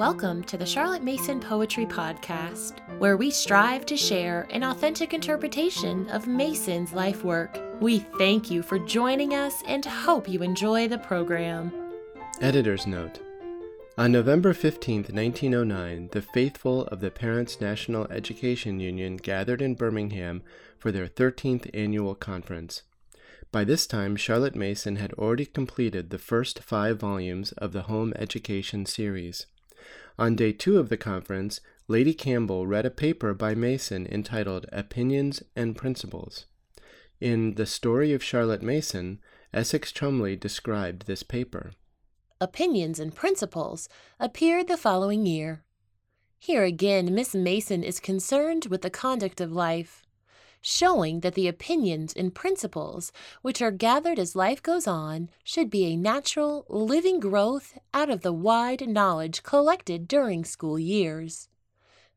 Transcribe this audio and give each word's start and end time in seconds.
Welcome 0.00 0.44
to 0.44 0.56
the 0.56 0.64
Charlotte 0.64 1.02
Mason 1.02 1.40
Poetry 1.40 1.84
Podcast, 1.84 2.78
where 2.98 3.18
we 3.18 3.30
strive 3.30 3.84
to 3.84 3.98
share 3.98 4.48
an 4.48 4.62
authentic 4.62 5.12
interpretation 5.12 6.08
of 6.08 6.26
Mason's 6.26 6.94
life 6.94 7.22
work. 7.22 7.60
We 7.82 7.98
thank 8.16 8.50
you 8.50 8.62
for 8.62 8.78
joining 8.78 9.34
us 9.34 9.62
and 9.66 9.84
hope 9.84 10.26
you 10.26 10.42
enjoy 10.42 10.88
the 10.88 10.96
program. 10.96 11.70
Editor's 12.40 12.86
Note 12.86 13.20
On 13.98 14.10
November 14.10 14.54
15, 14.54 15.02
1909, 15.12 16.08
the 16.12 16.22
faithful 16.22 16.86
of 16.86 17.00
the 17.00 17.10
Parents 17.10 17.60
National 17.60 18.10
Education 18.10 18.80
Union 18.80 19.18
gathered 19.18 19.60
in 19.60 19.74
Birmingham 19.74 20.42
for 20.78 20.90
their 20.90 21.08
13th 21.08 21.68
annual 21.74 22.14
conference. 22.14 22.84
By 23.52 23.64
this 23.64 23.86
time, 23.86 24.16
Charlotte 24.16 24.56
Mason 24.56 24.96
had 24.96 25.12
already 25.12 25.44
completed 25.44 26.08
the 26.08 26.16
first 26.16 26.62
five 26.62 26.98
volumes 26.98 27.52
of 27.58 27.72
the 27.72 27.82
Home 27.82 28.14
Education 28.16 28.86
series. 28.86 29.44
On 30.20 30.36
day 30.36 30.52
two 30.52 30.78
of 30.78 30.90
the 30.90 30.98
conference, 30.98 31.62
Lady 31.88 32.12
Campbell 32.12 32.66
read 32.66 32.84
a 32.84 32.90
paper 32.90 33.32
by 33.32 33.54
Mason 33.54 34.06
entitled 34.06 34.66
Opinions 34.70 35.42
and 35.56 35.74
Principles. 35.74 36.44
In 37.22 37.54
The 37.54 37.64
Story 37.64 38.12
of 38.12 38.22
Charlotte 38.22 38.60
Mason, 38.60 39.18
Essex 39.54 39.90
Cholmondeley 39.90 40.38
described 40.38 41.06
this 41.06 41.22
paper. 41.22 41.72
Opinions 42.38 43.00
and 43.00 43.14
Principles 43.14 43.88
appeared 44.20 44.68
the 44.68 44.76
following 44.76 45.24
year. 45.24 45.64
Here 46.38 46.64
again, 46.64 47.14
Miss 47.14 47.34
Mason 47.34 47.82
is 47.82 47.98
concerned 47.98 48.66
with 48.66 48.82
the 48.82 48.90
conduct 48.90 49.40
of 49.40 49.52
life 49.52 50.02
showing 50.60 51.20
that 51.20 51.34
the 51.34 51.48
opinions 51.48 52.12
and 52.12 52.34
principles 52.34 53.12
which 53.42 53.62
are 53.62 53.70
gathered 53.70 54.18
as 54.18 54.36
life 54.36 54.62
goes 54.62 54.86
on 54.86 55.28
should 55.42 55.70
be 55.70 55.86
a 55.86 55.96
natural, 55.96 56.66
living 56.68 57.20
growth 57.20 57.78
out 57.94 58.10
of 58.10 58.20
the 58.20 58.32
wide 58.32 58.88
knowledge 58.88 59.42
collected 59.42 60.06
during 60.06 60.44
school 60.44 60.78
years. 60.78 61.48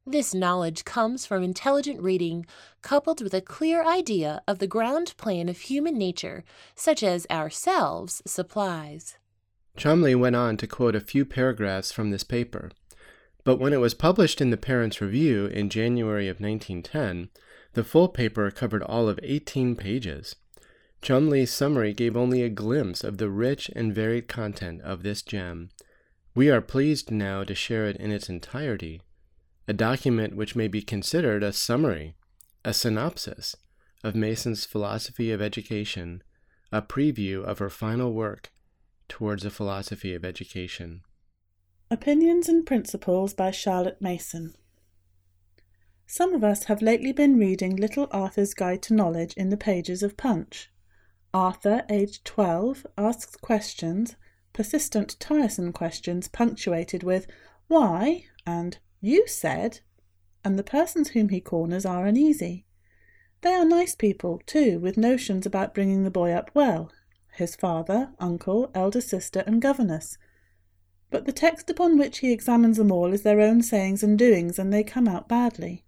This 0.05 0.33
knowledge 0.33 0.83
comes 0.83 1.25
from 1.25 1.43
intelligent 1.43 2.01
reading, 2.01 2.45
coupled 2.81 3.21
with 3.21 3.33
a 3.33 3.39
clear 3.39 3.85
idea 3.85 4.41
of 4.45 4.59
the 4.59 4.67
ground 4.67 5.15
plan 5.15 5.47
of 5.47 5.57
human 5.57 5.97
nature, 5.97 6.43
such 6.75 7.03
as 7.03 7.25
ourselves 7.31 8.21
supplies. 8.25 9.17
Cholmondeley 9.77 10.19
went 10.19 10.35
on 10.35 10.57
to 10.57 10.67
quote 10.67 10.95
a 10.95 10.99
few 10.99 11.23
paragraphs 11.23 11.93
from 11.93 12.11
this 12.11 12.23
paper. 12.23 12.69
But 13.45 13.59
when 13.59 13.71
it 13.71 13.79
was 13.79 13.93
published 13.93 14.41
in 14.41 14.49
the 14.49 14.57
Parents' 14.57 15.01
Review 15.01 15.45
in 15.45 15.69
January 15.69 16.27
of 16.27 16.41
1910, 16.41 17.29
the 17.73 17.83
full 17.83 18.07
paper 18.07 18.49
covered 18.51 18.83
all 18.83 19.09
of 19.09 19.19
18 19.23 19.75
pages. 19.75 20.35
Cholmondeley's 21.01 21.51
summary 21.51 21.93
gave 21.93 22.15
only 22.15 22.41
a 22.41 22.49
glimpse 22.49 23.03
of 23.03 23.17
the 23.17 23.29
rich 23.29 23.69
and 23.75 23.93
varied 23.93 24.27
content 24.27 24.81
of 24.81 25.03
this 25.03 25.21
gem. 25.21 25.69
We 26.33 26.49
are 26.49 26.61
pleased 26.61 27.11
now 27.11 27.43
to 27.43 27.53
share 27.53 27.87
it 27.87 27.97
in 27.97 28.11
its 28.11 28.29
entirety, 28.29 29.01
a 29.67 29.73
document 29.73 30.35
which 30.35 30.55
may 30.55 30.67
be 30.67 30.81
considered 30.81 31.43
a 31.43 31.51
summary, 31.51 32.15
a 32.63 32.73
synopsis 32.73 33.55
of 34.03 34.15
Mason's 34.15 34.65
philosophy 34.65 35.31
of 35.31 35.41
education, 35.41 36.23
a 36.71 36.81
preview 36.81 37.43
of 37.43 37.59
her 37.59 37.69
final 37.69 38.13
work 38.13 38.51
towards 39.07 39.45
a 39.45 39.51
philosophy 39.51 40.13
of 40.13 40.25
education. 40.25 41.01
Opinions 41.91 42.49
and 42.49 42.65
Principles 42.65 43.33
by 43.33 43.51
Charlotte 43.51 44.01
Mason. 44.01 44.55
Some 46.15 46.35
of 46.35 46.43
us 46.43 46.65
have 46.65 46.83
lately 46.83 47.11
been 47.11 47.39
reading 47.39 47.75
Little 47.75 48.07
Arthur's 48.11 48.53
Guide 48.53 48.83
to 48.83 48.93
Knowledge 48.93 49.33
in 49.33 49.49
the 49.49 49.57
pages 49.57 50.03
of 50.03 50.15
Punch. 50.15 50.69
Arthur, 51.33 51.85
aged 51.89 52.23
12, 52.23 52.85
asks 52.99 53.35
questions, 53.35 54.15
persistent, 54.53 55.19
tiresome 55.19 55.73
questions 55.73 56.27
punctuated 56.27 57.01
with 57.01 57.25
why 57.67 58.25
and 58.45 58.77
you 59.01 59.27
said, 59.27 59.79
and 60.45 60.59
the 60.59 60.61
persons 60.61 61.09
whom 61.09 61.29
he 61.29 61.41
corners 61.41 61.83
are 61.83 62.05
uneasy. 62.05 62.67
They 63.41 63.55
are 63.55 63.65
nice 63.65 63.95
people, 63.95 64.39
too, 64.45 64.79
with 64.79 64.97
notions 64.97 65.47
about 65.47 65.73
bringing 65.73 66.03
the 66.03 66.11
boy 66.11 66.31
up 66.31 66.51
well 66.53 66.91
his 67.37 67.55
father, 67.55 68.13
uncle, 68.19 68.69
elder 68.75 69.01
sister, 69.01 69.43
and 69.47 69.59
governess. 69.59 70.19
But 71.09 71.25
the 71.25 71.31
text 71.31 71.71
upon 71.71 71.97
which 71.97 72.19
he 72.19 72.31
examines 72.31 72.77
them 72.77 72.91
all 72.91 73.13
is 73.13 73.23
their 73.23 73.41
own 73.41 73.63
sayings 73.63 74.03
and 74.03 74.15
doings, 74.15 74.59
and 74.59 74.71
they 74.71 74.83
come 74.83 75.07
out 75.07 75.27
badly. 75.27 75.83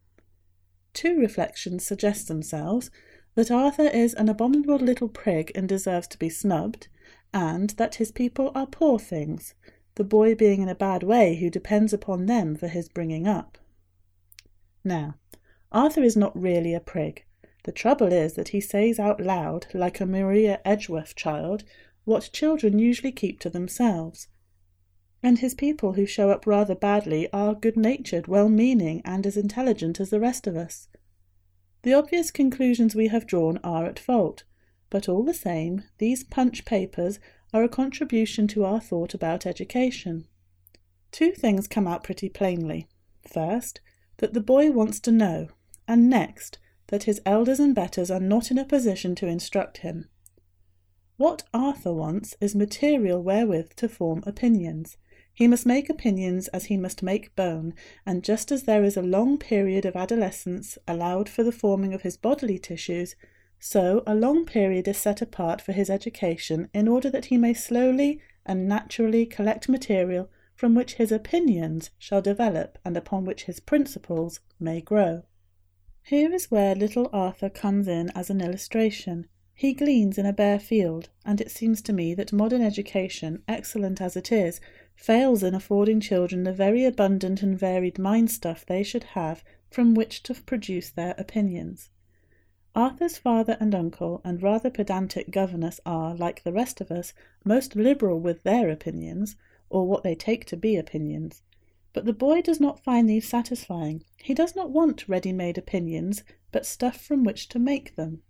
Two 0.96 1.20
reflections 1.20 1.86
suggest 1.86 2.30
themselves 2.30 2.90
that 3.36 3.52
Arthur 3.52 3.90
is 3.90 4.14
an 4.14 4.30
abominable 4.30 4.78
little 4.78 5.10
prig 5.10 5.52
and 5.54 5.68
deserves 5.68 6.08
to 6.08 6.18
be 6.18 6.30
snubbed, 6.30 6.88
and 7.34 7.72
that 7.72 7.96
his 7.96 8.14
people 8.14 8.50
are 8.56 8.66
poor 8.66 8.98
things, 8.98 9.56
the 9.96 10.06
boy 10.06 10.34
being 10.34 10.62
in 10.62 10.70
a 10.70 10.74
bad 10.74 11.04
way 11.04 11.36
who 11.36 11.50
depends 11.50 11.92
upon 11.92 12.28
them 12.28 12.56
for 12.56 12.70
his 12.70 12.88
bringing 12.88 13.28
up. 13.28 13.58
Now, 14.86 15.16
Arthur 15.70 16.02
is 16.02 16.16
not 16.16 16.40
really 16.42 16.74
a 16.74 16.80
prig. 16.80 17.26
The 17.66 17.74
trouble 17.74 18.14
is 18.14 18.36
that 18.36 18.50
he 18.50 18.62
says 18.62 18.98
out 18.98 19.20
loud, 19.20 19.68
like 19.74 20.00
a 20.00 20.06
Maria 20.06 20.62
Edgeworth 20.64 21.14
child, 21.14 21.66
what 22.06 22.30
children 22.32 22.80
usually 22.80 23.12
keep 23.12 23.42
to 23.42 23.50
themselves, 23.50 24.30
and 25.26 25.40
his 25.40 25.56
people 25.56 25.94
who 25.94 26.06
show 26.06 26.30
up 26.30 26.46
rather 26.46 26.76
badly 26.76 27.28
are 27.34 27.56
good 27.56 27.76
natured, 27.76 28.28
well 28.28 28.48
meaning, 28.48 29.02
and 29.04 29.26
as 29.26 29.36
intelligent 29.36 30.00
as 30.00 30.12
the 30.12 30.20
rest 30.20 30.46
of 30.46 30.56
us. 30.56 30.88
The 31.82 31.96
obvious 31.96 32.30
conclusions 32.30 32.94
we 32.94 33.08
have 33.08 33.26
drawn 33.26 33.58
are 33.64 33.88
at 33.88 33.98
fault, 33.98 34.44
but 34.92 35.10
all 35.10 35.24
the 35.24 35.34
same, 35.34 35.82
these 35.98 36.24
punch 36.24 36.64
papers 36.64 37.18
are 37.52 37.64
a 37.64 37.68
contribution 37.68 38.48
to 38.50 38.66
our 38.66 38.80
thought 38.80 39.16
about 39.16 39.48
education. 39.48 40.28
Two 41.12 41.32
things 41.32 41.68
come 41.68 41.88
out 41.88 42.04
pretty 42.04 42.30
plainly. 42.30 42.88
First, 43.28 43.82
that 44.18 44.36
the 44.36 44.42
boy 44.42 44.70
wants 44.70 45.00
to 45.00 45.12
know, 45.12 45.48
and 45.88 46.08
next, 46.08 46.60
that 46.90 47.06
his 47.06 47.20
elders 47.26 47.60
and 47.60 47.74
betters 47.74 48.12
are 48.12 48.20
not 48.20 48.52
in 48.52 48.60
a 48.60 48.64
position 48.64 49.16
to 49.16 49.28
instruct 49.28 49.80
him. 49.80 50.08
What 51.18 51.46
Arthur 51.52 51.94
wants 51.94 52.36
is 52.40 52.54
material 52.54 53.24
wherewith 53.24 53.72
to 53.78 53.90
form 53.90 54.22
opinions, 54.28 54.98
he 55.36 55.48
must 55.48 55.66
make 55.66 55.90
opinions 55.90 56.48
as 56.48 56.66
he 56.66 56.78
must 56.78 57.04
make 57.04 57.36
bone, 57.36 57.74
and 58.06 58.24
just 58.24 58.52
as 58.54 58.64
there 58.64 58.86
is 58.86 58.96
a 58.96 59.02
long 59.02 59.38
period 59.38 59.86
of 59.86 59.96
adolescence 59.96 60.78
allowed 60.88 61.28
for 61.28 61.44
the 61.44 61.52
forming 61.52 61.94
of 61.94 62.04
his 62.04 62.16
bodily 62.16 62.58
tissues, 62.58 63.16
so 63.60 64.02
a 64.08 64.16
long 64.16 64.46
period 64.46 64.88
is 64.88 64.98
set 64.98 65.22
apart 65.22 65.62
for 65.62 65.74
his 65.74 65.90
education 65.90 66.70
in 66.74 66.88
order 66.88 67.10
that 67.10 67.26
he 67.26 67.38
may 67.38 67.54
slowly 67.54 68.22
and 68.46 68.68
naturally 68.68 69.26
collect 69.26 69.68
material 69.68 70.30
from 70.56 70.74
which 70.74 70.94
his 70.94 71.12
opinions 71.12 71.90
shall 71.98 72.22
develop 72.22 72.78
and 72.86 72.96
upon 72.96 73.26
which 73.26 73.44
his 73.44 73.60
principles 73.60 74.40
may 74.58 74.80
grow. 74.80 75.24
Here 76.02 76.34
is 76.34 76.50
where 76.50 76.76
little 76.76 77.10
Arthur 77.12 77.50
comes 77.50 77.90
in 77.90 78.10
as 78.12 78.30
an 78.30 78.40
illustration. 78.40 79.28
He 79.54 79.74
gleans 79.74 80.18
in 80.18 80.26
a 80.26 80.34
bare 80.34 80.60
field, 80.60 81.10
and 81.26 81.42
it 81.42 81.50
seems 81.50 81.82
to 81.84 81.94
me 81.94 82.14
that 82.14 82.32
modern 82.32 82.62
education, 82.62 83.42
excellent 83.48 84.00
as 84.02 84.16
it 84.16 84.32
is, 84.32 84.62
fails 84.96 85.44
in 85.44 85.54
affording 85.54 86.00
children 86.00 86.44
the 86.44 86.54
very 86.54 86.86
abundant 86.86 87.44
and 87.44 87.60
varied 87.60 88.00
mind 88.00 88.32
stuff 88.32 88.66
they 88.66 88.82
should 88.82 89.04
have 89.04 89.44
from 89.70 89.94
which 89.94 90.24
to 90.24 90.34
produce 90.34 90.90
their 90.90 91.14
opinions. 91.18 91.90
Arthur's 92.74 93.18
father 93.18 93.58
and 93.60 93.76
uncle 93.76 94.22
and 94.24 94.42
rather 94.42 94.70
pedantic 94.70 95.32
governess 95.32 95.80
are, 95.86 96.16
like 96.16 96.44
the 96.44 96.52
rest 96.52 96.82
of 96.82 96.92
us, 96.92 97.14
most 97.44 97.76
liberal 97.76 98.20
with 98.20 98.44
their 98.44 98.70
opinions, 98.70 99.36
or 99.70 99.88
what 99.88 100.04
they 100.04 100.16
take 100.16 100.46
to 100.46 100.58
be 100.58 100.76
opinions. 100.76 101.42
But 101.94 102.06
the 102.06 102.14
boy 102.14 102.42
does 102.42 102.60
not 102.60 102.84
find 102.84 103.10
these 103.10 103.28
satisfying. 103.28 104.04
He 104.18 104.34
does 104.34 104.56
not 104.56 104.72
want 104.72 105.08
ready 105.08 105.32
made 105.32 105.58
opinions, 105.58 106.24
but 106.52 106.66
stuff 106.66 106.98
from 106.98 107.24
which 107.24 107.48
to 107.50 107.60
make 107.60 107.96
them. 107.96 108.24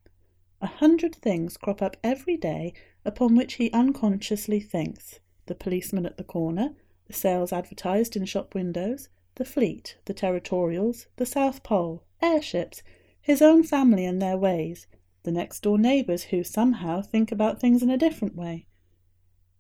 A 0.62 0.68
hundred 0.68 1.16
things 1.16 1.58
crop 1.58 1.82
up 1.82 1.98
every 2.04 2.38
day 2.38 2.74
upon 3.04 3.36
which 3.36 3.56
he 3.56 3.72
unconsciously 3.72 4.60
thinks 4.60 5.20
the 5.48 5.56
policeman 5.56 6.06
at 6.06 6.18
the 6.18 6.24
corner, 6.24 6.76
the 7.08 7.14
sales 7.14 7.54
advertised 7.54 8.16
in 8.16 8.26
shop 8.26 8.56
windows, 8.56 9.10
the 9.36 9.46
fleet, 9.46 9.98
the 10.06 10.14
territorials, 10.14 11.08
the 11.18 11.26
South 11.26 11.62
Pole, 11.62 12.04
airships, 12.22 12.82
his 13.22 13.42
own 13.42 13.64
family 13.64 14.06
and 14.06 14.22
their 14.22 14.38
ways, 14.38 14.88
the 15.24 15.32
next 15.32 15.62
door 15.62 15.78
neighbours 15.78 16.24
who 16.26 16.44
somehow 16.44 17.02
think 17.02 17.32
about 17.32 17.60
things 17.60 17.84
in 17.84 17.90
a 17.90 17.98
different 17.98 18.36
way. 18.36 18.66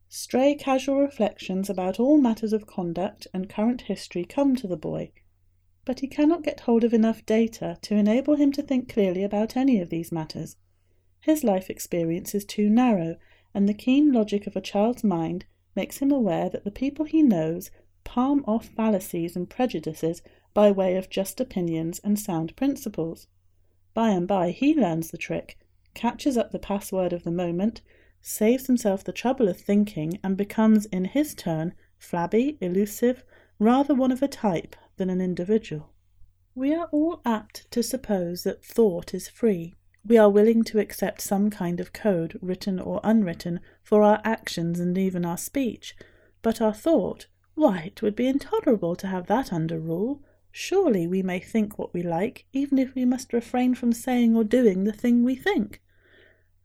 Stray 0.08 0.56
casual 0.56 1.02
reflections 1.02 1.70
about 1.70 2.00
all 2.00 2.18
matters 2.18 2.54
of 2.54 2.68
conduct 2.68 3.28
and 3.34 3.50
current 3.50 3.82
history 3.82 4.24
come 4.24 4.56
to 4.56 4.68
the 4.68 4.78
boy, 4.78 5.12
but 5.84 6.00
he 6.00 6.08
cannot 6.08 6.44
get 6.44 6.62
hold 6.62 6.84
of 6.84 6.94
enough 6.94 7.26
data 7.26 7.78
to 7.82 7.96
enable 7.96 8.36
him 8.36 8.52
to 8.52 8.62
think 8.62 8.88
clearly 8.88 9.24
about 9.24 9.58
any 9.58 9.82
of 9.82 9.90
these 9.90 10.12
matters. 10.12 10.58
His 11.20 11.44
life 11.44 11.70
experience 11.70 12.34
is 12.34 12.46
too 12.46 12.70
narrow, 12.70 13.18
and 13.54 13.68
the 13.68 13.74
keen 13.74 14.12
logic 14.12 14.48
of 14.48 14.56
a 14.56 14.62
child's 14.62 15.04
mind 15.04 15.46
makes 15.76 15.98
him 15.98 16.12
aware 16.12 16.50
that 16.50 16.64
the 16.64 16.72
people 16.72 17.06
he 17.06 17.22
knows 17.22 17.72
palm 18.04 18.44
off 18.48 18.66
fallacies 18.66 19.36
and 19.36 19.50
prejudices 19.50 20.22
by 20.54 20.72
way 20.72 20.96
of 20.96 21.10
just 21.10 21.42
opinions 21.42 22.00
and 22.04 22.18
sound 22.20 22.56
principles. 22.56 23.28
By 23.94 24.10
and 24.10 24.28
by 24.28 24.52
he 24.52 24.74
learns 24.74 25.12
the 25.12 25.18
trick, 25.18 25.58
catches 25.94 26.38
up 26.38 26.52
the 26.52 26.60
password 26.60 27.14
of 27.14 27.24
the 27.24 27.32
moment, 27.32 27.82
saves 28.22 28.68
himself 28.68 29.04
the 29.04 29.12
trouble 29.12 29.48
of 29.48 29.60
thinking, 29.60 30.20
and 30.24 30.38
becomes 30.38 30.86
in 30.88 31.06
his 31.06 31.34
turn 31.34 31.74
flabby, 31.98 32.58
elusive, 32.62 33.24
rather 33.60 33.94
one 33.94 34.12
of 34.12 34.22
a 34.22 34.28
type 34.28 34.76
than 34.98 35.10
an 35.10 35.22
individual. 35.22 35.94
We 36.54 36.74
are 36.74 36.88
all 36.92 37.22
apt 37.26 37.70
to 37.72 37.84
suppose 37.84 38.44
that 38.44 38.64
thought 38.64 39.14
is 39.14 39.28
free. 39.28 39.74
We 40.08 40.18
are 40.20 40.30
willing 40.30 40.64
to 40.66 40.80
accept 40.80 41.22
some 41.22 41.50
kind 41.50 41.80
of 41.80 41.92
code, 41.92 42.38
written 42.40 42.80
or 42.80 43.02
unwritten, 43.04 43.60
for 43.82 44.04
our 44.04 44.22
actions 44.24 44.80
and 44.80 44.98
even 44.98 45.26
our 45.26 45.38
speech. 45.38 45.96
But 46.44 46.62
our 46.62 46.74
thought, 46.74 47.26
why, 47.56 47.80
it 47.88 48.02
would 48.04 48.16
be 48.16 48.28
intolerable 48.28 48.96
to 48.98 49.08
have 49.08 49.26
that 49.28 49.52
under 49.52 49.80
rule. 49.80 50.22
Surely 50.52 51.08
we 51.08 51.24
may 51.24 51.40
think 51.40 51.80
what 51.80 51.94
we 51.94 52.04
like, 52.04 52.46
even 52.54 52.78
if 52.78 52.94
we 52.94 53.04
must 53.04 53.34
refrain 53.34 53.74
from 53.74 53.94
saying 53.94 54.36
or 54.36 54.44
doing 54.44 54.84
the 54.84 54.94
thing 54.94 55.24
we 55.24 55.36
think. 55.36 55.82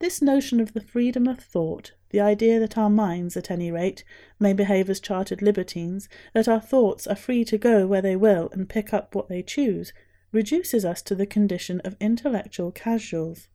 This 0.00 0.20
notion 0.20 0.60
of 0.60 0.74
the 0.74 0.80
freedom 0.80 1.26
of 1.26 1.40
thought, 1.40 1.92
the 2.10 2.20
idea 2.20 2.60
that 2.60 2.76
our 2.76 2.90
minds, 2.90 3.36
at 3.36 3.50
any 3.50 3.70
rate, 3.70 4.04
may 4.38 4.52
behave 4.52 4.90
as 4.90 5.00
chartered 5.00 5.40
libertines, 5.40 6.08
that 6.34 6.48
our 6.48 6.60
thoughts 6.60 7.06
are 7.06 7.16
free 7.16 7.44
to 7.46 7.56
go 7.56 7.86
where 7.86 8.02
they 8.02 8.16
will 8.16 8.50
and 8.52 8.68
pick 8.68 8.92
up 8.92 9.14
what 9.14 9.28
they 9.28 9.42
choose, 9.42 9.92
reduces 10.32 10.84
us 10.84 11.02
to 11.02 11.14
the 11.14 11.26
condition 11.26 11.80
of 11.84 11.96
intellectual 12.00 12.70
casuals. 12.70 13.48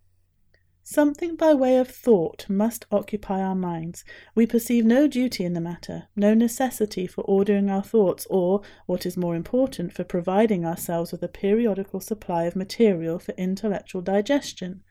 Something 0.88 1.36
by 1.36 1.56
way 1.56 1.78
of 1.78 1.90
thought 1.90 2.46
must 2.48 2.86
occupy 2.92 3.42
our 3.42 3.56
minds. 3.56 4.04
We 4.36 4.46
perceive 4.46 4.86
no 4.86 5.08
duty 5.08 5.44
in 5.44 5.54
the 5.54 5.60
matter, 5.60 6.10
no 6.16 6.36
necessity 6.36 7.08
for 7.08 7.22
ordering 7.22 7.72
our 7.72 7.82
thoughts, 7.82 8.28
or, 8.30 8.62
what 8.86 9.04
is 9.04 9.18
more 9.18 9.36
important, 9.36 9.94
for 9.94 10.04
providing 10.04 10.64
ourselves 10.64 11.12
with 11.12 11.24
a 11.24 11.28
periodical 11.28 12.02
supply 12.02 12.44
of 12.44 12.56
material 12.56 13.18
for 13.18 13.32
intellectual 13.32 14.04
digestion. 14.04 14.84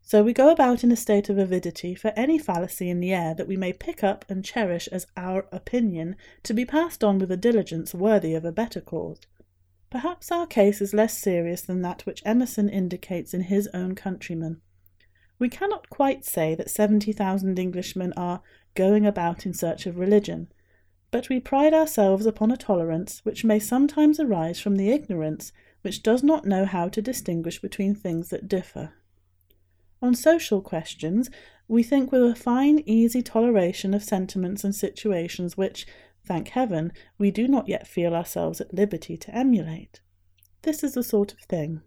So 0.00 0.22
we 0.22 0.32
go 0.32 0.50
about 0.50 0.82
in 0.82 0.90
a 0.90 0.96
state 0.96 1.28
of 1.28 1.36
avidity 1.36 1.94
for 1.94 2.14
any 2.16 2.38
fallacy 2.38 2.88
in 2.88 3.00
the 3.00 3.12
air 3.12 3.34
that 3.34 3.48
we 3.48 3.58
may 3.58 3.74
pick 3.74 4.02
up 4.02 4.24
and 4.30 4.42
cherish 4.42 4.88
as 4.88 5.06
our 5.18 5.46
opinion, 5.52 6.16
to 6.44 6.54
be 6.54 6.64
passed 6.64 7.04
on 7.04 7.18
with 7.18 7.30
a 7.30 7.36
diligence 7.36 7.92
worthy 7.92 8.32
of 8.32 8.46
a 8.46 8.52
better 8.52 8.80
cause. 8.80 9.20
Perhaps 9.90 10.32
our 10.32 10.46
case 10.46 10.80
is 10.80 10.92
less 10.92 11.16
serious 11.16 11.62
than 11.62 11.82
that 11.82 12.04
which 12.06 12.22
Emerson 12.24 12.68
indicates 12.68 13.32
in 13.32 13.42
his 13.42 13.68
own 13.72 13.94
countrymen. 13.94 14.60
We 15.38 15.48
cannot 15.48 15.90
quite 15.90 16.24
say 16.24 16.54
that 16.54 16.70
seventy 16.70 17.12
thousand 17.12 17.58
Englishmen 17.58 18.12
are 18.16 18.42
going 18.74 19.06
about 19.06 19.46
in 19.46 19.54
search 19.54 19.86
of 19.86 19.98
religion, 19.98 20.48
but 21.10 21.28
we 21.28 21.40
pride 21.40 21.72
ourselves 21.72 22.26
upon 22.26 22.50
a 22.50 22.56
tolerance 22.56 23.20
which 23.24 23.44
may 23.44 23.58
sometimes 23.58 24.18
arise 24.18 24.58
from 24.58 24.76
the 24.76 24.90
ignorance 24.90 25.52
which 25.82 26.02
does 26.02 26.22
not 26.22 26.44
know 26.44 26.64
how 26.64 26.88
to 26.88 27.00
distinguish 27.00 27.60
between 27.60 27.94
things 27.94 28.30
that 28.30 28.48
differ. 28.48 28.94
On 30.02 30.14
social 30.14 30.60
questions, 30.60 31.30
we 31.68 31.82
think 31.82 32.12
with 32.12 32.22
a 32.22 32.34
fine, 32.34 32.82
easy 32.86 33.22
toleration 33.22 33.94
of 33.94 34.04
sentiments 34.04 34.62
and 34.62 34.74
situations 34.74 35.56
which, 35.56 35.86
thank 36.26 36.48
heaven, 36.48 36.92
we 37.18 37.30
do 37.30 37.46
not 37.46 37.68
yet 37.68 37.86
feel 37.86 38.14
ourselves 38.14 38.60
at 38.60 38.74
liberty 38.74 39.16
to 39.16 39.34
emulate. 39.34 40.00
This 40.62 40.82
is 40.82 40.94
the 40.94 41.02
sort 41.02 41.32
of 41.32 41.40
thing. 41.40 41.82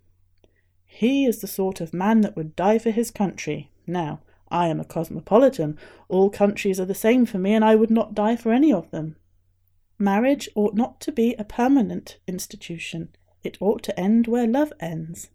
He 0.86 1.26
is 1.26 1.42
the 1.42 1.48
sort 1.48 1.82
of 1.82 1.94
man 1.94 2.22
that 2.22 2.36
would 2.36 2.56
die 2.56 2.80
for 2.80 2.92
his 2.92 3.12
country. 3.12 3.72
Now, 3.86 4.22
I 4.50 4.68
am 4.68 4.80
a 4.80 4.86
cosmopolitan. 4.86 5.78
All 6.08 6.30
countries 6.30 6.80
are 6.80 6.86
the 6.86 6.96
same 6.96 7.26
for 7.26 7.38
me, 7.38 7.54
and 7.54 7.64
I 7.64 7.76
would 7.76 7.92
not 7.92 8.16
die 8.16 8.36
for 8.36 8.52
any 8.52 8.74
of 8.74 8.90
them. 8.90 9.16
Marriage 10.00 10.50
ought 10.56 10.76
not 10.76 11.00
to 11.02 11.12
be 11.12 11.36
a 11.36 11.44
permanent 11.44 12.18
institution. 12.26 13.10
It 13.44 13.58
ought 13.62 13.84
to 13.84 14.00
end 14.00 14.28
where 14.28 14.48
love 14.48 14.74
ends. 14.80 15.30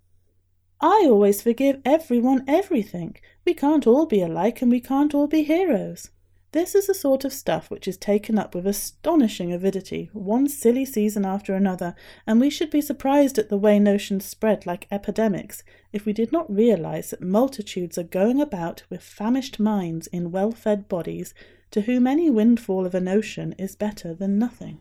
I 0.81 1.06
always 1.06 1.43
forgive 1.43 1.81
everyone 1.85 2.45
everything. 2.49 3.17
We 3.45 3.55
can't 3.55 3.87
all 3.87 4.06
be 4.06 4.23
alike 4.23 4.61
and 4.62 4.71
we 4.71 4.81
can't 4.81 5.15
all 5.15 5.27
be 5.27 5.43
heroes. 5.43 6.11
This 6.55 6.77
is 6.77 6.87
the 6.87 6.95
sort 6.95 7.25
of 7.25 7.33
stuff 7.33 7.69
which 7.69 7.89
is 7.89 7.97
taken 7.97 8.39
up 8.39 8.55
with 8.55 8.65
astonishing 8.65 9.53
avidity, 9.53 10.09
one 10.12 10.47
silly 10.47 10.85
season 10.85 11.25
after 11.25 11.53
another, 11.56 11.97
and 12.29 12.41
we 12.41 12.49
should 12.49 12.71
be 12.71 12.81
surprised 12.81 13.41
at 13.41 13.49
the 13.49 13.59
way 13.59 13.81
notions 13.81 14.25
spread 14.25 14.65
like 14.65 14.87
epidemics 14.89 15.65
if 15.93 16.06
we 16.06 16.12
did 16.12 16.31
not 16.31 16.49
realize 16.49 17.11
that 17.11 17.21
multitudes 17.21 17.99
are 17.99 18.05
going 18.05 18.41
about 18.41 18.85
with 18.89 19.03
famished 19.03 19.59
minds 19.59 20.06
in 20.06 20.31
well 20.31 20.53
fed 20.53 20.89
bodies, 20.89 21.35
to 21.73 21.81
whom 21.81 22.06
any 22.06 22.31
windfall 22.31 22.87
of 22.87 22.95
a 22.95 23.01
notion 23.01 23.55
is 23.59 23.75
better 23.75 24.15
than 24.15 24.39
nothing. 24.39 24.79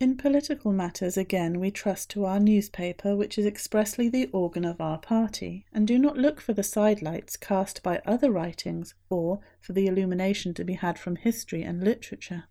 In 0.00 0.16
political 0.16 0.72
matters, 0.72 1.16
again, 1.16 1.58
we 1.58 1.72
trust 1.72 2.08
to 2.10 2.24
our 2.24 2.38
newspaper, 2.38 3.16
which 3.16 3.36
is 3.36 3.44
expressly 3.44 4.08
the 4.08 4.30
organ 4.32 4.64
of 4.64 4.80
our 4.80 4.98
party, 4.98 5.66
and 5.72 5.88
do 5.88 5.98
not 5.98 6.16
look 6.16 6.40
for 6.40 6.52
the 6.52 6.62
sidelights 6.62 7.36
cast 7.36 7.82
by 7.82 8.00
other 8.06 8.30
writings 8.30 8.94
or 9.10 9.40
for 9.60 9.72
the 9.72 9.88
illumination 9.88 10.54
to 10.54 10.64
be 10.64 10.74
had 10.74 11.00
from 11.00 11.16
history 11.16 11.64
and 11.64 11.82
literature. 11.82 12.44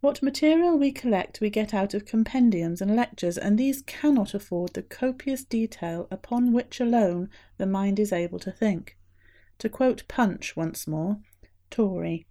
What 0.00 0.22
material 0.22 0.78
we 0.78 0.92
collect 0.92 1.42
we 1.42 1.50
get 1.50 1.74
out 1.74 1.92
of 1.92 2.06
compendiums 2.06 2.80
and 2.80 2.96
lectures, 2.96 3.36
and 3.36 3.58
these 3.58 3.82
cannot 3.82 4.32
afford 4.32 4.72
the 4.72 4.82
copious 4.82 5.44
detail 5.44 6.08
upon 6.10 6.54
which 6.54 6.80
alone 6.80 7.28
the 7.58 7.66
mind 7.66 7.98
is 7.98 8.14
able 8.14 8.38
to 8.38 8.50
think. 8.50 8.96
To 9.58 9.68
quote 9.68 10.08
Punch 10.08 10.56
once 10.56 10.86
more, 10.86 11.18
Tory. 11.68 12.24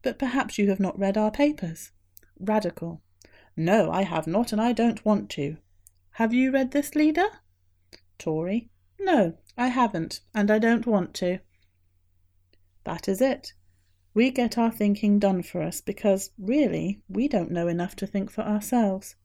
But 0.00 0.18
perhaps 0.18 0.56
you 0.56 0.70
have 0.70 0.80
not 0.80 0.98
read 0.98 1.18
our 1.18 1.30
papers. 1.30 1.90
Radical. 2.40 3.02
No, 3.60 3.90
I 3.90 4.02
have 4.02 4.28
not, 4.28 4.52
and 4.52 4.60
I 4.60 4.72
don't 4.72 5.04
want 5.04 5.28
to. 5.30 5.56
Have 6.12 6.32
you 6.32 6.52
read 6.52 6.70
this 6.70 6.94
leader? 6.94 7.26
Tory. 8.16 8.70
No, 9.00 9.36
I 9.56 9.66
haven't, 9.66 10.20
and 10.32 10.48
I 10.48 10.60
don't 10.60 10.86
want 10.86 11.12
to. 11.14 11.40
That 12.84 13.08
is 13.08 13.20
it. 13.20 13.54
We 14.14 14.30
get 14.30 14.58
our 14.58 14.70
thinking 14.70 15.18
done 15.18 15.42
for 15.42 15.60
us 15.60 15.80
because, 15.80 16.30
really, 16.38 17.02
we 17.08 17.26
don't 17.26 17.50
know 17.50 17.66
enough 17.66 17.96
to 17.96 18.06
think 18.06 18.30
for 18.30 18.42
ourselves. 18.42 19.16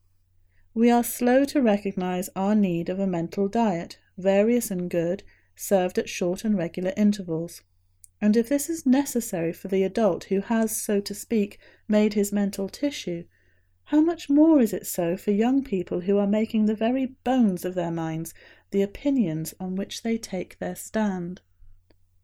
We 0.74 0.90
are 0.90 1.04
slow 1.04 1.46
to 1.46 1.62
recognize 1.62 2.32
our 2.36 2.56
need 2.56 2.90
of 2.90 2.98
a 2.98 3.06
mental 3.06 3.48
diet, 3.48 4.00
various 4.18 4.72
and 4.72 4.90
good, 4.90 5.22
served 5.56 6.00
at 6.00 6.10
short 6.10 6.44
and 6.44 6.58
regular 6.58 6.94
intervals. 6.98 7.62
And 8.20 8.36
if 8.36 8.50
this 8.50 8.68
is 8.68 8.84
necessary 8.84 9.54
for 9.54 9.68
the 9.68 9.84
adult 9.84 10.24
who 10.26 10.40
has, 10.42 10.76
so 10.76 11.00
to 11.02 11.14
speak, 11.14 11.60
made 11.88 12.16
his 12.16 12.32
mental 12.32 12.68
tissue, 12.68 13.26
how 13.86 14.02
much 14.02 14.28
more 14.30 14.60
is 14.60 14.74
it 14.74 14.88
so 14.88 15.16
for 15.16 15.30
young 15.30 15.64
people 15.64 16.00
who 16.00 16.18
are 16.18 16.26
making 16.26 16.66
the 16.66 16.74
very 16.74 17.06
bones 17.24 17.64
of 17.64 17.76
their 17.76 17.92
minds 17.92 18.34
the 18.72 18.82
opinions 18.82 19.54
on 19.60 19.76
which 19.76 20.02
they 20.02 20.18
take 20.18 20.58
their 20.58 20.76
stand? 20.76 21.42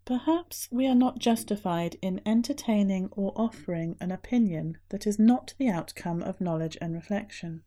Perhaps 0.04 0.68
we 0.72 0.88
are 0.88 0.96
not 0.96 1.20
justified 1.20 1.96
in 2.02 2.22
entertaining 2.26 3.10
or 3.12 3.34
offering 3.36 3.96
an 4.00 4.12
opinion 4.12 4.80
that 4.90 5.06
is 5.06 5.20
not 5.20 5.54
the 5.60 5.70
outcome 5.70 6.24
of 6.24 6.42
knowledge 6.42 6.76
and 6.82 6.96
reflection. 6.96 7.62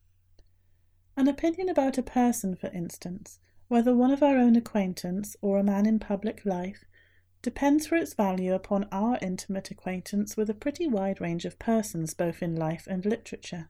An 1.16 1.28
opinion 1.28 1.68
about 1.68 1.96
a 1.96 2.02
person, 2.02 2.56
for 2.56 2.68
instance, 2.68 3.38
whether 3.68 3.94
one 3.94 4.10
of 4.10 4.22
our 4.22 4.36
own 4.36 4.56
acquaintance 4.56 5.36
or 5.40 5.58
a 5.58 5.62
man 5.62 5.86
in 5.86 6.00
public 6.00 6.44
life, 6.44 6.84
depends 7.42 7.86
for 7.86 7.94
its 7.94 8.14
value 8.14 8.52
upon 8.52 8.88
our 8.90 9.18
intimate 9.22 9.70
acquaintance 9.70 10.36
with 10.36 10.50
a 10.50 10.54
pretty 10.54 10.88
wide 10.88 11.20
range 11.20 11.44
of 11.44 11.58
persons 11.58 12.14
both 12.14 12.42
in 12.42 12.56
life 12.56 12.88
and 12.90 13.06
literature. 13.06 13.68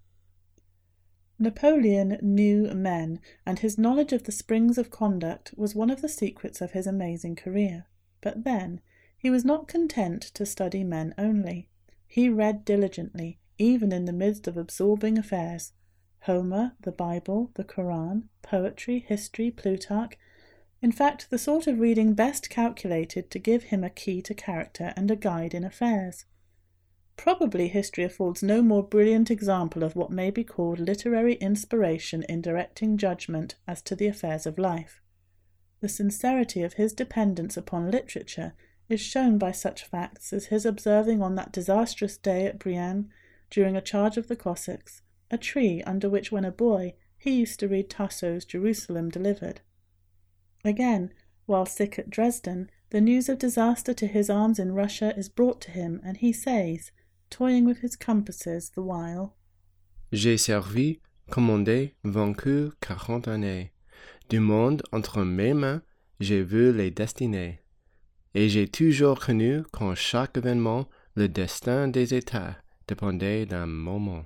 Napoleon 1.42 2.18
knew 2.22 2.72
men, 2.72 3.18
and 3.44 3.58
his 3.58 3.76
knowledge 3.76 4.12
of 4.12 4.22
the 4.22 4.30
springs 4.30 4.78
of 4.78 4.92
conduct 4.92 5.52
was 5.56 5.74
one 5.74 5.90
of 5.90 6.00
the 6.00 6.08
secrets 6.08 6.60
of 6.60 6.70
his 6.70 6.86
amazing 6.86 7.34
career. 7.34 7.86
But 8.20 8.44
then, 8.44 8.80
he 9.18 9.28
was 9.28 9.44
not 9.44 9.66
content 9.66 10.22
to 10.34 10.46
study 10.46 10.84
men 10.84 11.16
only. 11.18 11.68
He 12.06 12.28
read 12.28 12.64
diligently, 12.64 13.40
even 13.58 13.90
in 13.90 14.04
the 14.04 14.12
midst 14.12 14.46
of 14.46 14.56
absorbing 14.56 15.18
affairs. 15.18 15.72
Homer, 16.20 16.76
the 16.80 16.92
Bible, 16.92 17.50
the 17.54 17.64
Koran, 17.64 18.28
poetry, 18.42 19.00
history, 19.00 19.50
Plutarch, 19.50 20.16
in 20.80 20.92
fact, 20.92 21.28
the 21.28 21.38
sort 21.38 21.66
of 21.66 21.80
reading 21.80 22.14
best 22.14 22.50
calculated 22.50 23.32
to 23.32 23.40
give 23.40 23.64
him 23.64 23.82
a 23.82 23.90
key 23.90 24.22
to 24.22 24.34
character 24.34 24.92
and 24.94 25.10
a 25.10 25.16
guide 25.16 25.54
in 25.54 25.64
affairs. 25.64 26.24
Probably 27.22 27.68
history 27.68 28.02
affords 28.02 28.42
no 28.42 28.62
more 28.62 28.82
brilliant 28.82 29.30
example 29.30 29.84
of 29.84 29.94
what 29.94 30.10
may 30.10 30.32
be 30.32 30.42
called 30.42 30.80
literary 30.80 31.34
inspiration 31.34 32.24
in 32.28 32.42
directing 32.42 32.98
judgment 32.98 33.54
as 33.64 33.80
to 33.82 33.94
the 33.94 34.08
affairs 34.08 34.44
of 34.44 34.58
life. 34.58 35.00
The 35.78 35.88
sincerity 35.88 36.64
of 36.64 36.72
his 36.72 36.92
dependence 36.92 37.56
upon 37.56 37.92
literature 37.92 38.54
is 38.88 39.00
shown 39.00 39.38
by 39.38 39.52
such 39.52 39.84
facts 39.84 40.32
as 40.32 40.46
his 40.46 40.66
observing 40.66 41.22
on 41.22 41.36
that 41.36 41.52
disastrous 41.52 42.18
day 42.18 42.44
at 42.44 42.58
Brienne, 42.58 43.08
during 43.50 43.76
a 43.76 43.80
charge 43.80 44.16
of 44.16 44.26
the 44.26 44.34
Cossacks, 44.34 45.02
a 45.30 45.38
tree 45.38 45.80
under 45.86 46.10
which 46.10 46.32
when 46.32 46.44
a 46.44 46.50
boy 46.50 46.94
he 47.16 47.38
used 47.38 47.60
to 47.60 47.68
read 47.68 47.88
Tasso's 47.88 48.44
Jerusalem 48.44 49.10
Delivered. 49.10 49.60
Again, 50.64 51.12
while 51.46 51.66
sick 51.66 52.00
at 52.00 52.10
Dresden, 52.10 52.68
the 52.90 53.00
news 53.00 53.28
of 53.28 53.38
disaster 53.38 53.94
to 53.94 54.08
his 54.08 54.28
arms 54.28 54.58
in 54.58 54.72
Russia 54.72 55.16
is 55.16 55.28
brought 55.28 55.60
to 55.60 55.70
him, 55.70 56.00
and 56.02 56.16
he 56.16 56.32
says, 56.32 56.90
toying 57.32 57.64
with 57.64 57.80
his 57.80 57.96
compasses 57.96 58.70
the 58.70 58.82
while. 58.82 59.34
J'ai 60.12 60.36
servi, 60.36 61.00
commandé, 61.30 61.94
vaincu 62.04 62.70
quarante 62.80 63.26
années. 63.28 63.72
Du 64.28 64.38
monde 64.40 64.82
entre 64.92 65.24
mes 65.24 65.54
mains, 65.54 65.82
j'ai 66.20 66.42
vu 66.42 66.72
les 66.72 66.90
destinées. 66.90 67.60
Et 68.34 68.48
j'ai 68.48 68.68
toujours 68.68 69.18
connu 69.18 69.62
qu'en 69.72 69.94
chaque 69.94 70.36
événement, 70.36 70.86
le 71.16 71.28
destin 71.28 71.88
des 71.88 72.14
États 72.14 72.56
dépendait 72.86 73.46
d'un 73.46 73.66
moment. 73.66 74.24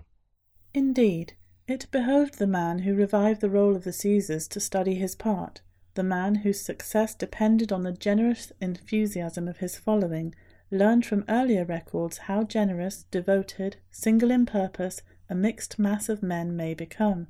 Indeed, 0.74 1.32
It 1.68 1.90
behoved 1.90 2.34
the 2.34 2.46
man 2.46 2.80
who 2.80 2.94
revived 2.94 3.40
the 3.40 3.50
role 3.50 3.74
of 3.74 3.82
the 3.82 3.92
Caesars 3.92 4.46
to 4.48 4.60
study 4.60 4.94
his 4.94 5.16
part, 5.16 5.62
the 5.94 6.04
man 6.04 6.36
whose 6.36 6.60
success 6.60 7.12
depended 7.12 7.72
on 7.72 7.82
the 7.82 7.90
generous 7.90 8.52
enthusiasm 8.60 9.48
of 9.48 9.58
his 9.58 9.76
following, 9.76 10.32
learned 10.70 11.06
from 11.06 11.24
earlier 11.28 11.64
records 11.64 12.18
how 12.18 12.42
generous, 12.42 13.04
devoted, 13.10 13.76
single 13.90 14.30
in 14.30 14.46
purpose, 14.46 15.02
a 15.28 15.34
mixed 15.34 15.78
mass 15.78 16.08
of 16.08 16.22
men 16.22 16.56
may 16.56 16.74
become. 16.74 17.28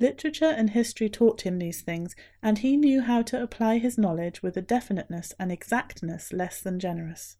Literature 0.00 0.52
and 0.56 0.70
history 0.70 1.08
taught 1.08 1.42
him 1.42 1.58
these 1.58 1.82
things, 1.82 2.16
and 2.42 2.58
he 2.58 2.76
knew 2.76 3.02
how 3.02 3.22
to 3.22 3.40
apply 3.40 3.78
his 3.78 3.98
knowledge 3.98 4.42
with 4.42 4.56
a 4.56 4.62
definiteness 4.62 5.32
and 5.38 5.52
exactness 5.52 6.32
less 6.32 6.60
than 6.60 6.80
generous. 6.80 7.36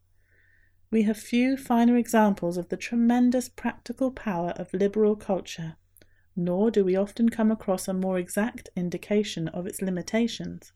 We 0.89 1.03
have 1.03 1.17
few 1.17 1.57
finer 1.57 1.97
examples 1.97 2.55
of 2.55 2.69
the 2.69 2.77
tremendous 2.77 3.49
practical 3.49 4.11
power 4.11 4.51
of 4.51 4.73
liberal 4.73 5.15
culture, 5.15 5.75
nor 6.35 6.71
do 6.71 6.85
we 6.85 6.95
often 6.95 7.29
come 7.29 7.51
across 7.51 7.87
a 7.87 7.93
more 7.93 8.17
exact 8.17 8.69
indication 8.75 9.47
of 9.47 9.65
its 9.65 9.81
limitations. 9.81 10.71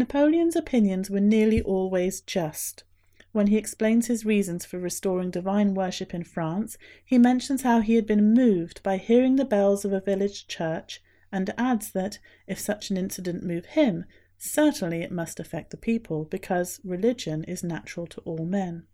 Napoleon's 0.00 0.56
opinions 0.56 1.10
were 1.10 1.20
nearly 1.20 1.60
always 1.60 2.22
just. 2.22 2.84
When 3.32 3.48
he 3.48 3.58
explains 3.58 4.06
his 4.06 4.24
reasons 4.24 4.64
for 4.64 4.78
restoring 4.78 5.30
divine 5.30 5.74
worship 5.74 6.14
in 6.14 6.24
France, 6.24 6.78
he 7.04 7.18
mentions 7.18 7.62
how 7.62 7.80
he 7.80 7.96
had 7.96 8.06
been 8.06 8.32
moved 8.32 8.82
by 8.82 8.96
hearing 8.96 9.36
the 9.36 9.44
bells 9.44 9.84
of 9.84 9.92
a 9.92 10.00
village 10.00 10.48
church, 10.48 11.02
and 11.30 11.52
adds 11.58 11.92
that, 11.92 12.18
if 12.46 12.58
such 12.58 12.90
an 12.90 12.96
incident 12.96 13.44
move 13.44 13.66
him, 13.66 14.06
certainly 14.38 15.02
it 15.02 15.12
must 15.12 15.38
affect 15.38 15.70
the 15.70 15.76
people, 15.76 16.24
because 16.24 16.80
religion 16.82 17.44
is 17.44 17.62
natural 17.62 18.06
to 18.06 18.22
all 18.22 18.46
men. 18.46 18.86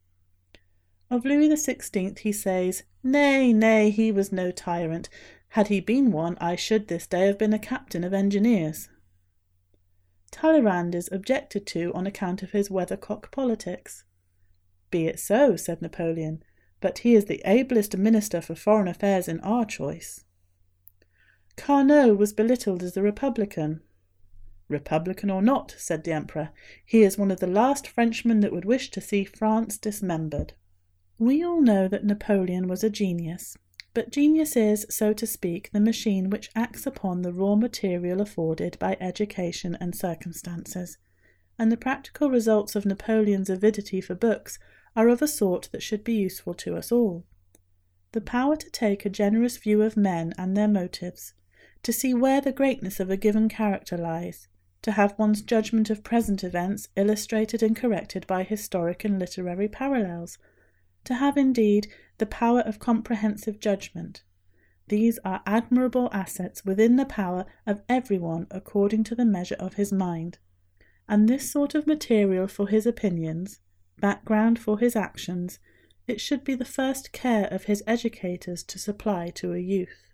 Of 1.08 1.24
Louis 1.24 1.48
XVI 1.48 2.18
he 2.18 2.32
says, 2.32 2.82
Nay, 3.04 3.52
nay, 3.52 3.90
he 3.90 4.10
was 4.10 4.32
no 4.32 4.50
tyrant. 4.50 5.08
Had 5.50 5.68
he 5.68 5.78
been 5.78 6.10
one, 6.10 6.36
I 6.40 6.56
should 6.56 6.88
this 6.88 7.06
day 7.06 7.26
have 7.26 7.38
been 7.38 7.54
a 7.54 7.60
captain 7.60 8.02
of 8.02 8.12
engineers. 8.12 8.88
Talleyrand 10.30 10.94
is 10.94 11.08
objected 11.12 11.66
to 11.68 11.92
on 11.94 12.06
account 12.06 12.42
of 12.42 12.50
his 12.50 12.70
weathercock 12.70 13.30
politics. 13.30 14.04
Be 14.90 15.06
it 15.06 15.18
so, 15.18 15.56
said 15.56 15.82
Napoleon, 15.82 16.42
but 16.80 16.98
he 16.98 17.14
is 17.14 17.24
the 17.24 17.42
ablest 17.44 17.96
minister 17.96 18.40
for 18.40 18.54
foreign 18.54 18.88
affairs 18.88 19.28
in 19.28 19.40
our 19.40 19.64
choice. 19.64 20.24
Carnot 21.56 22.18
was 22.18 22.32
belittled 22.32 22.82
as 22.82 22.96
a 22.96 23.02
republican. 23.02 23.80
Republican 24.68 25.30
or 25.30 25.40
not, 25.40 25.74
said 25.78 26.04
the 26.04 26.12
Emperor, 26.12 26.50
he 26.84 27.02
is 27.02 27.16
one 27.16 27.30
of 27.30 27.40
the 27.40 27.46
last 27.46 27.86
Frenchmen 27.86 28.40
that 28.40 28.52
would 28.52 28.64
wish 28.64 28.90
to 28.90 29.00
see 29.00 29.24
France 29.24 29.78
dismembered. 29.78 30.54
We 31.18 31.44
all 31.44 31.62
know 31.62 31.88
that 31.88 32.04
Napoleon 32.04 32.68
was 32.68 32.84
a 32.84 32.90
genius, 32.90 33.56
but 33.96 34.10
genius 34.10 34.56
is, 34.56 34.84
so 34.90 35.14
to 35.14 35.26
speak, 35.26 35.70
the 35.72 35.80
machine 35.80 36.28
which 36.28 36.50
acts 36.54 36.86
upon 36.86 37.22
the 37.22 37.32
raw 37.32 37.54
material 37.54 38.20
afforded 38.20 38.78
by 38.78 38.94
education 39.00 39.74
and 39.80 39.94
circumstances, 39.94 40.98
and 41.58 41.72
the 41.72 41.78
practical 41.78 42.28
results 42.28 42.76
of 42.76 42.84
Napoleon's 42.84 43.48
avidity 43.48 44.02
for 44.02 44.14
books 44.14 44.58
are 44.94 45.08
of 45.08 45.22
a 45.22 45.26
sort 45.26 45.70
that 45.72 45.82
should 45.82 46.04
be 46.04 46.12
useful 46.12 46.52
to 46.52 46.76
us 46.76 46.92
all. 46.92 47.24
The 48.12 48.20
power 48.20 48.54
to 48.56 48.68
take 48.68 49.06
a 49.06 49.08
generous 49.08 49.56
view 49.56 49.80
of 49.80 49.96
men 49.96 50.34
and 50.36 50.54
their 50.54 50.68
motives, 50.68 51.32
to 51.82 51.90
see 51.90 52.12
where 52.12 52.42
the 52.42 52.52
greatness 52.52 53.00
of 53.00 53.08
a 53.08 53.16
given 53.16 53.48
character 53.48 53.96
lies, 53.96 54.46
to 54.82 54.92
have 54.92 55.18
one's 55.18 55.40
judgment 55.40 55.88
of 55.88 56.04
present 56.04 56.44
events 56.44 56.90
illustrated 56.96 57.62
and 57.62 57.74
corrected 57.74 58.26
by 58.26 58.42
historic 58.42 59.06
and 59.06 59.18
literary 59.18 59.68
parallels, 59.68 60.36
to 61.06 61.14
have 61.14 61.36
indeed 61.36 61.88
the 62.18 62.26
power 62.26 62.60
of 62.60 62.78
comprehensive 62.78 63.58
judgment. 63.58 64.22
These 64.88 65.18
are 65.24 65.42
admirable 65.46 66.08
assets 66.12 66.64
within 66.64 66.96
the 66.96 67.04
power 67.06 67.44
of 67.66 67.82
everyone 67.88 68.46
according 68.50 69.04
to 69.04 69.14
the 69.14 69.24
measure 69.24 69.56
of 69.58 69.74
his 69.74 69.92
mind, 69.92 70.38
and 71.08 71.28
this 71.28 71.50
sort 71.50 71.74
of 71.74 71.86
material 71.86 72.46
for 72.46 72.68
his 72.68 72.86
opinions, 72.86 73.60
background 74.00 74.58
for 74.58 74.78
his 74.78 74.94
actions, 74.94 75.58
it 76.06 76.20
should 76.20 76.44
be 76.44 76.54
the 76.54 76.64
first 76.64 77.12
care 77.12 77.46
of 77.48 77.64
his 77.64 77.82
educators 77.86 78.62
to 78.62 78.78
supply 78.78 79.28
to 79.30 79.52
a 79.52 79.58
youth. 79.58 80.12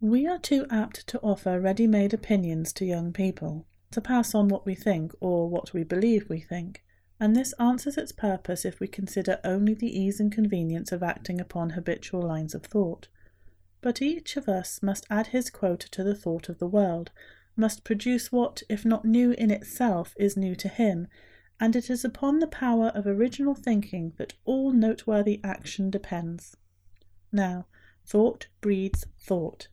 We 0.00 0.26
are 0.26 0.38
too 0.38 0.66
apt 0.70 1.06
to 1.08 1.20
offer 1.20 1.60
ready 1.60 1.86
made 1.86 2.14
opinions 2.14 2.72
to 2.74 2.84
young 2.84 3.12
people, 3.12 3.66
to 3.90 4.00
pass 4.00 4.34
on 4.34 4.48
what 4.48 4.66
we 4.66 4.74
think 4.74 5.12
or 5.20 5.48
what 5.48 5.72
we 5.72 5.84
believe 5.84 6.28
we 6.28 6.40
think, 6.40 6.83
and 7.24 7.34
this 7.34 7.54
answers 7.54 7.96
its 7.96 8.12
purpose 8.12 8.66
if 8.66 8.80
we 8.80 8.86
consider 8.86 9.40
only 9.44 9.72
the 9.72 9.98
ease 9.98 10.20
and 10.20 10.30
convenience 10.30 10.92
of 10.92 11.02
acting 11.02 11.40
upon 11.40 11.70
habitual 11.70 12.20
lines 12.20 12.54
of 12.54 12.64
thought. 12.64 13.08
But 13.80 14.02
each 14.02 14.36
of 14.36 14.46
us 14.46 14.82
must 14.82 15.06
add 15.08 15.28
his 15.28 15.48
quota 15.48 15.88
to 15.92 16.04
the 16.04 16.14
thought 16.14 16.50
of 16.50 16.58
the 16.58 16.66
world, 16.66 17.12
must 17.56 17.82
produce 17.82 18.30
what, 18.30 18.62
if 18.68 18.84
not 18.84 19.06
new 19.06 19.30
in 19.30 19.50
itself, 19.50 20.12
is 20.18 20.36
new 20.36 20.54
to 20.54 20.68
him, 20.68 21.06
and 21.58 21.74
it 21.74 21.88
is 21.88 22.04
upon 22.04 22.40
the 22.40 22.46
power 22.46 22.88
of 22.88 23.06
original 23.06 23.54
thinking 23.54 24.12
that 24.18 24.34
all 24.44 24.70
noteworthy 24.70 25.40
action 25.42 25.88
depends. 25.88 26.58
Now, 27.32 27.64
thought 28.04 28.48
breeds 28.60 29.06
thought. 29.18 29.68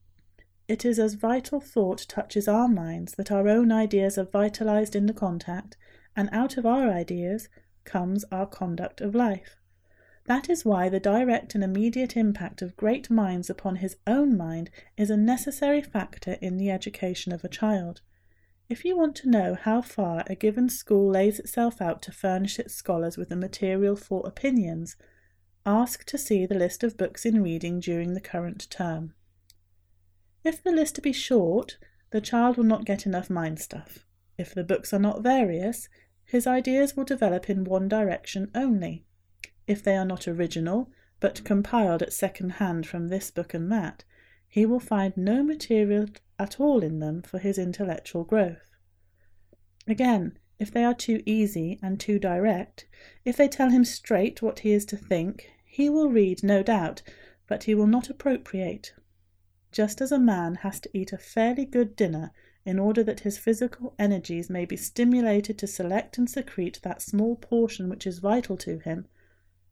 It 0.70 0.86
is 0.86 0.98
as 1.00 1.16
vital 1.16 1.60
thought 1.60 2.06
touches 2.08 2.48
our 2.48 2.70
minds 2.70 3.16
that 3.16 3.30
our 3.30 3.50
own 3.50 3.74
ideas 3.74 4.18
are 4.18 4.24
vitalized 4.24 4.96
in 4.96 5.06
the 5.06 5.14
contact, 5.14 5.76
and 6.16 6.30
out 6.32 6.58
of 6.58 6.66
our 6.66 6.90
ideas 6.90 7.50
comes 7.84 8.26
our 8.32 8.46
conduct 8.46 9.02
of 9.02 9.16
life. 9.16 9.56
That 10.26 10.50
is 10.50 10.64
why 10.64 10.88
the 10.88 11.00
direct 11.00 11.56
and 11.56 11.64
immediate 11.64 12.16
impact 12.16 12.62
of 12.62 12.78
great 12.78 13.10
minds 13.10 13.50
upon 13.50 13.78
his 13.78 13.98
own 14.06 14.38
mind 14.38 14.70
is 14.98 15.10
a 15.10 15.18
necessary 15.18 15.82
factor 15.82 16.38
in 16.42 16.58
the 16.58 16.70
education 16.70 17.32
of 17.32 17.44
a 17.44 17.50
child. 17.50 18.02
If 18.70 18.86
you 18.86 18.96
want 18.96 19.16
to 19.18 19.30
know 19.30 19.56
how 19.56 19.82
far 19.82 20.24
a 20.28 20.36
given 20.36 20.70
school 20.70 21.10
lays 21.12 21.40
itself 21.40 21.82
out 21.82 22.02
to 22.04 22.12
furnish 22.12 22.60
its 22.60 22.74
scholars 22.74 23.18
with 23.18 23.30
the 23.30 23.36
material 23.36 23.96
for 23.96 24.26
opinions, 24.26 24.96
ask 25.66 26.06
to 26.06 26.18
see 26.18 26.46
the 26.46 26.56
list 26.56 26.84
of 26.84 26.98
books 26.98 27.26
in 27.26 27.44
reading 27.44 27.80
during 27.80 28.14
the 28.14 28.22
current 28.22 28.70
term. 28.70 29.14
If 30.44 30.64
the 30.64 30.72
list 30.72 31.02
be 31.04 31.12
short, 31.12 31.78
the 32.12 32.22
child 32.22 32.58
will 32.58 32.64
not 32.64 32.86
get 32.86 33.06
enough 33.06 33.30
mind 33.30 33.60
stuff. 33.60 34.06
If 34.38 34.54
the 34.54 34.64
books 34.64 34.94
are 34.94 35.00
not 35.00 35.22
various, 35.22 35.90
his 36.32 36.48
ideas 36.48 36.96
will 36.96 37.04
develop 37.04 37.50
in 37.50 37.66
one 37.66 37.90
direction 37.90 38.50
only. 38.56 39.04
If 39.68 39.84
they 39.84 39.98
are 39.98 40.06
not 40.06 40.30
original, 40.30 40.90
but 41.20 41.44
compiled 41.44 42.02
at 42.02 42.14
second 42.14 42.52
hand 42.52 42.88
from 42.88 43.10
this 43.10 43.30
book 43.30 43.54
and 43.54 43.70
that, 43.70 44.06
he 44.48 44.66
will 44.66 44.80
find 44.80 45.18
no 45.18 45.44
material 45.44 46.08
at 46.40 46.58
all 46.58 46.84
in 46.84 47.00
them 47.00 47.22
for 47.22 47.38
his 47.38 47.58
intellectual 47.58 48.24
growth. 48.24 48.72
Again, 49.86 50.40
if 50.58 50.72
they 50.72 50.86
are 50.86 50.94
too 50.94 51.22
easy 51.26 51.78
and 51.84 52.00
too 52.00 52.18
direct, 52.18 52.88
if 53.26 53.36
they 53.36 53.50
tell 53.50 53.70
him 53.70 53.84
straight 53.84 54.42
what 54.42 54.60
he 54.60 54.72
is 54.72 54.86
to 54.86 54.96
think, 54.96 55.50
he 55.66 55.90
will 55.90 56.08
read, 56.08 56.44
no 56.44 56.64
doubt, 56.64 57.02
but 57.46 57.66
he 57.66 57.76
will 57.76 57.88
not 57.88 58.10
appropriate. 58.10 58.94
Just 59.74 60.00
as 60.00 60.14
a 60.14 60.18
man 60.18 60.56
has 60.56 60.80
to 60.80 60.98
eat 60.98 61.12
a 61.12 61.18
fairly 61.18 61.66
good 61.66 61.98
dinner 61.98 62.32
in 62.66 62.78
order 62.78 63.04
that 63.04 63.22
his 63.22 63.38
physical 63.38 63.94
energies 63.98 64.50
may 64.50 64.66
be 64.66 64.78
stimulated 64.78 65.58
to 65.58 65.68
select 65.68 66.18
and 66.18 66.30
secrete 66.30 66.80
that 66.84 67.02
small 67.02 67.36
portion 67.36 67.90
which 67.90 68.06
is 68.06 68.20
vital 68.20 68.56
to 68.58 68.78
him, 68.80 69.08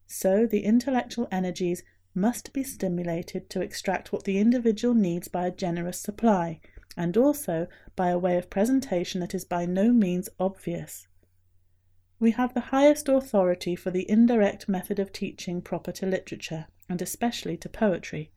so 0.06 0.46
the 0.46 0.64
intellectual 0.64 1.28
energies 1.30 1.82
must 2.14 2.52
be 2.52 2.64
stimulated 2.64 3.48
to 3.48 3.60
extract 3.60 4.12
what 4.12 4.24
the 4.24 4.38
individual 4.38 4.94
needs 4.94 5.28
by 5.28 5.46
a 5.46 5.52
generous 5.52 6.00
supply, 6.00 6.60
and 6.96 7.16
also 7.16 7.68
by 7.94 8.08
a 8.08 8.18
way 8.18 8.36
of 8.36 8.50
presentation 8.50 9.20
that 9.20 9.34
is 9.34 9.44
by 9.44 9.64
no 9.64 9.92
means 9.92 10.28
obvious. 10.40 11.06
We 12.18 12.32
have 12.32 12.52
the 12.52 12.60
highest 12.60 13.08
authority 13.08 13.76
for 13.76 13.90
the 13.90 14.10
indirect 14.10 14.68
method 14.68 14.98
of 14.98 15.12
teaching 15.12 15.62
proper 15.62 15.92
to 15.92 16.06
literature, 16.06 16.66
and 16.88 17.00
especially 17.00 17.56
to 17.58 17.68
poetry. 17.68 18.32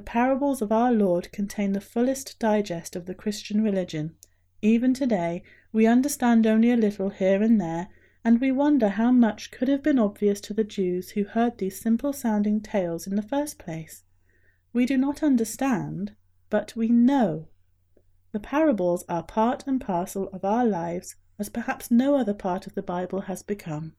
The 0.00 0.04
parables 0.04 0.62
of 0.62 0.72
our 0.72 0.92
Lord 0.92 1.30
contain 1.30 1.74
the 1.74 1.80
fullest 1.82 2.38
digest 2.38 2.96
of 2.96 3.04
the 3.04 3.14
Christian 3.14 3.62
religion. 3.62 4.16
Even 4.62 4.94
today, 4.94 5.42
we 5.72 5.86
understand 5.86 6.46
only 6.46 6.70
a 6.70 6.76
little 6.78 7.10
here 7.10 7.42
and 7.42 7.60
there, 7.60 7.88
and 8.24 8.40
we 8.40 8.50
wonder 8.50 8.88
how 8.88 9.12
much 9.12 9.50
could 9.50 9.68
have 9.68 9.82
been 9.82 9.98
obvious 9.98 10.40
to 10.40 10.54
the 10.54 10.64
Jews 10.64 11.10
who 11.10 11.24
heard 11.24 11.58
these 11.58 11.78
simple 11.78 12.14
sounding 12.14 12.62
tales 12.62 13.06
in 13.06 13.14
the 13.14 13.20
first 13.20 13.58
place. 13.58 14.04
We 14.72 14.86
do 14.86 14.96
not 14.96 15.22
understand, 15.22 16.14
but 16.48 16.74
we 16.74 16.88
know. 16.88 17.48
The 18.32 18.40
parables 18.40 19.04
are 19.06 19.22
part 19.22 19.66
and 19.66 19.82
parcel 19.82 20.30
of 20.32 20.46
our 20.46 20.64
lives, 20.64 21.16
as 21.38 21.50
perhaps 21.50 21.90
no 21.90 22.14
other 22.14 22.32
part 22.32 22.66
of 22.66 22.74
the 22.74 22.82
Bible 22.82 23.20
has 23.20 23.42
become. 23.42 23.92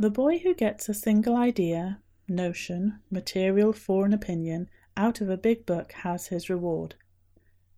The 0.00 0.10
boy 0.10 0.38
who 0.38 0.52
gets 0.52 0.88
a 0.88 0.94
single 0.94 1.36
idea, 1.36 2.00
notion, 2.26 2.98
material 3.08 3.72
for 3.72 4.04
an 4.04 4.12
opinion, 4.12 4.68
out 4.96 5.20
of 5.20 5.28
a 5.30 5.36
big 5.36 5.66
book 5.66 5.92
has 5.92 6.28
his 6.28 6.50
reward. 6.50 6.94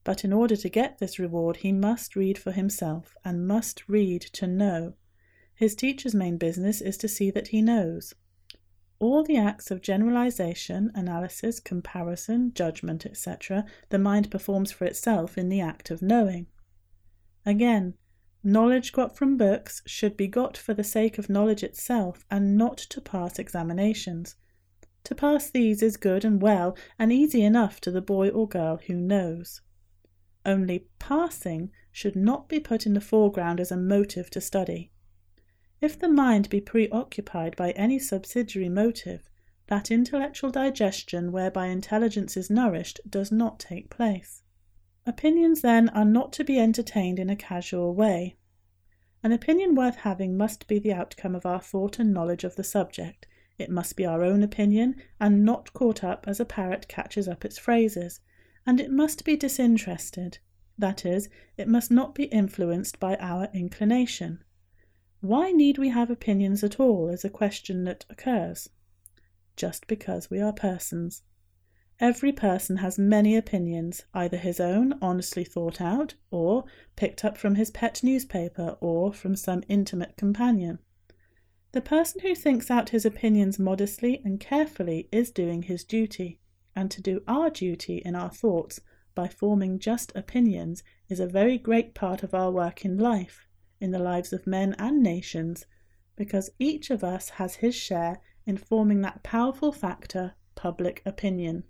But 0.02 0.24
in 0.24 0.32
order 0.32 0.56
to 0.56 0.68
get 0.68 0.98
this 0.98 1.18
reward, 1.18 1.58
he 1.58 1.72
must 1.72 2.14
read 2.16 2.36
for 2.38 2.52
himself, 2.52 3.16
and 3.24 3.46
must 3.46 3.88
read 3.88 4.20
to 4.34 4.46
know. 4.46 4.94
His 5.54 5.74
teacher's 5.74 6.14
main 6.14 6.36
business 6.36 6.80
is 6.80 6.96
to 6.98 7.08
see 7.08 7.30
that 7.30 7.48
he 7.48 7.62
knows. 7.62 8.14
all 9.04 9.22
the 9.22 9.36
acts 9.36 9.70
of 9.70 9.82
generalization, 9.82 10.90
analysis, 10.94 11.60
comparison, 11.60 12.52
judgment, 12.54 13.04
etc., 13.04 13.64
the 13.90 13.98
mind 13.98 14.30
performs 14.30 14.72
for 14.72 14.84
itself 14.84 15.36
in 15.36 15.48
the 15.48 15.60
act 15.60 15.90
of 15.90 16.02
knowing. 16.02 16.46
Again, 17.44 17.94
knowledge 18.42 18.92
got 18.92 19.16
from 19.16 19.36
books 19.36 19.82
should 19.86 20.16
be 20.16 20.26
got 20.26 20.56
for 20.56 20.74
the 20.74 20.84
sake 20.84 21.18
of 21.18 21.28
knowledge 21.28 21.62
itself 21.62 22.24
and 22.30 22.56
not 22.56 22.78
to 22.78 23.00
pass 23.00 23.38
examinations. 23.38 24.36
To 25.04 25.14
pass 25.14 25.50
these 25.50 25.82
is 25.82 25.96
good 25.96 26.24
and 26.24 26.40
well 26.40 26.76
and 26.98 27.12
easy 27.12 27.42
enough 27.42 27.80
to 27.82 27.90
the 27.90 28.00
boy 28.00 28.30
or 28.30 28.48
girl 28.48 28.80
who 28.86 28.94
knows. 28.94 29.60
Only 30.46 30.86
passing 30.98 31.70
should 31.92 32.16
not 32.16 32.48
be 32.48 32.58
put 32.58 32.86
in 32.86 32.94
the 32.94 33.00
foreground 33.00 33.60
as 33.60 33.70
a 33.70 33.76
motive 33.76 34.30
to 34.30 34.40
study. 34.40 34.90
If 35.80 35.98
the 35.98 36.08
mind 36.08 36.48
be 36.48 36.60
preoccupied 36.60 37.56
by 37.56 37.72
any 37.72 37.98
subsidiary 37.98 38.68
motive, 38.68 39.28
that 39.66 39.90
intellectual 39.90 40.50
digestion 40.50 41.32
whereby 41.32 41.66
intelligence 41.66 42.36
is 42.36 42.50
nourished 42.50 43.00
does 43.08 43.30
not 43.30 43.58
take 43.58 43.90
place. 43.90 44.42
Opinions, 45.06 45.60
then, 45.60 45.90
are 45.90 46.04
not 46.04 46.32
to 46.34 46.44
be 46.44 46.58
entertained 46.58 47.18
in 47.18 47.28
a 47.28 47.36
casual 47.36 47.94
way. 47.94 48.36
An 49.22 49.32
opinion 49.32 49.74
worth 49.74 49.96
having 49.96 50.36
must 50.36 50.66
be 50.66 50.78
the 50.78 50.92
outcome 50.92 51.34
of 51.34 51.44
our 51.44 51.60
thought 51.60 51.98
and 51.98 52.12
knowledge 52.12 52.44
of 52.44 52.56
the 52.56 52.64
subject. 52.64 53.26
It 53.56 53.70
must 53.70 53.94
be 53.96 54.04
our 54.04 54.24
own 54.24 54.42
opinion, 54.42 54.96
and 55.20 55.44
not 55.44 55.72
caught 55.72 56.02
up 56.02 56.26
as 56.26 56.40
a 56.40 56.44
parrot 56.44 56.88
catches 56.88 57.28
up 57.28 57.44
its 57.44 57.56
phrases, 57.56 58.20
and 58.66 58.80
it 58.80 58.90
must 58.90 59.24
be 59.24 59.36
disinterested. 59.36 60.38
That 60.76 61.06
is, 61.06 61.28
it 61.56 61.68
must 61.68 61.90
not 61.90 62.14
be 62.16 62.24
influenced 62.24 62.98
by 62.98 63.14
our 63.16 63.48
inclination. 63.54 64.42
Why 65.20 65.52
need 65.52 65.78
we 65.78 65.90
have 65.90 66.10
opinions 66.10 66.64
at 66.64 66.80
all 66.80 67.08
is 67.08 67.24
a 67.24 67.30
question 67.30 67.84
that 67.84 68.04
occurs. 68.10 68.68
Just 69.56 69.86
because 69.86 70.30
we 70.30 70.40
are 70.40 70.52
persons. 70.52 71.22
Every 72.00 72.32
person 72.32 72.78
has 72.78 72.98
many 72.98 73.36
opinions, 73.36 74.04
either 74.12 74.36
his 74.36 74.58
own, 74.58 74.98
honestly 75.00 75.44
thought 75.44 75.80
out, 75.80 76.14
or 76.32 76.64
picked 76.96 77.24
up 77.24 77.38
from 77.38 77.54
his 77.54 77.70
pet 77.70 78.02
newspaper, 78.02 78.76
or 78.80 79.12
from 79.12 79.36
some 79.36 79.62
intimate 79.68 80.16
companion. 80.16 80.80
The 81.74 81.80
person 81.80 82.20
who 82.20 82.36
thinks 82.36 82.70
out 82.70 82.90
his 82.90 83.04
opinions 83.04 83.58
modestly 83.58 84.22
and 84.24 84.38
carefully 84.38 85.08
is 85.10 85.32
doing 85.32 85.64
his 85.64 85.82
duty, 85.82 86.38
and 86.76 86.88
to 86.92 87.02
do 87.02 87.24
our 87.26 87.50
duty 87.50 87.96
in 87.96 88.14
our 88.14 88.30
thoughts 88.30 88.78
by 89.16 89.26
forming 89.26 89.80
just 89.80 90.12
opinions 90.14 90.84
is 91.08 91.18
a 91.18 91.26
very 91.26 91.58
great 91.58 91.92
part 91.92 92.22
of 92.22 92.32
our 92.32 92.52
work 92.52 92.84
in 92.84 92.96
life 92.96 93.48
in 93.80 93.90
the 93.90 93.98
lives 93.98 94.32
of 94.32 94.46
men 94.46 94.76
and 94.78 95.02
nations, 95.02 95.66
because 96.14 96.48
each 96.60 96.90
of 96.90 97.02
us 97.02 97.30
has 97.30 97.56
his 97.56 97.74
share 97.74 98.20
in 98.46 98.56
forming 98.56 99.00
that 99.00 99.24
powerful 99.24 99.72
factor, 99.72 100.36
public 100.54 101.02
opinion. 101.04 101.64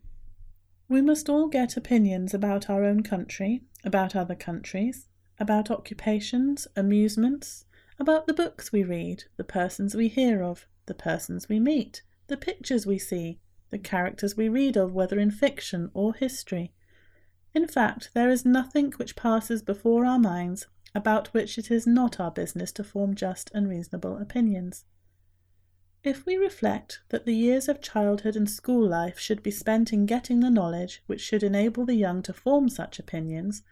We 0.87 1.01
must 1.01 1.31
all 1.31 1.49
get 1.49 1.79
opinions 1.79 2.35
about 2.35 2.69
our 2.69 2.85
own 2.85 3.05
country, 3.05 3.63
about 3.83 4.15
other 4.15 4.35
countries, 4.35 5.09
about 5.39 5.71
occupations, 5.71 6.69
amusements, 6.77 7.65
about 7.99 8.27
the 8.27 8.35
books 8.35 8.73
we 8.73 8.83
read, 8.83 9.25
the 9.37 9.45
persons 9.45 9.95
we 9.95 10.09
hear 10.09 10.43
of, 10.43 10.67
the 10.87 10.95
persons 10.95 11.49
we 11.49 11.61
meet, 11.61 12.03
the 12.27 12.37
pictures 12.37 12.87
we 12.87 12.99
see, 12.99 13.39
the 13.71 13.79
characters 13.79 14.37
we 14.37 14.49
read 14.49 14.77
of, 14.77 14.93
whether 14.93 15.19
in 15.19 15.31
fiction 15.31 15.91
or 15.95 16.15
history. 16.15 16.73
In 17.55 17.69
fact, 17.69 18.11
there 18.15 18.31
is 18.31 18.45
nothing 18.45 18.93
which 18.93 19.17
passes 19.17 19.63
before 19.63 20.05
our 20.05 20.19
minds 20.19 20.67
about 20.95 21.29
which 21.29 21.59
it 21.59 21.71
is 21.71 21.87
not 21.87 22.21
our 22.21 22.31
business 22.31 22.71
to 22.73 22.85
form 22.85 23.15
just 23.15 23.51
and 23.55 23.69
reasonable 23.69 24.17
opinions. 24.17 24.85
If 26.05 26.27
we 26.27 26.37
reflect 26.37 27.01
that 27.09 27.25
the 27.25 27.35
years 27.35 27.69
of 27.69 27.81
childhood 27.81 28.37
and 28.37 28.49
school 28.49 28.87
life 28.87 29.19
should 29.19 29.43
be 29.43 29.51
spent 29.51 29.93
in 29.93 30.05
getting 30.05 30.41
the 30.41 30.51
knowledge 30.51 31.03
which 31.07 31.23
should 31.23 31.43
enable 31.43 31.87
the 31.87 31.95
young 31.95 32.23
to 32.23 32.33
form 32.33 32.69
such 32.69 32.99
opinions, 32.99 33.63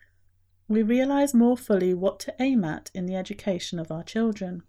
we 0.73 0.83
realize 0.83 1.35
more 1.35 1.57
fully 1.57 1.95
what 1.95 2.19
to 2.21 2.35
aim 2.41 2.65
at 2.65 2.91
in 2.95 3.07
the 3.07 3.17
education 3.17 3.79
of 3.79 3.93
our 3.93 4.03
children. 4.03 4.63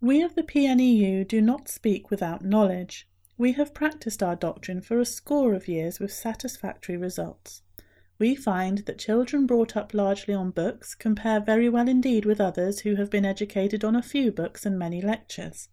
We 0.00 0.22
of 0.22 0.34
the 0.34 0.42
PNEU 0.42 1.26
do 1.26 1.40
not 1.40 1.68
speak 1.68 2.10
without 2.10 2.44
knowledge. 2.44 3.08
We 3.36 3.52
have 3.52 3.74
practiced 3.74 4.22
our 4.22 4.36
doctrine 4.36 4.80
for 4.80 5.00
a 5.00 5.04
score 5.04 5.54
of 5.54 5.68
years 5.68 5.98
with 5.98 6.12
satisfactory 6.12 6.96
results 6.96 7.62
we 8.22 8.36
find 8.36 8.78
that 8.86 9.00
children 9.00 9.46
brought 9.46 9.76
up 9.76 9.92
largely 9.92 10.32
on 10.32 10.52
books 10.52 10.94
compare 10.94 11.40
very 11.40 11.68
well 11.68 11.88
indeed 11.88 12.24
with 12.24 12.40
others 12.40 12.78
who 12.78 12.94
have 12.94 13.10
been 13.10 13.24
educated 13.24 13.82
on 13.82 13.96
a 13.96 14.00
few 14.00 14.30
books 14.30 14.64
and 14.64 14.78
many 14.78 15.02
lectures. 15.02 15.68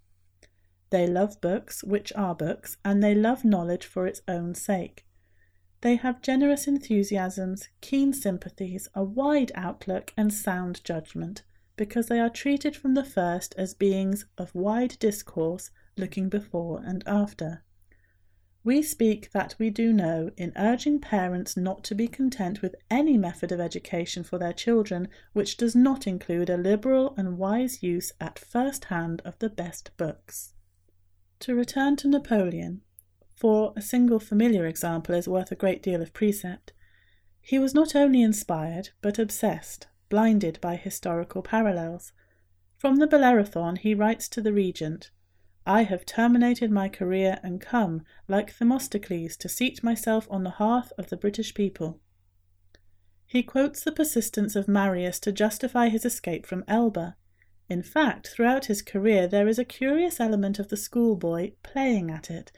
They 0.90 1.06
love 1.06 1.40
books, 1.42 1.84
which 1.84 2.12
are 2.16 2.34
books, 2.34 2.78
and 2.84 3.04
they 3.04 3.14
love 3.14 3.46
knowledge 3.46 3.86
for 3.86 4.08
its 4.08 4.24
own 4.28 4.56
sake. 4.56 5.06
They 5.82 5.96
have 5.96 6.22
generous 6.22 6.68
enthusiasms, 6.68 7.70
keen 7.80 8.12
sympathies, 8.12 8.90
a 8.94 9.04
wide 9.04 9.52
outlook, 9.56 10.14
and 10.18 10.34
sound 10.34 10.84
judgment, 10.84 11.44
because 11.78 12.08
they 12.08 12.20
are 12.20 12.30
treated 12.30 12.76
from 12.76 12.96
the 12.96 13.06
first 13.06 13.56
as 13.58 13.74
beings 13.74 14.26
of 14.38 14.54
wide 14.54 14.98
discourse, 15.00 15.72
looking 15.96 16.28
before 16.28 16.82
and 16.84 17.02
after. 17.08 17.64
We 18.62 18.82
speak 18.82 19.32
that 19.32 19.56
we 19.58 19.70
do 19.70 19.94
know 19.94 20.32
in 20.36 20.52
urging 20.58 21.00
parents 21.00 21.56
not 21.56 21.86
to 21.86 21.96
be 21.96 22.10
content 22.10 22.62
with 22.62 22.76
any 22.92 23.18
method 23.18 23.54
of 23.54 23.62
education 23.62 24.24
for 24.24 24.38
their 24.38 24.52
children 24.52 25.08
which 25.32 25.56
does 25.56 25.78
not 25.78 26.06
include 26.06 26.50
a 26.50 26.58
liberal 26.58 27.14
and 27.16 27.38
wise 27.38 27.82
use 27.82 28.12
at 28.20 28.38
first 28.38 28.86
hand 28.86 29.22
of 29.24 29.40
the 29.40 29.50
best 29.50 29.96
books. 29.96 30.54
To 31.40 31.56
return 31.56 31.96
to 31.98 32.10
Napoleon, 32.10 32.82
for 33.40 33.74
a 33.78 33.82
single 33.82 34.20
familiar 34.20 34.66
example 34.66 35.16
is 35.16 35.28
worth 35.28 35.52
a 35.52 35.56
great 35.56 35.82
deal 35.82 36.02
of 36.02 36.14
precept, 36.14 36.74
he 37.42 37.58
was 37.58 37.74
not 37.74 37.96
only 37.96 38.22
inspired, 38.22 38.90
but 39.02 39.18
obsessed, 39.18 39.88
blinded 40.10 40.60
by 40.60 40.76
historical 40.76 41.42
parallels. 41.42 42.12
From 42.78 42.98
the 42.98 43.08
Bellerophon 43.08 43.78
he 43.78 43.96
writes 43.96 44.28
to 44.30 44.42
the 44.42 44.54
regent 44.54 45.10
I 45.66 45.84
have 45.84 46.06
terminated 46.06 46.70
my 46.70 46.90
career 46.90 47.40
and 47.42 47.62
come, 47.62 48.04
like 48.28 48.52
Themistocles, 48.52 49.38
to 49.38 49.48
seat 49.48 49.84
myself 49.84 50.28
on 50.30 50.44
the 50.44 50.58
hearth 50.62 50.92
of 50.98 51.10
the 51.10 51.18
British 51.18 51.54
people. 51.54 52.00
He 53.26 53.44
quotes 53.44 53.84
the 53.84 53.92
persistence 53.92 54.56
of 54.56 54.68
Marius 54.68 55.20
to 55.20 55.32
justify 55.32 55.90
his 55.90 56.06
escape 56.06 56.46
from 56.46 56.66
Elba. 56.68 57.16
In 57.70 57.84
fact, 57.84 58.30
throughout 58.30 58.66
his 58.66 58.82
career, 58.82 59.28
there 59.28 59.48
is 59.48 59.60
a 59.60 59.66
curious 59.66 60.20
element 60.20 60.58
of 60.58 60.70
the 60.70 60.78
schoolboy 60.78 61.52
playing 61.62 62.10
at 62.10 62.32
it, 62.32 62.52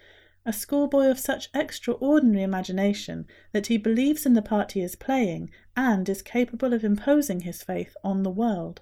a 0.45 0.51
schoolboy 0.51 1.05
of 1.05 1.19
such 1.19 1.49
extraordinary 1.53 2.41
imagination 2.41 3.27
that 3.51 3.67
he 3.67 3.77
believes 3.77 4.25
in 4.25 4.33
the 4.33 4.41
part 4.41 4.71
he 4.71 4.81
is 4.81 4.95
playing 4.95 5.49
and 5.75 6.09
is 6.09 6.21
capable 6.21 6.73
of 6.73 6.83
imposing 6.83 7.41
his 7.41 7.61
faith 7.61 7.95
on 8.03 8.23
the 8.23 8.31
world. 8.31 8.81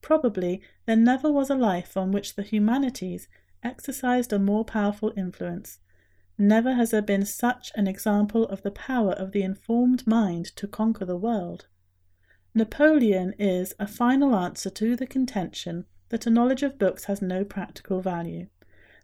Probably 0.00 0.62
there 0.86 0.96
never 0.96 1.30
was 1.30 1.50
a 1.50 1.54
life 1.54 1.96
on 1.96 2.12
which 2.12 2.34
the 2.34 2.42
humanities 2.42 3.28
exercised 3.62 4.32
a 4.32 4.38
more 4.38 4.64
powerful 4.64 5.12
influence. 5.16 5.78
Never 6.38 6.72
has 6.72 6.90
there 6.90 7.02
been 7.02 7.26
such 7.26 7.70
an 7.74 7.86
example 7.86 8.44
of 8.44 8.62
the 8.62 8.70
power 8.70 9.12
of 9.12 9.32
the 9.32 9.42
informed 9.42 10.06
mind 10.06 10.46
to 10.56 10.66
conquer 10.66 11.04
the 11.04 11.16
world. 11.16 11.66
Napoleon 12.54 13.34
is 13.38 13.74
a 13.78 13.86
final 13.86 14.34
answer 14.34 14.70
to 14.70 14.96
the 14.96 15.06
contention 15.06 15.84
that 16.08 16.26
a 16.26 16.30
knowledge 16.30 16.62
of 16.62 16.78
books 16.78 17.04
has 17.04 17.20
no 17.20 17.44
practical 17.44 18.00
value. 18.00 18.46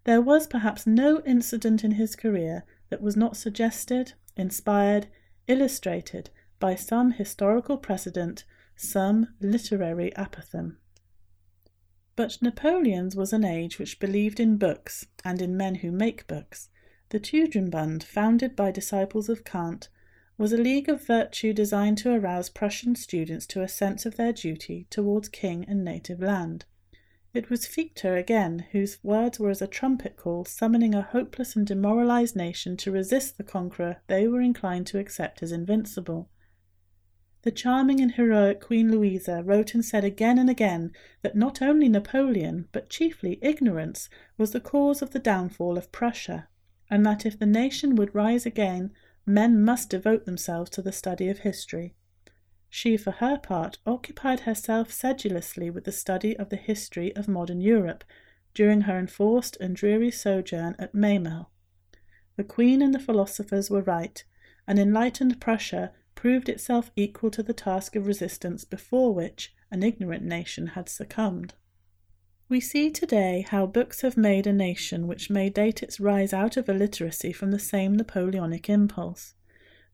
There 0.07 0.23
was 0.23 0.47
perhaps 0.47 0.87
no 0.87 1.21
incident 1.27 1.83
in 1.83 1.91
his 1.93 2.15
career 2.15 2.65
that 2.91 3.03
was 3.03 3.17
not 3.17 3.37
suggested, 3.37 4.13
inspired, 4.37 5.09
illustrated 5.49 6.31
by 6.61 6.77
some 6.77 7.11
historical 7.11 7.77
precedent, 7.77 8.45
some 8.77 9.35
literary 9.41 10.13
apothegm. 10.17 10.77
But 12.15 12.41
Napoleon's 12.41 13.17
was 13.17 13.33
an 13.33 13.45
age 13.45 13.81
which 13.81 13.99
believed 13.99 14.39
in 14.39 14.59
books 14.59 15.09
and 15.25 15.43
in 15.43 15.57
men 15.57 15.75
who 15.75 15.91
make 15.91 16.29
books. 16.29 16.69
The 17.09 17.19
Tugendbund, 17.19 18.05
founded 18.05 18.55
by 18.55 18.71
disciples 18.71 19.29
of 19.29 19.43
Kant, 19.43 19.89
was 20.39 20.53
a 20.53 20.57
league 20.57 20.89
of 20.89 21.05
virtue 21.05 21.53
designed 21.53 21.99
to 21.99 22.15
arouse 22.15 22.49
Prussian 22.49 22.95
students 22.95 23.45
to 23.47 23.63
a 23.63 23.69
sense 23.69 24.07
of 24.07 24.17
their 24.17 24.33
duty 24.33 24.87
towards 24.89 25.29
king 25.29 25.65
and 25.67 25.85
native 25.85 26.21
land. 26.21 26.65
It 27.37 27.51
was 27.51 27.67
Fichte 27.67 28.07
again 28.19 28.65
whose 28.73 28.99
words 29.05 29.39
were 29.39 29.51
as 29.51 29.61
a 29.61 29.67
trumpet 29.67 30.17
call 30.17 30.47
summoning 30.47 30.95
a 30.95 31.03
hopeless 31.03 31.55
and 31.55 31.67
demoralized 31.67 32.35
nation 32.35 32.79
to 32.79 32.91
resist 32.91 33.37
the 33.37 33.45
conqueror 33.45 34.01
they 34.07 34.27
were 34.27 34.41
inclined 34.41 34.87
to 34.87 34.99
accept 34.99 35.43
as 35.43 35.53
invincible. 35.53 36.31
The 37.43 37.51
charming 37.51 38.01
and 38.01 38.13
heroic 38.13 38.63
Queen 38.63 38.91
Louisa 38.91 39.43
wrote 39.45 39.75
and 39.75 39.85
said 39.85 40.03
again 40.03 40.39
and 40.39 40.49
again 40.49 40.93
that 41.21 41.37
not 41.37 41.61
only 41.61 41.91
Napoleon, 41.91 42.71
but 42.73 42.89
chiefly 42.89 43.39
ignorance, 43.43 44.09
was 44.39 44.53
the 44.53 44.59
cause 44.59 45.03
of 45.03 45.11
the 45.11 45.19
downfall 45.19 45.77
of 45.77 45.93
Prussia, 45.93 46.49
and 46.89 47.05
that 47.05 47.27
if 47.27 47.39
the 47.39 47.45
nation 47.45 47.97
would 47.97 48.15
rise 48.15 48.47
again, 48.47 48.95
men 49.27 49.63
must 49.63 49.91
devote 49.91 50.25
themselves 50.25 50.71
to 50.71 50.81
the 50.81 50.91
study 50.91 51.29
of 51.29 51.41
history. 51.41 51.97
She, 52.69 52.97
for 52.97 53.13
her 53.13 53.39
part, 53.39 53.79
occupied 53.87 54.41
herself 54.41 54.93
sedulously 54.93 55.71
with 55.71 55.85
the 55.85 55.93
study 55.93 56.37
of 56.37 56.49
the 56.51 56.57
history 56.57 57.15
of 57.15 57.29
modern 57.29 57.61
Europe, 57.61 58.05
during 58.55 58.83
her 58.83 58.99
enforced 58.99 59.57
and 59.61 59.77
dreary 59.77 60.11
sojourn 60.11 60.77
at 60.79 60.95
Memel. 60.95 61.47
The 62.37 62.45
queen 62.45 62.83
and 62.83 62.95
the 62.95 62.99
philosophers 62.99 63.71
were 63.71 63.83
right, 63.83 64.23
and 64.67 64.79
enlightened 64.79 65.41
Prussia 65.41 65.93
proved 66.15 66.49
itself 66.49 66.91
equal 66.97 67.31
to 67.31 67.43
the 67.43 67.53
task 67.53 67.95
of 67.95 68.07
resistance 68.07 68.65
before 68.65 69.15
which 69.15 69.55
an 69.71 69.83
ignorant 69.83 70.25
nation 70.25 70.69
had 70.69 70.89
succumbed. 70.89 71.55
We 72.49 72.61
see 72.61 72.91
today 72.91 73.45
how 73.49 73.67
books 73.67 74.03
have 74.03 74.17
made 74.17 74.47
a 74.47 74.53
nation 74.53 75.07
which 75.07 75.31
may 75.31 75.51
date 75.51 75.83
its 75.83 75.99
rise 75.99 76.33
out 76.33 76.57
of 76.57 76.69
illiteracy 76.69 77.33
from 77.33 77.51
the 77.51 77.59
same 77.59 77.97
Napoleonic 77.97 78.71
impulse. 78.71 79.35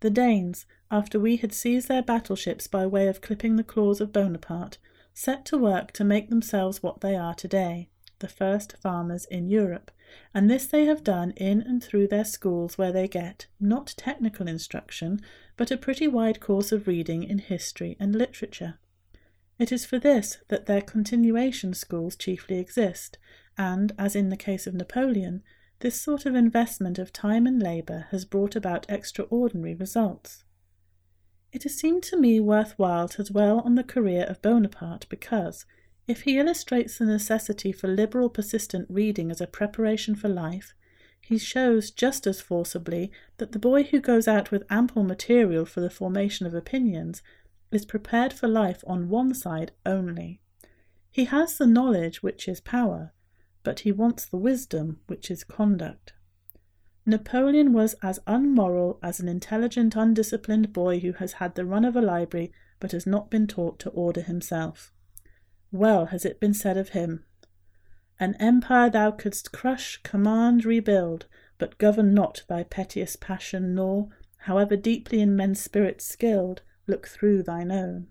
The 0.00 0.10
Danes, 0.10 0.66
after 0.92 1.18
we 1.18 1.38
had 1.38 1.54
seized 1.54 1.88
their 1.88 2.02
battleships 2.02 2.66
by 2.66 2.86
way 2.86 3.08
of 3.08 3.22
clipping 3.22 3.56
the 3.56 3.64
claws 3.64 3.98
of 3.98 4.12
Bonaparte, 4.12 4.76
set 5.14 5.46
to 5.46 5.56
work 5.56 5.90
to 5.90 6.04
make 6.04 6.28
themselves 6.28 6.82
what 6.82 7.00
they 7.00 7.16
are 7.16 7.34
today, 7.34 7.88
the 8.18 8.28
first 8.28 8.76
farmers 8.76 9.24
in 9.24 9.48
Europe, 9.48 9.90
and 10.34 10.50
this 10.50 10.66
they 10.66 10.84
have 10.84 11.02
done 11.02 11.30
in 11.30 11.62
and 11.62 11.82
through 11.82 12.06
their 12.06 12.26
schools 12.26 12.76
where 12.76 12.92
they 12.92 13.08
get, 13.08 13.46
not 13.58 13.94
technical 13.96 14.46
instruction, 14.46 15.18
but 15.56 15.70
a 15.70 15.78
pretty 15.78 16.06
wide 16.06 16.40
course 16.40 16.72
of 16.72 16.86
reading 16.86 17.22
in 17.22 17.38
history 17.38 17.96
and 17.98 18.14
literature. 18.14 18.78
It 19.58 19.72
is 19.72 19.86
for 19.86 19.98
this 19.98 20.38
that 20.48 20.66
their 20.66 20.82
continuation 20.82 21.72
schools 21.72 22.16
chiefly 22.16 22.58
exist, 22.58 23.16
and, 23.56 23.92
as 23.98 24.14
in 24.14 24.28
the 24.28 24.36
case 24.36 24.66
of 24.66 24.74
Napoleon, 24.74 25.42
this 25.80 25.98
sort 25.98 26.26
of 26.26 26.34
investment 26.34 26.98
of 26.98 27.14
time 27.14 27.46
and 27.46 27.62
labour 27.62 28.08
has 28.10 28.26
brought 28.26 28.54
about 28.54 28.84
extraordinary 28.90 29.74
results. 29.74 30.44
It 31.52 31.64
has 31.64 31.74
seemed 31.74 32.02
to 32.04 32.16
me 32.16 32.40
worth 32.40 32.78
while 32.78 33.08
to 33.08 33.24
dwell 33.24 33.60
on 33.60 33.74
the 33.74 33.84
career 33.84 34.24
of 34.24 34.40
Bonaparte 34.40 35.06
because, 35.10 35.66
if 36.08 36.22
he 36.22 36.38
illustrates 36.38 36.96
the 36.96 37.04
necessity 37.04 37.72
for 37.72 37.88
liberal 37.88 38.30
persistent 38.30 38.86
reading 38.88 39.30
as 39.30 39.40
a 39.40 39.46
preparation 39.46 40.14
for 40.14 40.28
life, 40.28 40.74
he 41.20 41.38
shows 41.38 41.90
just 41.90 42.26
as 42.26 42.40
forcibly 42.40 43.12
that 43.36 43.52
the 43.52 43.58
boy 43.58 43.84
who 43.84 44.00
goes 44.00 44.26
out 44.26 44.50
with 44.50 44.64
ample 44.70 45.04
material 45.04 45.64
for 45.64 45.80
the 45.80 45.90
formation 45.90 46.46
of 46.46 46.54
opinions 46.54 47.22
is 47.70 47.84
prepared 47.84 48.32
for 48.32 48.48
life 48.48 48.82
on 48.86 49.08
one 49.08 49.34
side 49.34 49.72
only. 49.86 50.40
He 51.10 51.26
has 51.26 51.58
the 51.58 51.66
knowledge 51.66 52.22
which 52.22 52.48
is 52.48 52.60
power, 52.60 53.12
but 53.62 53.80
he 53.80 53.92
wants 53.92 54.24
the 54.24 54.38
wisdom 54.38 55.00
which 55.06 55.30
is 55.30 55.44
conduct. 55.44 56.14
Napoleon 57.04 57.72
was 57.72 57.94
as 58.02 58.20
unmoral 58.26 58.98
as 59.02 59.18
an 59.18 59.28
intelligent, 59.28 59.96
undisciplined 59.96 60.72
boy 60.72 61.00
who 61.00 61.12
has 61.14 61.34
had 61.34 61.54
the 61.54 61.64
run 61.64 61.84
of 61.84 61.96
a 61.96 62.00
library 62.00 62.52
but 62.78 62.92
has 62.92 63.06
not 63.06 63.30
been 63.30 63.46
taught 63.46 63.78
to 63.80 63.90
order 63.90 64.20
himself. 64.20 64.92
Well 65.72 66.06
has 66.06 66.24
it 66.24 66.38
been 66.38 66.54
said 66.54 66.76
of 66.76 66.90
him 66.90 67.24
An 68.20 68.34
empire 68.36 68.88
thou 68.88 69.10
couldst 69.10 69.52
crush, 69.52 70.00
command, 70.04 70.64
rebuild, 70.64 71.26
but 71.58 71.78
govern 71.78 72.14
not 72.14 72.44
thy 72.48 72.62
pettiest 72.62 73.20
passion, 73.20 73.74
nor, 73.74 74.10
however 74.38 74.76
deeply 74.76 75.20
in 75.20 75.34
men's 75.34 75.60
spirits 75.60 76.04
skilled, 76.04 76.62
look 76.86 77.08
through 77.08 77.42
thine 77.42 77.72
own. 77.72 78.08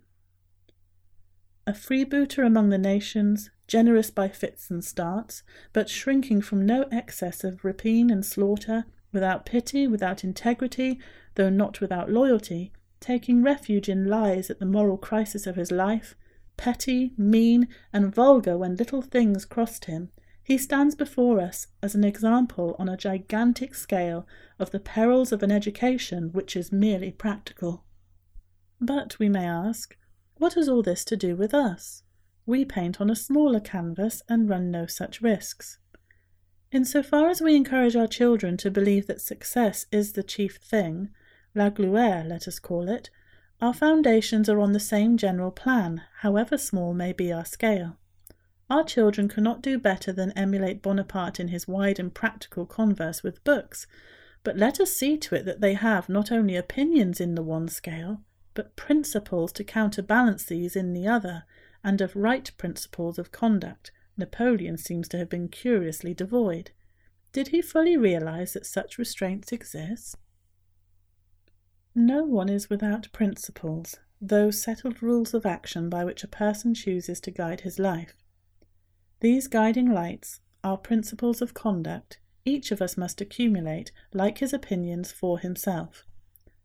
A 1.67 1.73
freebooter 1.73 2.45
among 2.45 2.69
the 2.69 2.77
nations, 2.77 3.51
generous 3.71 4.11
by 4.11 4.27
fits 4.27 4.69
and 4.69 4.83
starts, 4.83 5.43
but 5.71 5.89
shrinking 5.89 6.41
from 6.41 6.65
no 6.65 6.83
excess 6.91 7.41
of 7.45 7.63
rapine 7.63 8.09
and 8.09 8.25
slaughter, 8.25 8.83
without 9.13 9.45
pity, 9.45 9.87
without 9.87 10.25
integrity, 10.25 10.99
though 11.35 11.49
not 11.49 11.79
without 11.79 12.11
loyalty, 12.11 12.73
taking 12.99 13.41
refuge 13.41 13.87
in 13.87 14.09
lies 14.09 14.49
at 14.49 14.59
the 14.59 14.65
moral 14.65 14.97
crisis 14.97 15.47
of 15.47 15.55
his 15.55 15.71
life, 15.71 16.15
petty, 16.57 17.13
mean, 17.17 17.65
and 17.93 18.13
vulgar 18.13 18.57
when 18.57 18.75
little 18.75 19.01
things 19.01 19.45
crossed 19.45 19.85
him, 19.85 20.09
he 20.43 20.57
stands 20.57 20.93
before 20.93 21.39
us 21.39 21.67
as 21.81 21.95
an 21.95 22.03
example 22.03 22.75
on 22.77 22.89
a 22.89 22.97
gigantic 22.97 23.73
scale 23.73 24.27
of 24.59 24.71
the 24.71 24.81
perils 24.81 25.31
of 25.31 25.43
an 25.43 25.51
education 25.51 26.33
which 26.33 26.57
is 26.57 26.73
merely 26.73 27.09
practical. 27.09 27.85
But, 28.81 29.17
we 29.17 29.29
may 29.29 29.45
ask, 29.45 29.95
what 30.35 30.55
has 30.55 30.67
all 30.67 30.81
this 30.81 31.05
to 31.05 31.15
do 31.15 31.37
with 31.37 31.53
us? 31.53 32.03
We 32.45 32.65
paint 32.65 32.99
on 32.99 33.09
a 33.09 33.15
smaller 33.15 33.59
canvas 33.59 34.21
and 34.27 34.49
run 34.49 34.71
no 34.71 34.85
such 34.85 35.21
risks. 35.21 35.77
In 36.71 36.85
so 36.85 37.03
far 37.03 37.29
as 37.29 37.41
we 37.41 37.55
encourage 37.55 37.95
our 37.95 38.07
children 38.07 38.57
to 38.57 38.71
believe 38.71 39.07
that 39.07 39.21
success 39.21 39.85
is 39.91 40.13
the 40.13 40.23
chief 40.23 40.55
thing, 40.55 41.09
la 41.53 41.69
gloire, 41.69 42.23
let 42.23 42.47
us 42.47 42.59
call 42.59 42.87
it, 42.87 43.09
our 43.61 43.73
foundations 43.73 44.49
are 44.49 44.59
on 44.59 44.71
the 44.71 44.79
same 44.79 45.17
general 45.17 45.51
plan, 45.51 46.01
however 46.19 46.57
small 46.57 46.93
may 46.93 47.13
be 47.13 47.31
our 47.31 47.45
scale. 47.45 47.97
Our 48.69 48.83
children 48.83 49.27
cannot 49.27 49.61
do 49.61 49.77
better 49.77 50.11
than 50.13 50.31
emulate 50.31 50.81
Bonaparte 50.81 51.39
in 51.39 51.49
his 51.49 51.67
wide 51.67 51.99
and 51.99 52.13
practical 52.13 52.65
converse 52.65 53.21
with 53.21 53.43
books, 53.43 53.85
but 54.43 54.57
let 54.57 54.79
us 54.79 54.93
see 54.93 55.17
to 55.17 55.35
it 55.35 55.45
that 55.45 55.61
they 55.61 55.73
have 55.73 56.09
not 56.09 56.31
only 56.31 56.55
opinions 56.55 57.21
in 57.21 57.35
the 57.35 57.43
one 57.43 57.67
scale, 57.67 58.21
but 58.53 58.75
principles 58.75 59.51
to 59.51 59.63
counterbalance 59.63 60.45
these 60.45 60.75
in 60.75 60.93
the 60.93 61.07
other, 61.07 61.43
and 61.83 62.01
of 62.01 62.15
right 62.15 62.51
principles 62.57 63.17
of 63.17 63.31
conduct, 63.31 63.91
Napoleon 64.17 64.77
seems 64.77 65.07
to 65.09 65.17
have 65.17 65.29
been 65.29 65.47
curiously 65.47 66.13
devoid. 66.13 66.71
Did 67.31 67.49
he 67.49 67.61
fully 67.61 67.97
realize 67.97 68.53
that 68.53 68.65
such 68.65 68.97
restraints 68.97 69.51
exist? 69.51 70.15
No 71.95 72.23
one 72.23 72.49
is 72.49 72.69
without 72.69 73.11
principles, 73.11 73.97
those 74.21 74.61
settled 74.61 75.01
rules 75.01 75.33
of 75.33 75.45
action 75.45 75.89
by 75.89 76.03
which 76.03 76.23
a 76.23 76.27
person 76.27 76.73
chooses 76.73 77.19
to 77.21 77.31
guide 77.31 77.61
his 77.61 77.79
life. 77.79 78.15
These 79.19 79.47
guiding 79.47 79.91
lights 79.91 80.41
are 80.63 80.77
principles 80.77 81.41
of 81.41 81.53
conduct 81.53 82.19
each 82.45 82.71
of 82.71 82.81
us 82.81 82.97
must 82.97 83.21
accumulate, 83.21 83.91
like 84.13 84.39
his 84.39 84.53
opinions, 84.53 85.11
for 85.11 85.39
himself. 85.39 86.03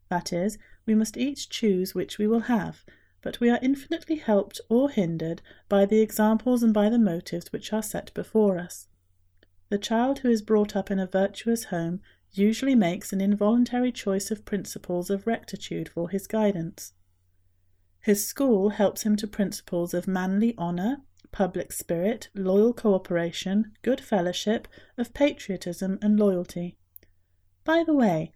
That 0.09 0.33
is, 0.33 0.59
we 0.87 0.95
must 0.95 1.17
each 1.17 1.51
choose 1.51 1.95
which 1.95 2.19
we 2.19 2.27
will 2.27 2.41
have, 2.41 2.85
but 3.27 3.41
we 3.41 3.51
are 3.51 3.59
infinitely 3.61 4.15
helped 4.15 4.61
or 4.69 4.89
hindered 4.89 5.43
by 5.69 5.85
the 5.85 6.01
examples 6.01 6.63
and 6.63 6.73
by 6.73 6.89
the 6.89 6.97
motives 6.97 7.53
which 7.53 7.73
are 7.73 7.83
set 7.83 8.15
before 8.15 8.57
us. 8.57 8.87
The 9.69 9.79
child 9.79 10.21
who 10.21 10.31
is 10.31 10.43
brought 10.43 10.77
up 10.77 10.93
in 10.93 11.01
a 11.01 11.09
virtuous 11.09 11.65
home 11.65 12.03
usually 12.31 12.77
makes 12.77 13.13
an 13.13 13.21
involuntary 13.21 13.91
choice 13.91 14.31
of 14.31 14.45
principles 14.45 15.11
of 15.11 15.27
rectitude 15.27 15.89
for 15.89 16.09
his 16.09 16.29
guidance. 16.29 16.93
His 17.99 18.25
school 18.25 18.69
helps 18.69 19.03
him 19.03 19.17
to 19.17 19.27
principles 19.27 19.93
of 19.93 20.07
manly 20.07 20.57
honour, 20.57 20.99
public 21.33 21.73
spirit, 21.73 22.29
loyal 22.33 22.73
cooperation, 22.73 23.73
good 23.83 24.01
fellowship, 24.01 24.69
of 24.97 25.13
patriotism 25.15 25.99
and 26.01 26.17
loyalty. 26.17 26.79
By 27.65 27.83
the 27.85 27.93
way, 27.93 28.35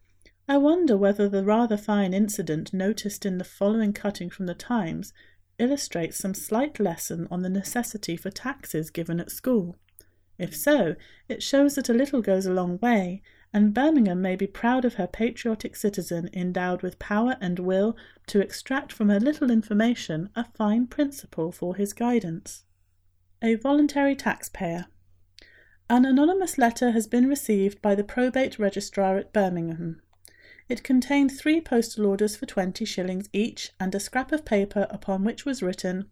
I 0.51 0.57
wonder 0.57 0.97
whether 0.97 1.29
the 1.29 1.45
rather 1.45 1.77
fine 1.77 2.13
incident 2.13 2.75
noticed 2.75 3.25
in 3.25 3.39
the 3.39 3.45
following 3.45 3.93
cutting 3.93 4.31
from 4.31 4.47
the 4.47 4.55
Times 4.55 5.13
illustrates 5.61 6.17
some 6.17 6.35
slight 6.35 6.81
lesson 6.81 7.29
on 7.31 7.43
the 7.43 7.49
necessity 7.49 8.17
for 8.17 8.31
taxes 8.31 8.91
given 8.91 9.21
at 9.21 9.31
school. 9.31 9.77
If 10.39 10.57
so, 10.57 10.97
it 11.29 11.41
shows 11.41 11.77
that 11.77 11.89
a 11.89 11.95
little 11.95 12.21
goes 12.21 12.47
a 12.47 12.53
long 12.53 12.81
way, 12.81 13.23
and 13.53 13.73
Birmingham 13.73 14.21
may 14.21 14.35
be 14.35 14.49
proud 14.49 14.85
of 14.85 14.95
her 14.95 15.07
patriotic 15.07 15.77
citizen 15.77 16.29
endowed 16.33 16.83
with 16.83 16.99
power 16.99 17.37
and 17.41 17.61
will 17.61 17.97
to 18.27 18.41
extract 18.41 18.93
from 18.93 19.09
a 19.09 19.21
little 19.21 19.53
information 19.53 20.31
a 20.35 20.47
fine 20.57 20.89
principle 20.89 21.53
for 21.53 21.77
his 21.77 21.93
guidance. 21.93 22.65
A 23.41 23.55
voluntary 23.55 24.17
taxpayer. 24.17 24.87
An 25.89 26.05
anonymous 26.05 26.59
letter 26.59 26.91
has 26.91 27.07
been 27.07 27.29
received 27.29 27.81
by 27.81 27.95
the 27.95 28.03
probate 28.03 28.59
registrar 28.59 29.17
at 29.17 29.33
Birmingham. 29.33 30.03
It 30.71 30.85
contained 30.85 31.33
three 31.37 31.61
postal 31.61 32.07
orders 32.07 32.37
for 32.37 32.47
twenty 32.47 32.85
shillings 32.85 33.29
each, 33.33 33.73
and 33.81 33.93
a 33.93 33.99
scrap 33.99 34.31
of 34.31 34.45
paper 34.45 34.87
upon 34.89 35.25
which 35.25 35.45
was 35.45 35.65
written, 35.65 36.09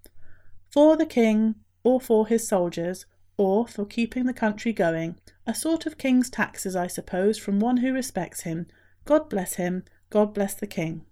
For 0.68 0.96
the 0.96 1.06
King, 1.06 1.54
or 1.84 2.00
for 2.00 2.26
his 2.26 2.48
soldiers, 2.48 3.06
or 3.36 3.68
for 3.68 3.86
keeping 3.86 4.26
the 4.26 4.34
country 4.34 4.72
going, 4.72 5.16
a 5.46 5.54
sort 5.54 5.86
of 5.86 5.96
king's 5.96 6.28
taxes, 6.28 6.74
I 6.74 6.88
suppose, 6.88 7.38
from 7.38 7.60
one 7.60 7.76
who 7.76 7.92
respects 7.92 8.40
him. 8.40 8.66
God 9.04 9.30
bless 9.30 9.54
him, 9.54 9.84
God 10.10 10.34
bless 10.34 10.54
the 10.54 10.66
King. 10.66 11.06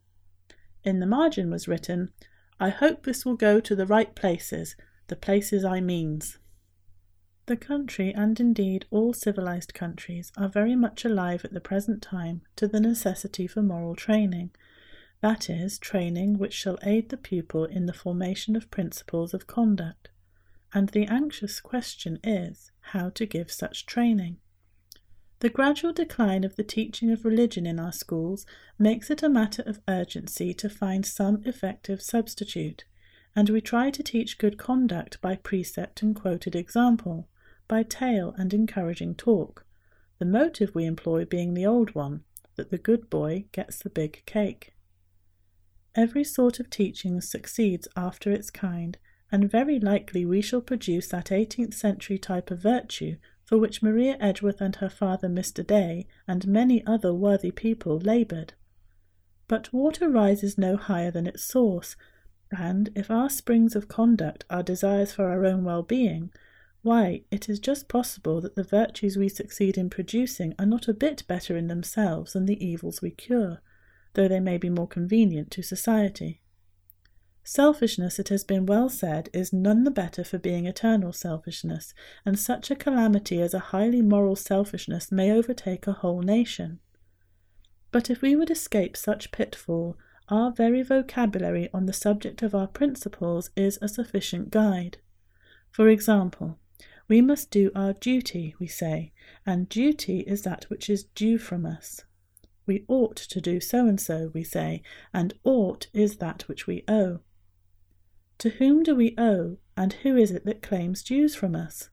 In 0.83 0.99
the 0.99 1.07
margin 1.07 1.49
was 1.49 1.69
written, 1.69 2.11
I 2.59 2.71
hope 2.71 3.05
this 3.05 3.25
will 3.25 3.37
go 3.37 3.61
to 3.61 3.77
the 3.77 3.87
right 3.87 4.13
places, 4.17 4.75
the 5.07 5.15
places 5.15 5.65
I 5.65 5.81
means. 5.81 6.39
The 7.47 7.57
country, 7.57 8.13
and 8.13 8.41
indeed 8.41 8.87
all 8.91 9.13
civilized 9.13 9.73
countries, 9.73 10.33
are 10.37 10.49
very 10.49 10.75
much 10.75 11.05
alive 11.05 11.45
at 11.45 11.53
the 11.53 11.61
present 11.61 12.03
time 12.03 12.43
to 12.57 12.67
the 12.67 12.81
necessity 12.81 13.47
for 13.47 13.63
moral 13.63 13.95
training, 13.95 14.51
that 15.21 15.49
is, 15.49 15.79
training 15.79 16.39
which 16.39 16.53
shall 16.53 16.77
aid 16.83 17.09
the 17.09 17.17
pupil 17.17 17.65
in 17.65 17.87
the 17.87 17.93
formation 17.93 18.57
of 18.57 18.69
principles 18.73 19.33
of 19.33 19.47
conduct. 19.47 20.09
And 20.75 20.89
the 20.89 21.07
anxious 21.07 21.61
question 21.61 22.19
is, 22.25 22.73
how 22.81 23.11
to 23.11 23.25
give 23.25 23.53
such 23.53 23.87
training. 23.87 24.39
The 25.39 25.49
gradual 25.49 25.93
decline 25.93 26.43
of 26.43 26.57
the 26.57 26.65
teaching 26.65 27.13
of 27.13 27.25
religion 27.25 27.65
in 27.65 27.79
our 27.79 27.93
schools 27.93 28.45
makes 28.77 29.09
it 29.09 29.23
a 29.23 29.29
matter 29.29 29.63
of 29.63 29.81
urgency 29.87 30.53
to 30.55 30.69
find 30.69 31.07
some 31.07 31.45
effective 31.45 32.03
substitute, 32.03 32.87
and 33.37 33.49
we 33.49 33.61
try 33.61 33.91
to 33.91 34.03
teach 34.03 34.39
good 34.39 34.59
conduct 34.59 35.21
by 35.21 35.37
precept 35.37 36.03
and 36.03 36.17
quoted 36.17 36.57
example 36.57 37.29
by 37.69 37.83
tale 37.83 38.35
and 38.39 38.53
encouraging 38.55 39.15
talk, 39.15 39.65
the 40.19 40.25
motive 40.25 40.75
we 40.75 40.85
employ 40.85 41.25
being 41.25 41.55
the 41.55 41.67
old 41.67 41.95
one, 41.95 42.23
that 42.57 42.71
the 42.71 42.79
good 42.79 43.11
boy 43.11 43.45
gets 43.53 43.79
the 43.79 43.91
big 43.91 44.23
cake. 44.27 44.75
Every 45.95 46.25
sort 46.25 46.61
of 46.61 46.71
teaching 46.71 47.21
succeeds 47.21 47.89
after 47.97 48.31
its 48.31 48.51
kind, 48.51 48.99
and 49.33 49.51
very 49.51 49.81
likely 49.81 50.25
we 50.25 50.41
shall 50.41 50.61
produce 50.61 51.09
that 51.09 51.33
eighteenth 51.33 51.75
century 51.75 52.19
type 52.19 52.51
of 52.51 52.61
virtue 52.61 53.17
for 53.45 53.59
which 53.59 53.83
Maria 53.83 54.17
Edgeworth 54.21 54.61
and 54.61 54.77
her 54.77 54.91
father 54.91 55.29
Mr. 55.29 55.67
Day 55.67 56.07
and 56.27 56.47
many 56.47 56.85
other 56.87 57.15
worthy 57.15 57.51
people 57.51 57.99
laboured. 57.99 58.55
But 59.49 59.73
water 59.73 60.11
rises 60.11 60.59
no 60.59 60.77
higher 60.77 61.11
than 61.11 61.27
its 61.27 61.45
source, 61.45 61.97
and 62.51 62.91
if 62.95 63.11
our 63.11 63.31
springs 63.31 63.77
of 63.77 63.89
conduct 63.89 64.45
are 64.51 64.63
desires 64.63 65.13
for 65.13 65.29
our 65.29 65.45
own 65.45 65.65
well 65.65 65.83
being, 65.83 66.33
why, 66.87 67.23
it 67.31 67.49
is 67.49 67.59
just 67.59 67.89
possible 67.89 68.41
that 68.41 68.55
the 68.55 68.63
virtues 68.63 69.17
we 69.17 69.29
succeed 69.29 69.77
in 69.77 69.91
producing 69.91 70.55
are 70.59 70.65
not 70.65 70.87
a 70.87 70.95
bit 70.95 71.25
better 71.27 71.57
in 71.57 71.67
themselves 71.67 72.33
than 72.33 72.47
the 72.47 72.65
evils 72.65 73.03
we 73.03 73.11
cure, 73.11 73.61
though 74.15 74.29
they 74.29 74.41
may 74.41 74.57
be 74.57 74.71
more 74.71 74.87
convenient 74.87 75.51
to 75.51 75.63
society. 75.63 76.41
Selfishness, 77.43 78.19
it 78.19 78.29
has 78.29 78.45
been 78.45 78.67
well 78.67 78.89
said, 78.89 79.29
is 79.33 79.53
none 79.53 79.85
the 79.85 79.91
better 79.91 80.23
for 80.23 80.39
being 80.39 80.67
eternal 80.67 81.13
selfishness, 81.13 81.93
and 82.25 82.39
such 82.39 82.71
a 82.71 82.77
calamity 82.77 83.41
as 83.41 83.53
a 83.53 83.71
highly 83.75 84.01
moral 84.01 84.37
selfishness 84.37 85.11
may 85.11 85.31
overtake 85.31 85.87
a 85.87 85.93
whole 85.93 86.23
nation. 86.23 86.79
But 87.91 88.11
if 88.11 88.23
we 88.23 88.37
would 88.37 88.51
escape 88.51 88.97
such 88.97 89.33
pitfall, 89.33 89.97
our 90.29 90.53
very 90.53 90.83
vocabulary 90.83 91.69
on 91.75 91.87
the 91.87 91.93
subject 91.93 92.43
of 92.43 92.55
our 92.55 92.69
principles 92.69 93.51
is 93.57 93.79
a 93.83 93.89
sufficient 93.89 94.51
guide. 94.51 94.99
For 95.71 95.89
example, 95.89 96.59
we 97.09 97.21
must 97.21 97.51
do 97.51 97.71
our 97.75 97.93
duty, 97.93 98.55
we 98.59 98.67
say, 98.67 99.13
and 99.45 99.69
duty 99.69 100.21
is 100.21 100.43
that 100.43 100.65
which 100.69 100.91
is 100.91 101.05
due 101.05 101.39
from 101.39 101.65
us. 101.65 102.05
We 102.67 102.85
ought 102.89 103.17
to 103.17 103.41
do 103.41 103.61
so 103.61 103.87
and 103.87 104.01
so, 104.01 104.31
we 104.35 104.43
say, 104.43 104.83
and 105.15 105.35
ought 105.45 105.87
is 105.93 106.17
that 106.17 106.49
which 106.49 106.67
we 106.67 106.83
owe. 106.89 107.21
To 108.39 108.51
whom 108.51 108.83
do 108.83 108.95
we 108.95 109.15
owe, 109.17 109.59
and 109.77 109.93
who 109.93 110.17
is 110.17 110.33
it 110.33 110.45
that 110.47 110.63
claims 110.63 111.03
dues 111.03 111.37
from 111.37 111.55
us? 111.55 111.91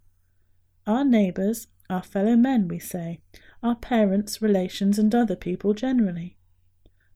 Our 0.88 1.06
neighbours, 1.06 1.68
our 1.90 2.04
fellow 2.04 2.36
men, 2.36 2.68
we 2.68 2.80
say, 2.80 3.22
our 3.62 3.76
parents, 3.76 4.42
relations, 4.42 4.98
and 4.98 5.14
other 5.14 5.36
people 5.36 5.74
generally. 5.74 6.38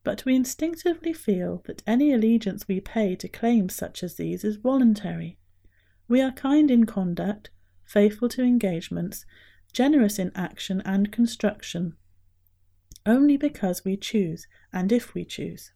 But 0.03 0.23
we 0.23 0.35
instinctively 0.35 1.11
feel 1.11 1.63
that 1.65 1.83
any 1.85 2.13
allegiance 2.13 2.67
we 2.67 2.79
pay 2.79 3.15
to 3.17 3.27
claims 3.27 3.75
such 3.75 4.03
as 4.03 4.15
these 4.15 4.43
is 4.43 4.55
voluntary. 4.55 5.37
We 6.07 6.21
are 6.21 6.31
kind 6.31 6.71
in 6.71 6.85
conduct, 6.85 7.49
faithful 7.87 8.29
to 8.29 8.43
engagements, 8.43 9.25
generous 9.73 10.19
in 10.19 10.31
action 10.35 10.81
and 10.85 11.11
construction, 11.11 11.95
only 13.05 13.37
because 13.37 13.85
we 13.85 13.95
choose, 13.95 14.47
and 14.73 14.91
if 14.91 15.13
we 15.13 15.23
choose. 15.23 15.71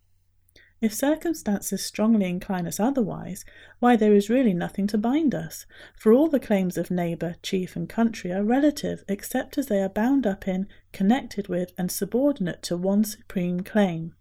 If 0.81 0.93
circumstances 0.95 1.85
strongly 1.85 2.25
incline 2.25 2.65
us 2.65 2.79
otherwise, 2.79 3.45
why 3.79 3.95
there 3.95 4.15
is 4.15 4.31
really 4.31 4.53
nothing 4.53 4.87
to 4.87 4.97
bind 4.97 5.35
us, 5.35 5.67
for 5.95 6.11
all 6.11 6.27
the 6.27 6.39
claims 6.39 6.75
of 6.75 6.89
neighbour, 6.89 7.35
chief, 7.43 7.75
and 7.75 7.87
country 7.87 8.31
are 8.31 8.43
relative, 8.43 9.03
except 9.07 9.59
as 9.59 9.67
they 9.67 9.81
are 9.81 9.89
bound 9.89 10.25
up 10.25 10.47
in, 10.47 10.67
connected 10.91 11.47
with, 11.47 11.71
and 11.77 11.91
subordinate 11.91 12.63
to 12.63 12.75
one 12.75 13.03
supreme 13.03 13.61
claim. 13.61 14.15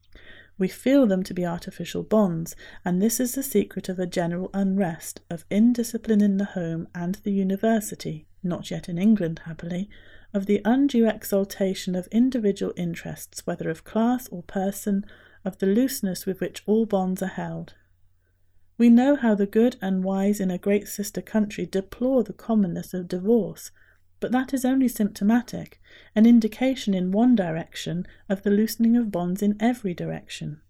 We 0.60 0.68
feel 0.68 1.06
them 1.06 1.22
to 1.22 1.32
be 1.32 1.46
artificial 1.46 2.02
bonds, 2.02 2.54
and 2.84 3.00
this 3.00 3.18
is 3.18 3.34
the 3.34 3.42
secret 3.42 3.88
of 3.88 3.98
a 3.98 4.06
general 4.06 4.50
unrest, 4.52 5.22
of 5.30 5.46
indiscipline 5.50 6.20
in 6.20 6.36
the 6.36 6.44
home 6.44 6.86
and 6.94 7.14
the 7.14 7.32
university, 7.32 8.26
not 8.42 8.70
yet 8.70 8.86
in 8.86 8.98
England, 8.98 9.40
happily, 9.46 9.88
of 10.34 10.44
the 10.44 10.60
undue 10.66 11.08
exaltation 11.08 11.94
of 11.94 12.08
individual 12.08 12.74
interests, 12.76 13.46
whether 13.46 13.70
of 13.70 13.84
class 13.84 14.28
or 14.28 14.42
person, 14.42 15.06
of 15.46 15.56
the 15.60 15.66
looseness 15.66 16.26
with 16.26 16.42
which 16.42 16.62
all 16.66 16.84
bonds 16.84 17.22
are 17.22 17.28
held. 17.28 17.72
We 18.76 18.90
know 18.90 19.16
how 19.16 19.34
the 19.34 19.46
good 19.46 19.76
and 19.80 20.04
wise 20.04 20.40
in 20.40 20.50
a 20.50 20.58
great 20.58 20.88
sister 20.88 21.22
country 21.22 21.64
deplore 21.64 22.22
the 22.22 22.34
commonness 22.34 22.92
of 22.92 23.08
divorce, 23.08 23.70
but 24.20 24.32
that 24.32 24.54
is 24.54 24.64
only 24.64 24.86
symptomatic, 24.86 25.80
an 26.14 26.26
indication 26.26 26.94
in 26.94 27.10
one 27.10 27.34
direction 27.34 28.06
of 28.28 28.42
the 28.42 28.50
loosening 28.50 28.96
of 28.96 29.10
bonds 29.10 29.42
in 29.42 29.56
every 29.58 29.94
direction. 29.94 30.60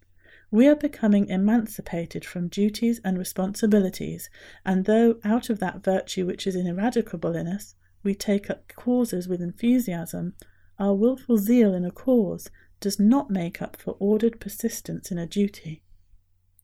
We 0.49 0.67
are 0.67 0.75
becoming 0.75 1.27
emancipated 1.29 2.25
from 2.25 2.47
duties 2.47 2.99
and 3.05 3.17
responsibilities, 3.17 4.29
and 4.65 4.85
though 4.85 5.19
out 5.23 5.49
of 5.49 5.59
that 5.59 5.83
virtue 5.83 6.25
which 6.25 6.47
is 6.47 6.55
ineradicable 6.55 7.35
in 7.35 7.47
us, 7.47 7.75
we 8.03 8.15
take 8.15 8.49
up 8.49 8.67
causes 8.75 9.27
with 9.27 9.41
enthusiasm, 9.41 10.33
our 10.79 10.93
wilful 10.93 11.37
zeal 11.37 11.73
in 11.73 11.85
a 11.85 11.91
cause 11.91 12.49
does 12.79 12.99
not 12.99 13.29
make 13.29 13.61
up 13.61 13.77
for 13.77 13.95
ordered 13.99 14.39
persistence 14.39 15.11
in 15.11 15.17
a 15.17 15.27
duty. 15.27 15.83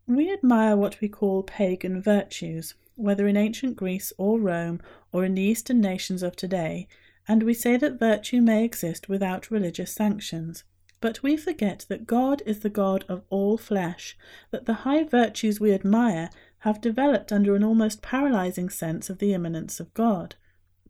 We 0.07 0.33
admire 0.33 0.75
what 0.75 0.99
we 0.99 1.09
call 1.09 1.43
pagan 1.43 2.01
virtues, 2.01 2.73
whether 2.97 3.27
in 3.27 3.37
ancient 3.37 3.77
Greece 3.77 4.11
or 4.17 4.39
Rome 4.39 4.81
or 5.11 5.23
in 5.23 5.35
the 5.35 5.41
Eastern 5.41 5.79
nations 5.79 6.21
of 6.21 6.35
today, 6.35 6.87
and 7.27 7.43
we 7.43 7.53
say 7.53 7.77
that 7.77 7.99
virtue 7.99 8.41
may 8.41 8.65
exist 8.65 9.07
without 9.07 9.51
religious 9.51 9.93
sanctions. 9.93 10.63
But 10.99 11.21
we 11.21 11.37
forget 11.37 11.85
that 11.89 12.07
God 12.07 12.41
is 12.45 12.61
the 12.61 12.69
God 12.69 13.05
of 13.07 13.23
all 13.29 13.57
flesh, 13.57 14.17
that 14.51 14.65
the 14.65 14.81
high 14.85 15.03
virtues 15.03 15.59
we 15.59 15.73
admire 15.73 16.29
have 16.59 16.81
developed 16.81 17.31
under 17.31 17.55
an 17.55 17.63
almost 17.63 18.01
paralyzing 18.01 18.69
sense 18.69 19.09
of 19.09 19.19
the 19.19 19.33
immanence 19.33 19.79
of 19.79 19.93
God. 19.93 20.35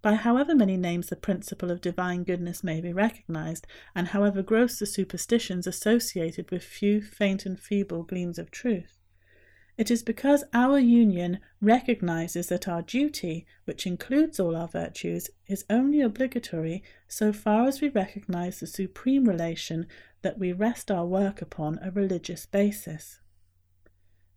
By 0.01 0.13
however 0.13 0.55
many 0.55 0.77
names 0.77 1.07
the 1.07 1.17
principle 1.17 1.71
of 1.71 1.81
divine 1.81 2.23
goodness 2.23 2.63
may 2.63 2.79
be 2.79 2.93
recognized, 2.93 3.67
and 3.93 4.07
however 4.07 4.41
gross 4.41 4.79
the 4.79 4.85
superstitions 4.85 5.67
associated 5.67 6.51
with 6.51 6.63
few 6.63 7.01
faint 7.01 7.45
and 7.45 7.59
feeble 7.59 8.03
gleams 8.03 8.39
of 8.39 8.49
truth, 8.49 8.96
it 9.77 9.91
is 9.91 10.01
because 10.01 10.43
our 10.53 10.79
union 10.79 11.39
recognizes 11.61 12.47
that 12.47 12.67
our 12.67 12.81
duty, 12.81 13.45
which 13.65 13.85
includes 13.85 14.39
all 14.39 14.55
our 14.55 14.67
virtues, 14.67 15.29
is 15.45 15.65
only 15.69 16.01
obligatory 16.01 16.83
so 17.07 17.31
far 17.31 17.67
as 17.67 17.79
we 17.79 17.89
recognize 17.89 18.59
the 18.59 18.65
supreme 18.65 19.25
relation 19.25 19.85
that 20.23 20.39
we 20.39 20.51
rest 20.51 20.89
our 20.89 21.05
work 21.05 21.43
upon 21.43 21.79
a 21.81 21.91
religious 21.91 22.47
basis. 22.47 23.19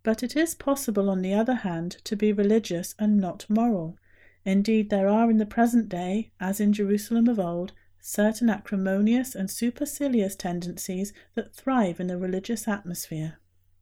But 0.03 0.21
it 0.21 0.35
is 0.35 0.53
possible, 0.53 1.09
on 1.09 1.23
the 1.23 1.33
other 1.33 1.55
hand, 1.55 1.97
to 2.03 2.15
be 2.15 2.31
religious 2.31 2.93
and 2.99 3.17
not 3.17 3.49
moral. 3.49 3.97
Indeed, 4.45 4.89
there 4.89 5.07
are 5.07 5.29
in 5.29 5.37
the 5.37 5.45
present 5.45 5.89
day, 5.89 6.31
as 6.39 6.59
in 6.59 6.71
Jerusalem 6.71 7.27
of 7.27 7.39
old, 7.39 7.73
certain 7.99 8.49
acrimonious 8.49 9.35
and 9.35 9.49
supercilious 9.49 10.35
tendencies 10.35 11.13
that 11.35 11.55
thrive 11.55 11.99
in 11.99 12.09
a 12.09 12.17
religious 12.17 12.67
atmosphere. 12.67 13.39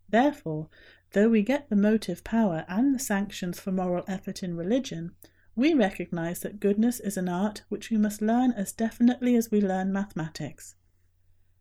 Therefore, 0.10 0.70
Though 1.12 1.30
we 1.30 1.42
get 1.42 1.70
the 1.70 1.76
motive 1.76 2.24
power 2.24 2.66
and 2.68 2.94
the 2.94 3.00
sanctions 3.00 3.60
for 3.60 3.72
moral 3.72 4.04
effort 4.08 4.44
in 4.44 4.56
religion, 4.56 5.16
we 5.56 5.74
recognize 5.74 6.42
that 6.42 6.60
goodness 6.60 7.00
is 7.00 7.18
an 7.18 7.28
art 7.28 7.64
which 7.68 7.90
we 7.90 7.98
must 7.98 8.22
learn 8.22 8.52
as 8.52 8.72
definitely 8.72 9.36
as 9.36 9.50
we 9.50 9.60
learn 9.60 9.92
mathematics. 9.92 10.76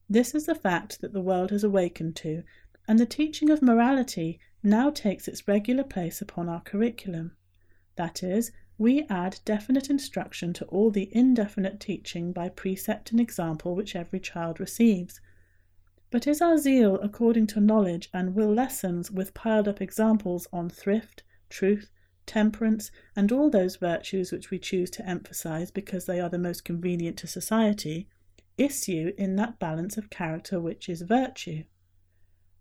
This 0.08 0.34
is 0.34 0.46
the 0.46 0.54
fact 0.54 1.00
that 1.00 1.12
the 1.12 1.20
world 1.20 1.50
has 1.50 1.64
awakened 1.64 2.14
to, 2.16 2.42
and 2.86 2.98
the 2.98 3.06
teaching 3.06 3.50
of 3.50 3.62
morality 3.62 4.38
now 4.62 4.90
takes 4.90 5.28
its 5.28 5.48
regular 5.48 5.84
place 5.84 6.20
upon 6.20 6.48
our 6.48 6.60
curriculum. 6.60 7.32
That 7.96 8.22
is, 8.22 8.52
we 8.76 9.06
add 9.08 9.40
definite 9.44 9.90
instruction 9.90 10.52
to 10.54 10.64
all 10.66 10.90
the 10.90 11.10
indefinite 11.14 11.80
teaching 11.80 12.32
by 12.32 12.48
precept 12.48 13.10
and 13.10 13.20
example 13.20 13.74
which 13.74 13.96
every 13.96 14.20
child 14.20 14.60
receives, 14.60 15.20
but 16.10 16.26
is 16.26 16.40
our 16.40 16.56
zeal 16.56 16.96
according 17.02 17.46
to 17.46 17.60
knowledge 17.60 18.08
and 18.14 18.34
will 18.34 18.52
lessons 18.52 19.10
with 19.10 19.34
piled 19.34 19.68
up 19.68 19.80
examples 19.80 20.48
on 20.52 20.68
thrift, 20.68 21.22
truth, 21.50 21.90
temperance, 22.24 22.90
and 23.14 23.30
all 23.30 23.50
those 23.50 23.76
virtues 23.76 24.32
which 24.32 24.50
we 24.50 24.58
choose 24.58 24.90
to 24.90 25.06
emphasize 25.06 25.70
because 25.70 26.06
they 26.06 26.20
are 26.20 26.30
the 26.30 26.38
most 26.38 26.64
convenient 26.64 27.16
to 27.16 27.26
society, 27.26 28.08
issue 28.56 29.12
in 29.18 29.36
that 29.36 29.58
balance 29.58 29.96
of 29.96 30.10
character 30.10 30.60
which 30.60 30.88
is 30.88 31.02
virtue? 31.02 31.64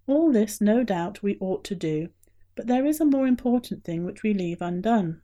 All 0.08 0.32
this, 0.32 0.62
no 0.62 0.84
doubt, 0.84 1.24
we 1.24 1.38
ought 1.40 1.64
to 1.66 1.76
do, 1.76 2.10
but 2.56 2.68
there 2.68 2.86
is 2.86 3.00
a 3.00 3.06
more 3.06 3.28
important 3.28 3.84
thing 3.84 4.04
which 4.04 4.24
we 4.24 4.34
leave 4.34 4.62
undone. 4.62 5.22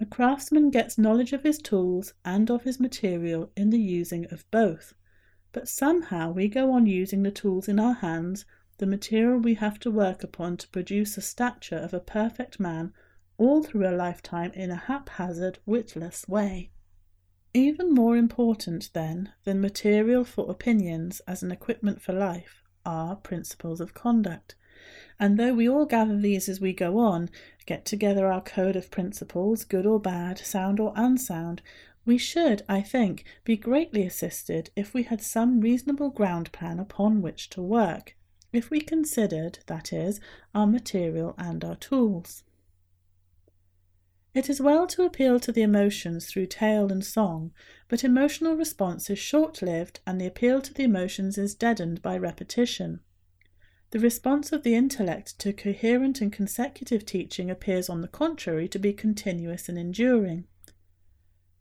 A 0.00 0.06
craftsman 0.06 0.70
gets 0.70 0.98
knowledge 0.98 1.32
of 1.32 1.42
his 1.42 1.58
tools 1.58 2.12
and 2.24 2.50
of 2.50 2.64
his 2.64 2.78
material 2.78 3.50
in 3.56 3.70
the 3.70 3.80
using 3.80 4.26
of 4.30 4.50
both 4.50 4.94
but 5.56 5.66
somehow 5.66 6.30
we 6.30 6.48
go 6.48 6.70
on 6.70 6.84
using 6.84 7.22
the 7.22 7.30
tools 7.30 7.66
in 7.66 7.80
our 7.80 7.94
hands, 7.94 8.44
the 8.76 8.84
material 8.84 9.38
we 9.38 9.54
have 9.54 9.78
to 9.78 9.90
work 9.90 10.22
upon 10.22 10.54
to 10.54 10.68
produce 10.68 11.14
the 11.14 11.22
stature 11.22 11.78
of 11.78 11.94
a 11.94 11.98
perfect 11.98 12.60
man, 12.60 12.92
all 13.38 13.62
through 13.62 13.88
a 13.88 13.96
lifetime 13.96 14.52
in 14.52 14.70
a 14.70 14.76
haphazard, 14.76 15.58
witless 15.64 16.28
way. 16.28 16.70
Even 17.54 17.94
more 17.94 18.18
important, 18.18 18.90
then, 18.92 19.32
than 19.44 19.62
material 19.62 20.24
for 20.24 20.50
opinions 20.50 21.22
as 21.26 21.42
an 21.42 21.50
equipment 21.50 22.02
for 22.02 22.12
life 22.12 22.62
are 22.84 23.16
principles 23.16 23.80
of 23.80 23.94
conduct. 23.94 24.56
And 25.18 25.38
though 25.38 25.54
we 25.54 25.66
all 25.66 25.86
gather 25.86 26.18
these 26.18 26.50
as 26.50 26.60
we 26.60 26.74
go 26.74 26.98
on, 26.98 27.30
get 27.64 27.86
together 27.86 28.30
our 28.30 28.42
code 28.42 28.76
of 28.76 28.90
principles, 28.90 29.64
good 29.64 29.86
or 29.86 29.98
bad, 29.98 30.36
sound 30.36 30.78
or 30.78 30.92
unsound, 30.94 31.62
we 32.06 32.16
should, 32.16 32.62
I 32.68 32.80
think, 32.82 33.24
be 33.44 33.56
greatly 33.56 34.06
assisted 34.06 34.70
if 34.76 34.94
we 34.94 35.02
had 35.02 35.20
some 35.20 35.60
reasonable 35.60 36.10
ground 36.10 36.52
plan 36.52 36.78
upon 36.78 37.20
which 37.20 37.50
to 37.50 37.60
work, 37.60 38.16
if 38.52 38.70
we 38.70 38.80
considered, 38.80 39.58
that 39.66 39.92
is, 39.92 40.20
our 40.54 40.66
material 40.66 41.34
and 41.36 41.64
our 41.64 41.74
tools. 41.74 42.44
It 44.34 44.48
is 44.48 44.60
well 44.60 44.86
to 44.88 45.04
appeal 45.04 45.40
to 45.40 45.50
the 45.50 45.62
emotions 45.62 46.26
through 46.26 46.46
tale 46.46 46.92
and 46.92 47.04
song, 47.04 47.52
but 47.88 48.04
emotional 48.04 48.54
response 48.54 49.10
is 49.10 49.18
short 49.18 49.60
lived 49.60 50.00
and 50.06 50.20
the 50.20 50.26
appeal 50.26 50.60
to 50.60 50.74
the 50.74 50.84
emotions 50.84 51.38
is 51.38 51.54
deadened 51.54 52.02
by 52.02 52.16
repetition. 52.18 53.00
The 53.90 53.98
response 53.98 54.52
of 54.52 54.62
the 54.62 54.74
intellect 54.74 55.38
to 55.38 55.52
coherent 55.52 56.20
and 56.20 56.32
consecutive 56.32 57.06
teaching 57.06 57.50
appears, 57.50 57.88
on 57.88 58.02
the 58.02 58.08
contrary, 58.08 58.68
to 58.68 58.78
be 58.78 58.92
continuous 58.92 59.68
and 59.68 59.78
enduring. 59.78 60.46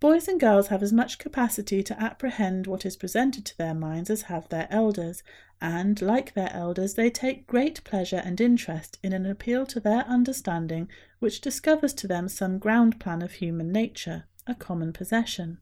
Boys 0.01 0.27
and 0.27 0.39
girls 0.39 0.67
have 0.67 0.83
as 0.83 0.91
much 0.91 1.17
capacity 1.17 1.81
to 1.81 1.99
apprehend 2.01 2.67
what 2.67 2.85
is 2.85 2.97
presented 2.97 3.45
to 3.45 3.57
their 3.57 3.73
minds 3.73 4.09
as 4.09 4.23
have 4.23 4.47
their 4.49 4.67
elders, 4.69 5.23
and, 5.61 6.01
like 6.01 6.33
their 6.33 6.51
elders, 6.51 6.95
they 6.95 7.09
take 7.09 7.47
great 7.47 7.81
pleasure 7.85 8.21
and 8.25 8.41
interest 8.41 8.99
in 9.01 9.13
an 9.13 9.25
appeal 9.25 9.65
to 9.65 9.79
their 9.79 10.01
understanding 10.01 10.89
which 11.19 11.39
discovers 11.39 11.93
to 11.93 12.07
them 12.07 12.27
some 12.27 12.59
ground 12.59 12.99
plan 12.99 13.21
of 13.21 13.31
human 13.33 13.71
nature, 13.71 14.25
a 14.45 14.53
common 14.53 14.91
possession. 14.91 15.59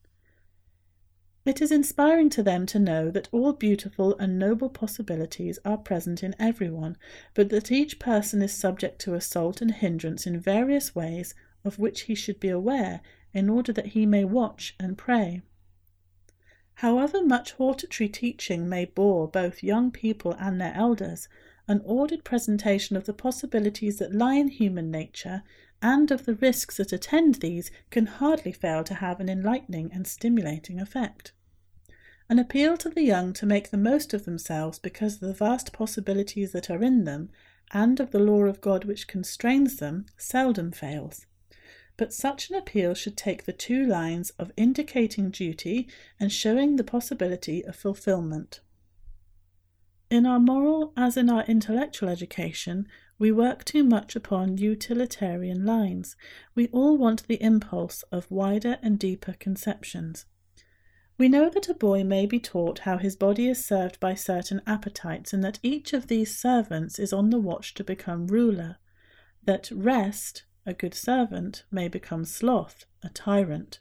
It 1.45 1.61
is 1.61 1.71
inspiring 1.71 2.29
to 2.31 2.41
them 2.41 2.65
to 2.67 2.79
know 2.79 3.11
that 3.11 3.27
all 3.31 3.53
beautiful 3.53 4.17
and 4.17 4.39
noble 4.39 4.69
possibilities 4.69 5.59
are 5.63 5.77
present 5.77 6.23
in 6.23 6.35
everyone, 6.39 6.97
but 7.35 7.49
that 7.49 7.71
each 7.71 7.99
person 7.99 8.41
is 8.41 8.53
subject 8.53 8.99
to 9.01 9.13
assault 9.13 9.61
and 9.61 9.71
hindrance 9.71 10.25
in 10.25 10.39
various 10.39 10.95
ways 10.95 11.35
of 11.63 11.77
which 11.77 12.01
he 12.03 12.15
should 12.15 12.39
be 12.39 12.49
aware 12.49 13.01
in 13.33 13.49
order 13.49 13.73
that 13.73 13.87
he 13.87 14.05
may 14.05 14.23
watch 14.23 14.75
and 14.79 14.97
pray. 14.97 15.41
However 16.75 17.23
much 17.23 17.53
hortatory 17.53 18.09
teaching 18.09 18.67
may 18.67 18.85
bore 18.85 19.27
both 19.27 19.63
young 19.63 19.91
people 19.91 20.35
and 20.39 20.59
their 20.59 20.73
elders, 20.73 21.27
an 21.67 21.81
ordered 21.85 22.23
presentation 22.23 22.95
of 22.95 23.05
the 23.05 23.13
possibilities 23.13 23.99
that 23.99 24.13
lie 24.13 24.35
in 24.35 24.49
human 24.49 24.91
nature 24.91 25.43
and 25.81 26.11
of 26.11 26.25
the 26.25 26.35
risks 26.35 26.77
that 26.77 26.91
attend 26.91 27.35
these 27.35 27.71
can 27.89 28.05
hardly 28.05 28.51
fail 28.51 28.83
to 28.83 28.95
have 28.95 29.19
an 29.19 29.29
enlightening 29.29 29.91
and 29.93 30.07
stimulating 30.07 30.79
effect. 30.79 31.31
An 32.29 32.39
appeal 32.39 32.77
to 32.77 32.89
the 32.89 33.03
young 33.03 33.33
to 33.33 33.45
make 33.45 33.69
the 33.69 33.77
most 33.77 34.13
of 34.13 34.25
themselves 34.25 34.79
because 34.79 35.15
of 35.15 35.21
the 35.21 35.33
vast 35.33 35.73
possibilities 35.73 36.51
that 36.53 36.69
are 36.69 36.81
in 36.81 37.03
them 37.03 37.29
and 37.71 37.99
of 37.99 38.11
the 38.11 38.19
law 38.19 38.43
of 38.43 38.61
God 38.61 38.85
which 38.85 39.07
constrains 39.07 39.77
them 39.77 40.05
seldom 40.17 40.71
fails 40.71 41.25
but 42.03 42.11
such 42.11 42.49
an 42.49 42.55
appeal 42.57 42.93
should 42.93 43.15
take 43.15 43.45
the 43.45 43.53
two 43.53 43.85
lines 43.85 44.31
of 44.31 44.51
indicating 44.57 45.29
duty 45.29 45.87
and 46.19 46.33
showing 46.33 46.75
the 46.75 46.83
possibility 46.83 47.63
of 47.63 47.77
fulfillment. 47.77 48.59
In 50.09 50.25
our 50.25 50.37
moral 50.37 50.91
as 50.97 51.15
in 51.15 51.29
our 51.29 51.45
intellectual 51.45 52.09
education, 52.09 52.89
we 53.17 53.31
work 53.31 53.63
too 53.63 53.85
much 53.85 54.17
upon 54.17 54.57
utilitarian 54.57 55.65
lines. 55.65 56.17
We 56.55 56.67
all 56.73 56.97
want 56.97 57.25
the 57.27 57.41
impulse 57.41 58.03
of 58.11 58.29
wider 58.29 58.79
and 58.81 58.99
deeper 58.99 59.35
conceptions. 59.39 60.25
We 61.17 61.29
know 61.29 61.49
that 61.51 61.69
a 61.69 61.73
boy 61.73 62.03
may 62.03 62.25
be 62.25 62.41
taught 62.41 62.79
how 62.79 62.97
his 62.97 63.15
body 63.15 63.47
is 63.47 63.63
served 63.63 63.97
by 64.01 64.15
certain 64.15 64.61
appetites, 64.67 65.31
and 65.31 65.41
that 65.45 65.59
each 65.63 65.93
of 65.93 66.07
these 66.07 66.37
servants 66.37 66.99
is 66.99 67.13
on 67.13 67.29
the 67.29 67.39
watch 67.39 67.73
to 67.75 67.83
become 67.85 68.27
ruler. 68.27 68.75
That 69.45 69.71
rest, 69.71 70.43
a 70.65 70.73
good 70.73 70.93
servant, 70.93 71.63
may 71.71 71.87
become 71.87 72.25
sloth, 72.25 72.85
a 73.03 73.09
tyrant, 73.09 73.79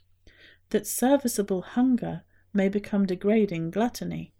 that 0.69 0.87
serviceable 0.87 1.61
hunger 1.61 2.23
may 2.53 2.67
become 2.67 3.05
degrading 3.05 3.71
gluttony, 3.71 4.33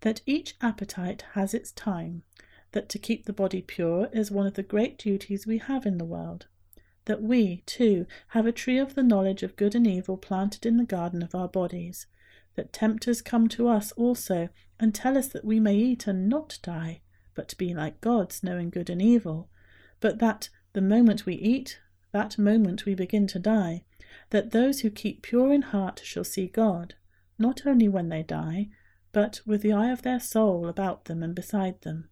that 0.00 0.20
each 0.26 0.56
appetite 0.60 1.24
has 1.32 1.54
its 1.54 1.72
time, 1.72 2.22
that 2.72 2.88
to 2.88 2.98
keep 2.98 3.24
the 3.24 3.32
body 3.32 3.62
pure 3.62 4.08
is 4.12 4.30
one 4.30 4.46
of 4.46 4.54
the 4.54 4.62
great 4.62 4.98
duties 4.98 5.46
we 5.46 5.58
have 5.58 5.86
in 5.86 5.98
the 5.98 6.04
world, 6.04 6.46
that 7.06 7.22
we, 7.22 7.62
too, 7.64 8.06
have 8.28 8.46
a 8.46 8.52
tree 8.52 8.78
of 8.78 8.94
the 8.94 9.02
knowledge 9.02 9.42
of 9.42 9.56
good 9.56 9.74
and 9.74 9.86
evil 9.86 10.16
planted 10.16 10.66
in 10.66 10.76
the 10.76 10.84
garden 10.84 11.22
of 11.22 11.34
our 11.34 11.48
bodies, 11.48 12.06
that 12.54 12.72
tempters 12.72 13.22
come 13.22 13.48
to 13.48 13.68
us 13.68 13.92
also 13.92 14.48
and 14.78 14.94
tell 14.94 15.16
us 15.16 15.28
that 15.28 15.44
we 15.44 15.58
may 15.58 15.76
eat 15.76 16.06
and 16.06 16.28
not 16.28 16.58
die, 16.62 17.00
but 17.34 17.56
be 17.56 17.72
like 17.72 18.00
gods, 18.00 18.42
knowing 18.42 18.68
good 18.68 18.90
and 18.90 19.00
evil, 19.00 19.48
but 20.00 20.18
that 20.18 20.48
the 20.72 20.80
moment 20.80 21.26
we 21.26 21.34
eat, 21.34 21.80
that 22.12 22.38
moment 22.38 22.84
we 22.84 22.94
begin 22.94 23.26
to 23.28 23.38
die, 23.38 23.84
that 24.30 24.50
those 24.50 24.80
who 24.80 24.90
keep 24.90 25.22
pure 25.22 25.52
in 25.52 25.62
heart 25.62 26.00
shall 26.04 26.24
see 26.24 26.46
God, 26.46 26.94
not 27.38 27.66
only 27.66 27.88
when 27.88 28.08
they 28.08 28.22
die, 28.22 28.68
but 29.12 29.40
with 29.46 29.62
the 29.62 29.72
eye 29.72 29.90
of 29.90 30.02
their 30.02 30.20
soul 30.20 30.68
about 30.68 31.06
them 31.06 31.22
and 31.22 31.34
beside 31.34 31.80
them. 31.82 32.08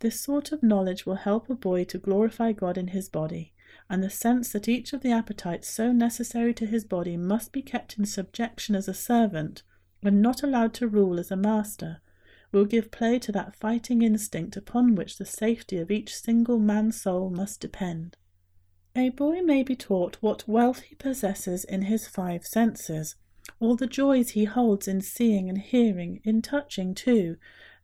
This 0.00 0.20
sort 0.20 0.52
of 0.52 0.62
knowledge 0.62 1.04
will 1.04 1.16
help 1.16 1.50
a 1.50 1.54
boy 1.54 1.84
to 1.84 1.98
glorify 1.98 2.52
God 2.52 2.78
in 2.78 2.88
his 2.88 3.08
body, 3.08 3.52
and 3.88 4.02
the 4.02 4.10
sense 4.10 4.52
that 4.52 4.68
each 4.68 4.92
of 4.92 5.02
the 5.02 5.12
appetites 5.12 5.68
so 5.68 5.92
necessary 5.92 6.54
to 6.54 6.66
his 6.66 6.84
body 6.84 7.16
must 7.16 7.52
be 7.52 7.62
kept 7.62 7.98
in 7.98 8.06
subjection 8.06 8.74
as 8.74 8.88
a 8.88 8.94
servant, 8.94 9.62
and 10.02 10.22
not 10.22 10.42
allowed 10.42 10.72
to 10.74 10.88
rule 10.88 11.18
as 11.18 11.30
a 11.30 11.36
master, 11.36 12.00
will 12.52 12.64
give 12.64 12.90
play 12.90 13.18
to 13.18 13.32
that 13.32 13.54
fighting 13.56 14.02
instinct 14.02 14.56
upon 14.56 14.94
which 14.94 15.18
the 15.18 15.24
safety 15.24 15.78
of 15.78 15.90
each 15.90 16.14
single 16.14 16.58
man's 16.58 17.00
soul 17.00 17.30
must 17.30 17.60
depend. 17.60 18.16
A 18.96 19.10
boy 19.10 19.40
may 19.42 19.62
be 19.62 19.76
taught 19.76 20.16
what 20.20 20.48
wealth 20.48 20.80
he 20.80 20.96
possesses 20.96 21.64
in 21.64 21.82
his 21.82 22.08
five 22.08 22.44
senses, 22.44 23.14
all 23.60 23.76
the 23.76 23.86
joys 23.86 24.30
he 24.30 24.44
holds 24.44 24.88
in 24.88 25.00
seeing 25.00 25.48
and 25.48 25.58
hearing, 25.58 26.20
in 26.24 26.42
touching 26.42 26.94
too, 26.94 27.36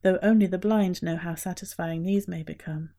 though 0.02 0.18
only 0.22 0.46
the 0.46 0.59
blind 0.59 1.02
know 1.02 1.16
how 1.16 1.35
satisfying 1.35 2.02
these 2.02 2.26
may 2.26 2.42
become. 2.42 2.90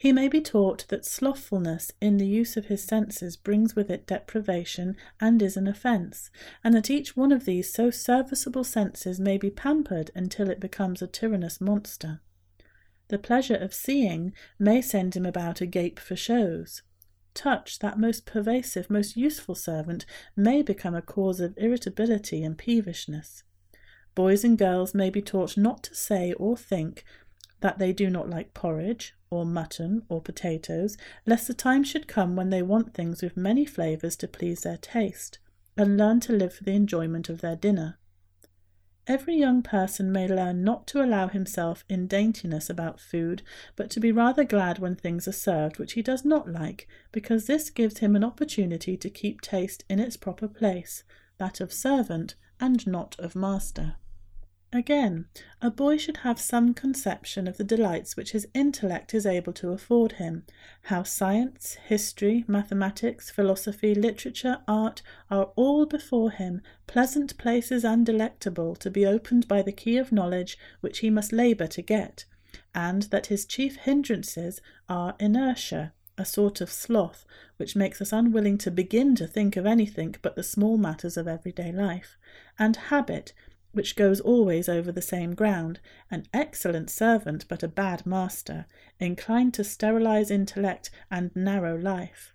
He 0.00 0.14
may 0.14 0.28
be 0.28 0.40
taught 0.40 0.88
that 0.88 1.04
slothfulness 1.04 1.92
in 2.00 2.16
the 2.16 2.26
use 2.26 2.56
of 2.56 2.68
his 2.68 2.82
senses 2.82 3.36
brings 3.36 3.76
with 3.76 3.90
it 3.90 4.06
deprivation 4.06 4.96
and 5.20 5.42
is 5.42 5.58
an 5.58 5.68
offence, 5.68 6.30
and 6.64 6.74
that 6.74 6.88
each 6.88 7.18
one 7.18 7.32
of 7.32 7.44
these 7.44 7.70
so 7.70 7.90
serviceable 7.90 8.64
senses 8.64 9.20
may 9.20 9.36
be 9.36 9.50
pampered 9.50 10.10
until 10.14 10.48
it 10.48 10.58
becomes 10.58 11.02
a 11.02 11.06
tyrannous 11.06 11.60
monster. 11.60 12.22
The 13.08 13.18
pleasure 13.18 13.56
of 13.56 13.74
seeing 13.74 14.32
may 14.58 14.80
send 14.80 15.16
him 15.16 15.26
about 15.26 15.60
agape 15.60 16.00
for 16.00 16.16
shows. 16.16 16.80
Touch, 17.34 17.78
that 17.80 17.98
most 17.98 18.24
pervasive, 18.24 18.88
most 18.88 19.18
useful 19.18 19.54
servant, 19.54 20.06
may 20.34 20.62
become 20.62 20.94
a 20.94 21.02
cause 21.02 21.40
of 21.40 21.52
irritability 21.58 22.42
and 22.42 22.56
peevishness. 22.56 23.42
Boys 24.14 24.44
and 24.44 24.56
girls 24.56 24.94
may 24.94 25.10
be 25.10 25.20
taught 25.20 25.58
not 25.58 25.82
to 25.82 25.94
say 25.94 26.32
or 26.32 26.56
think 26.56 27.04
that 27.60 27.78
they 27.78 27.92
do 27.92 28.10
not 28.10 28.28
like 28.28 28.54
porridge, 28.54 29.14
or 29.30 29.44
mutton, 29.44 30.02
or 30.08 30.20
potatoes, 30.20 30.96
lest 31.26 31.46
the 31.46 31.54
time 31.54 31.84
should 31.84 32.08
come 32.08 32.36
when 32.36 32.50
they 32.50 32.62
want 32.62 32.94
things 32.94 33.22
with 33.22 33.36
many 33.36 33.64
flavours 33.64 34.16
to 34.16 34.28
please 34.28 34.62
their 34.62 34.76
taste, 34.76 35.38
and 35.76 35.96
learn 35.96 36.20
to 36.20 36.32
live 36.32 36.52
for 36.52 36.64
the 36.64 36.74
enjoyment 36.74 37.28
of 37.28 37.40
their 37.40 37.56
dinner. 37.56 37.98
Every 39.06 39.34
young 39.34 39.62
person 39.62 40.12
may 40.12 40.28
learn 40.28 40.62
not 40.62 40.86
to 40.88 41.02
allow 41.02 41.28
himself 41.28 41.84
in 41.88 42.06
daintiness 42.06 42.70
about 42.70 43.00
food, 43.00 43.42
but 43.74 43.90
to 43.90 44.00
be 44.00 44.12
rather 44.12 44.44
glad 44.44 44.78
when 44.78 44.94
things 44.94 45.26
are 45.26 45.32
served 45.32 45.78
which 45.78 45.94
he 45.94 46.02
does 46.02 46.24
not 46.24 46.48
like, 46.48 46.86
because 47.10 47.46
this 47.46 47.70
gives 47.70 47.98
him 47.98 48.14
an 48.14 48.22
opportunity 48.22 48.96
to 48.96 49.10
keep 49.10 49.40
taste 49.40 49.84
in 49.88 49.98
its 49.98 50.16
proper 50.16 50.46
place, 50.46 51.02
that 51.38 51.60
of 51.60 51.72
servant 51.72 52.34
and 52.60 52.86
not 52.86 53.16
of 53.18 53.34
master. 53.34 53.96
Again, 54.72 55.26
a 55.60 55.68
boy 55.68 55.96
should 55.96 56.18
have 56.18 56.40
some 56.40 56.74
conception 56.74 57.48
of 57.48 57.56
the 57.56 57.64
delights 57.64 58.16
which 58.16 58.30
his 58.30 58.46
intellect 58.54 59.14
is 59.14 59.26
able 59.26 59.52
to 59.54 59.72
afford 59.72 60.12
him, 60.12 60.44
how 60.82 61.02
science, 61.02 61.74
history, 61.86 62.44
mathematics, 62.46 63.30
philosophy, 63.30 63.96
literature, 63.96 64.58
art 64.68 65.02
are 65.28 65.50
all 65.56 65.86
before 65.86 66.30
him 66.30 66.62
pleasant 66.86 67.36
places 67.36 67.84
and 67.84 68.06
delectable 68.06 68.76
to 68.76 68.90
be 68.90 69.04
opened 69.04 69.48
by 69.48 69.60
the 69.60 69.72
key 69.72 69.96
of 69.96 70.12
knowledge 70.12 70.56
which 70.80 71.00
he 71.00 71.10
must 71.10 71.32
labour 71.32 71.66
to 71.66 71.82
get, 71.82 72.24
and 72.72 73.02
that 73.04 73.26
his 73.26 73.46
chief 73.46 73.74
hindrances 73.74 74.60
are 74.88 75.16
inertia, 75.18 75.92
a 76.16 76.24
sort 76.24 76.60
of 76.60 76.70
sloth 76.70 77.26
which 77.56 77.74
makes 77.74 78.00
us 78.00 78.12
unwilling 78.12 78.56
to 78.58 78.70
begin 78.70 79.16
to 79.16 79.26
think 79.26 79.56
of 79.56 79.66
anything 79.66 80.14
but 80.22 80.36
the 80.36 80.44
small 80.44 80.78
matters 80.78 81.16
of 81.16 81.26
everyday 81.26 81.72
life, 81.72 82.16
and 82.56 82.76
habit 82.76 83.32
which 83.72 83.96
goes 83.96 84.20
always 84.20 84.68
over 84.68 84.90
the 84.90 85.02
same 85.02 85.34
ground, 85.34 85.80
an 86.10 86.26
excellent 86.32 86.90
servant 86.90 87.44
but 87.48 87.62
a 87.62 87.68
bad 87.68 88.04
master, 88.04 88.66
inclined 88.98 89.54
to 89.54 89.64
sterilize 89.64 90.30
intellect 90.30 90.90
and 91.10 91.30
narrow 91.34 91.76
life. 91.76 92.34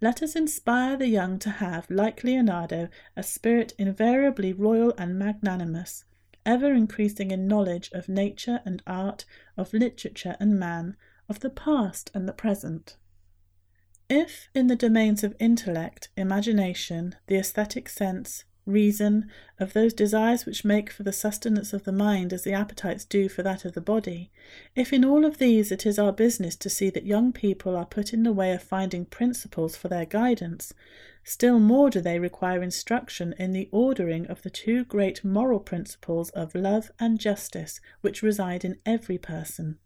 Let 0.00 0.22
us 0.22 0.34
inspire 0.34 0.96
the 0.96 1.08
young 1.08 1.38
to 1.40 1.50
have, 1.50 1.90
like 1.90 2.24
Leonardo, 2.24 2.88
a 3.16 3.22
spirit 3.22 3.74
invariably 3.78 4.54
royal 4.54 4.94
and 4.96 5.18
magnanimous, 5.18 6.04
ever 6.46 6.72
increasing 6.72 7.30
in 7.30 7.46
knowledge 7.46 7.90
of 7.92 8.08
nature 8.08 8.60
and 8.64 8.82
art, 8.86 9.26
of 9.58 9.74
literature 9.74 10.36
and 10.40 10.58
man, 10.58 10.96
of 11.28 11.40
the 11.40 11.50
past 11.50 12.10
and 12.14 12.26
the 12.26 12.32
present. 12.32 12.96
If, 14.08 14.48
in 14.54 14.68
the 14.68 14.74
domains 14.74 15.22
of 15.22 15.36
intellect, 15.38 16.08
imagination, 16.16 17.14
the 17.26 17.36
aesthetic 17.36 17.88
sense, 17.88 18.44
reason, 18.66 19.30
of 19.58 19.72
those 19.72 19.92
desires 19.92 20.46
which 20.46 20.64
make 20.64 20.90
for 20.90 21.02
the 21.02 21.12
sustenance 21.12 21.72
of 21.72 21.84
the 21.84 21.92
mind 21.92 22.32
as 22.32 22.42
the 22.42 22.52
appetites 22.52 23.04
do 23.04 23.28
for 23.28 23.42
that 23.42 23.64
of 23.64 23.72
the 23.72 23.80
body, 23.80 24.30
if 24.74 24.92
in 24.92 25.04
all 25.04 25.24
of 25.24 25.38
these 25.38 25.72
it 25.72 25.86
is 25.86 25.98
our 25.98 26.12
business 26.12 26.56
to 26.56 26.70
see 26.70 26.90
that 26.90 27.06
young 27.06 27.32
people 27.32 27.76
are 27.76 27.86
put 27.86 28.12
in 28.12 28.22
the 28.22 28.32
way 28.32 28.52
of 28.52 28.62
finding 28.62 29.04
principles 29.04 29.76
for 29.76 29.88
their 29.88 30.06
guidance, 30.06 30.72
still 31.24 31.58
more 31.58 31.90
do 31.90 32.00
they 32.00 32.18
require 32.18 32.62
instruction 32.62 33.34
in 33.38 33.52
the 33.52 33.68
ordering 33.72 34.26
of 34.26 34.42
the 34.42 34.50
two 34.50 34.84
great 34.84 35.24
moral 35.24 35.60
principles 35.60 36.30
of 36.30 36.54
love 36.54 36.90
and 36.98 37.18
justice 37.18 37.80
which 38.00 38.22
reside 38.22 38.64
in 38.64 38.78
every 38.86 39.18
person. 39.18 39.78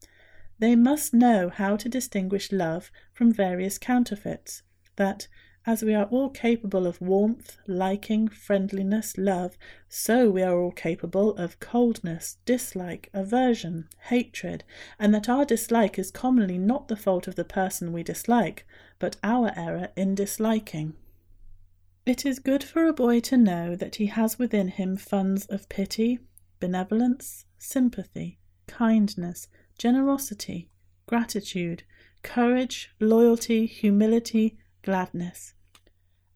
They 0.58 0.76
must 0.76 1.12
know 1.12 1.48
how 1.48 1.76
to 1.76 1.88
distinguish 1.88 2.52
love 2.52 2.92
from 3.12 3.32
various 3.32 3.76
counterfeits, 3.78 4.62
that, 4.96 5.26
as 5.66 5.82
we 5.82 5.94
are 5.94 6.04
all 6.06 6.28
capable 6.28 6.86
of 6.86 7.00
warmth, 7.00 7.56
liking, 7.66 8.28
friendliness, 8.28 9.16
love, 9.16 9.56
so 9.88 10.30
we 10.30 10.42
are 10.42 10.58
all 10.58 10.70
capable 10.70 11.34
of 11.36 11.58
coldness, 11.58 12.36
dislike, 12.44 13.08
aversion, 13.14 13.88
hatred, 14.08 14.62
and 14.98 15.14
that 15.14 15.28
our 15.28 15.44
dislike 15.44 15.98
is 15.98 16.10
commonly 16.10 16.58
not 16.58 16.88
the 16.88 16.96
fault 16.96 17.26
of 17.26 17.34
the 17.34 17.44
person 17.44 17.92
we 17.92 18.02
dislike, 18.02 18.66
but 18.98 19.16
our 19.22 19.52
error 19.56 19.88
in 19.96 20.14
disliking. 20.14 20.94
It 22.04 22.26
is 22.26 22.38
good 22.38 22.62
for 22.62 22.86
a 22.86 22.92
boy 22.92 23.20
to 23.20 23.36
know 23.38 23.74
that 23.76 23.96
he 23.96 24.06
has 24.06 24.38
within 24.38 24.68
him 24.68 24.98
funds 24.98 25.46
of 25.46 25.70
pity, 25.70 26.18
benevolence, 26.60 27.46
sympathy, 27.58 28.38
kindness, 28.66 29.48
generosity, 29.78 30.68
gratitude, 31.06 31.84
courage, 32.22 32.90
loyalty, 33.00 33.64
humility, 33.64 34.58
gladness. 34.84 35.54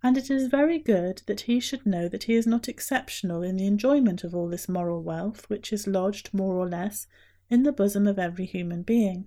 And 0.03 0.16
it 0.16 0.30
is 0.30 0.49
very 0.49 0.78
good 0.78 1.22
that 1.26 1.42
he 1.42 1.61
should 1.61 1.84
know 1.86 2.09
that 2.09 2.24
he 2.24 2.34
is 2.34 2.46
not 2.46 2.68
exceptional 2.68 3.42
in 3.42 3.57
the 3.57 3.66
enjoyment 3.66 4.24
of 4.24 4.34
all 4.34 4.49
this 4.49 4.68
moral 4.68 5.03
wealth 5.03 5.49
which 5.51 5.72
is 5.72 5.86
lodged 5.86 6.32
more 6.32 6.57
or 6.57 6.68
less 6.68 7.07
in 7.51 7.62
the 7.62 7.72
bosom 7.72 8.07
of 8.07 8.18
every 8.18 8.46
human 8.46 8.82
being. 8.82 9.26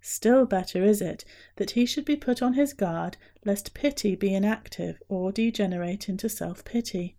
Still 0.00 0.46
better 0.46 0.82
is 0.82 1.00
it 1.02 1.24
that 1.56 1.72
he 1.72 1.84
should 1.84 2.04
be 2.04 2.16
put 2.16 2.42
on 2.42 2.54
his 2.54 2.72
guard 2.72 3.16
lest 3.44 3.74
pity 3.74 4.14
be 4.16 4.34
inactive 4.34 5.00
or 5.08 5.30
degenerate 5.30 6.08
into 6.08 6.28
self 6.28 6.64
pity. 6.64 7.16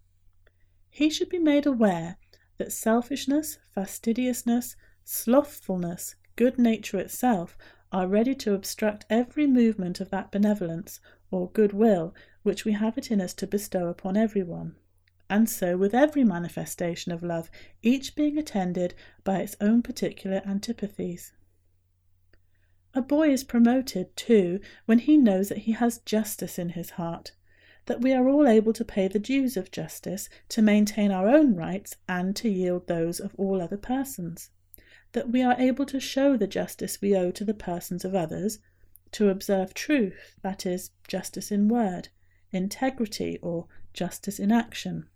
He 0.90 1.10
should 1.10 1.30
be 1.30 1.40
made 1.40 1.66
aware 1.66 2.18
that 2.58 2.74
selfishness, 2.74 3.60
fastidiousness, 3.74 4.76
slothfulness, 5.04 6.16
good 6.36 6.58
nature 6.58 7.00
itself 7.00 7.58
are 7.92 8.08
ready 8.08 8.34
to 8.34 8.54
obstruct 8.54 9.06
every 9.10 9.46
movement 9.46 10.00
of 10.00 10.10
that 10.10 10.32
benevolence 10.32 11.00
or 11.30 11.50
good 11.52 11.74
will 11.74 12.16
which 12.44 12.64
we 12.64 12.72
have 12.72 12.98
it 12.98 13.12
in 13.12 13.20
us 13.20 13.34
to 13.34 13.46
bestow 13.46 13.88
upon 13.88 14.16
every 14.16 14.44
one. 14.44 14.76
And 15.30 15.50
so 15.50 15.78
with 15.78 15.94
every 15.94 16.24
manifestation 16.24 17.12
of 17.12 17.24
love, 17.24 17.50
each 17.82 18.16
being 18.16 18.38
attended 18.38 18.96
by 19.24 19.40
its 19.40 19.56
own 19.62 19.82
particular 19.82 20.42
antipathies. 20.46 21.34
A 22.94 23.02
boy 23.02 23.30
is 23.30 23.44
promoted, 23.44 24.16
too, 24.18 24.60
when 24.86 25.00
he 25.00 25.16
knows 25.16 25.50
that 25.50 25.60
he 25.60 25.72
has 25.72 26.00
justice 26.00 26.60
in 26.60 26.70
his 26.70 26.92
heart, 26.92 27.32
that 27.86 28.02
we 28.02 28.12
are 28.12 28.28
all 28.28 28.48
able 28.48 28.74
to 28.74 28.84
pay 28.84 29.08
the 29.08 29.20
dues 29.20 29.56
of 29.56 29.72
justice, 29.72 30.28
to 30.50 30.62
maintain 30.62 31.12
our 31.12 31.30
own 31.30 31.56
rights, 31.56 31.96
and 32.10 32.36
to 32.36 32.50
yield 32.50 32.88
those 32.88 33.20
of 33.20 33.34
all 33.38 33.62
other 33.62 33.78
persons 33.78 34.50
that 35.14 35.30
we 35.30 35.42
are 35.42 35.60
able 35.60 35.86
to 35.86 36.00
show 36.00 36.38
the 36.38 36.48
justice 36.48 37.02
we 37.02 37.16
owe 37.16 37.32
to 37.32 37.44
the 37.44 37.54
persons 37.54 38.06
of 38.06 38.16
others, 38.16 38.60
to 39.12 39.30
observe 39.30 39.74
truth, 39.74 40.36
that 40.42 40.66
is, 40.66 40.92
justice 41.08 41.52
in 41.52 41.68
word, 41.68 42.10
integrity, 42.52 43.38
or 43.42 43.68
justice 43.94 44.40
in 44.40 44.52
action, 44.52 45.10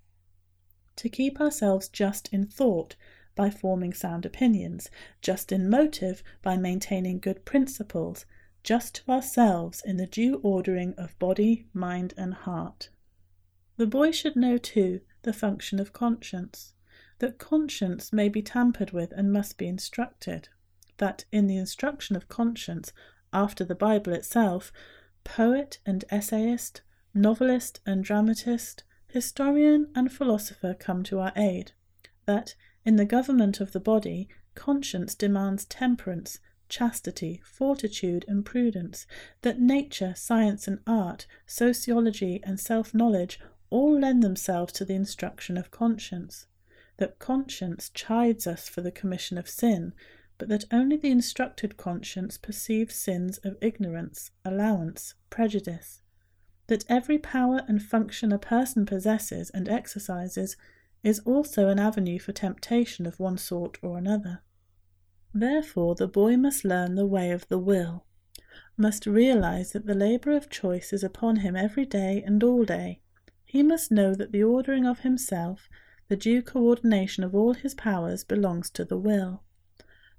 to 0.95 1.09
keep 1.09 1.39
ourselves 1.39 1.87
just 1.87 2.27
in 2.33 2.45
thought 2.45 2.95
by 3.35 3.49
forming 3.49 3.93
sound 3.93 4.25
opinions, 4.25 4.89
just 5.21 5.51
in 5.51 5.69
motive 5.69 6.23
by 6.41 6.57
maintaining 6.57 7.19
good 7.19 7.45
principles, 7.45 8.25
just 8.63 8.95
to 8.95 9.11
ourselves 9.11 9.81
in 9.85 9.97
the 9.97 10.07
due 10.07 10.35
ordering 10.43 10.93
of 10.97 11.17
body, 11.19 11.67
mind, 11.73 12.13
and 12.17 12.33
heart. 12.33 12.89
The 13.77 13.87
boy 13.87 14.11
should 14.11 14.35
know, 14.35 14.57
too, 14.57 15.01
the 15.23 15.33
function 15.33 15.79
of 15.79 15.91
conscience 15.91 16.73
that 17.19 17.37
conscience 17.37 18.11
may 18.11 18.27
be 18.27 18.41
tampered 18.41 18.91
with 18.91 19.13
and 19.13 19.31
must 19.31 19.57
be 19.57 19.67
instructed, 19.67 20.49
that 20.97 21.23
in 21.31 21.47
the 21.47 21.57
instruction 21.57 22.15
of 22.15 22.27
conscience, 22.27 22.91
after 23.31 23.63
the 23.63 23.75
Bible 23.75 24.13
itself, 24.13 24.71
poet 25.23 25.79
and 25.85 26.03
essayist, 26.09 26.81
novelist 27.13 27.79
and 27.85 28.03
dramatist, 28.03 28.83
historian 29.07 29.89
and 29.95 30.11
philosopher 30.11 30.73
come 30.73 31.03
to 31.03 31.19
our 31.19 31.31
aid, 31.37 31.71
that 32.25 32.55
in 32.83 32.97
the 32.97 33.05
government 33.05 33.61
of 33.61 33.71
the 33.71 33.79
body, 33.79 34.27
conscience 34.53 35.15
demands 35.15 35.65
temperance, 35.65 36.39
chastity, 36.67 37.41
fortitude, 37.45 38.25
and 38.27 38.45
prudence, 38.45 39.07
that 39.41 39.59
nature, 39.59 40.13
science, 40.15 40.67
and 40.67 40.79
art, 40.85 41.27
sociology, 41.45 42.41
and 42.43 42.59
self 42.59 42.93
knowledge 42.93 43.39
all 43.69 43.99
lend 43.99 44.21
themselves 44.21 44.73
to 44.73 44.83
the 44.83 44.95
instruction 44.95 45.57
of 45.57 45.71
conscience 45.71 46.47
that 46.97 47.19
conscience 47.19 47.89
chides 47.93 48.47
us 48.47 48.69
for 48.69 48.81
the 48.81 48.91
commission 48.91 49.37
of 49.37 49.49
sin, 49.49 49.93
but 50.37 50.49
that 50.49 50.65
only 50.71 50.97
the 50.97 51.11
instructed 51.11 51.77
conscience 51.77 52.37
perceives 52.37 52.95
sins 52.95 53.37
of 53.39 53.57
ignorance, 53.61 54.31
allowance, 54.43 55.13
prejudice, 55.29 56.01
that 56.67 56.85
every 56.89 57.17
power 57.17 57.61
and 57.67 57.81
function 57.81 58.31
a 58.31 58.39
person 58.39 58.85
possesses 58.85 59.49
and 59.51 59.69
exercises 59.69 60.57
is 61.03 61.19
also 61.19 61.67
an 61.67 61.79
avenue 61.79 62.19
for 62.19 62.31
temptation 62.31 63.05
of 63.05 63.19
one 63.19 63.37
sort 63.37 63.77
or 63.81 63.97
another. 63.97 64.41
Therefore, 65.33 65.95
the 65.95 66.07
boy 66.07 66.37
must 66.37 66.65
learn 66.65 66.95
the 66.95 67.05
way 67.05 67.31
of 67.31 67.47
the 67.47 67.59
will, 67.59 68.05
must 68.77 69.05
realize 69.05 69.71
that 69.71 69.85
the 69.85 69.93
labor 69.93 70.31
of 70.31 70.49
choice 70.49 70.91
is 70.91 71.03
upon 71.03 71.37
him 71.37 71.55
every 71.55 71.85
day 71.85 72.23
and 72.25 72.43
all 72.43 72.63
day. 72.65 73.01
He 73.45 73.61
must 73.61 73.91
know 73.91 74.15
that 74.15 74.31
the 74.31 74.43
ordering 74.43 74.85
of 74.85 74.99
himself 74.99 75.69
the 76.07 76.15
due 76.15 76.41
coordination 76.41 77.23
of 77.23 77.33
all 77.33 77.53
his 77.53 77.73
powers 77.73 78.23
belongs 78.23 78.69
to 78.69 78.85
the 78.85 78.97
will, 78.97 79.43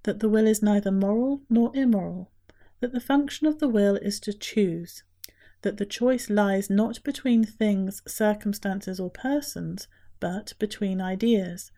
that 0.03 0.21
the 0.21 0.29
will 0.29 0.47
is 0.47 0.63
neither 0.63 0.91
moral 0.91 1.43
nor 1.49 1.71
immoral, 1.75 2.31
that 2.81 2.93
the 2.93 3.01
function 3.01 3.47
of 3.47 3.59
the 3.59 3.69
will 3.69 3.97
is 3.97 4.21
to 4.21 4.33
choose, 4.33 5.03
that 5.63 5.77
the 5.77 5.87
choice 5.87 6.29
lies 6.29 6.69
not 6.69 7.03
between 7.05 7.45
things, 7.45 8.03
circumstances, 8.07 9.01
or 9.01 9.11
persons, 9.11 9.89
but 10.21 10.53
between 10.59 11.01
ideas, 11.01 11.73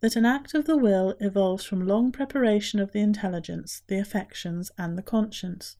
that 0.00 0.16
an 0.16 0.26
act 0.26 0.54
of 0.54 0.66
the 0.66 0.76
will 0.76 1.14
evolves 1.20 1.64
from 1.64 1.86
long 1.86 2.12
preparation 2.12 2.78
of 2.78 2.92
the 2.92 3.00
intelligence, 3.00 3.82
the 3.86 3.98
affections, 3.98 4.70
and 4.76 4.98
the 4.98 5.02
conscience, 5.02 5.76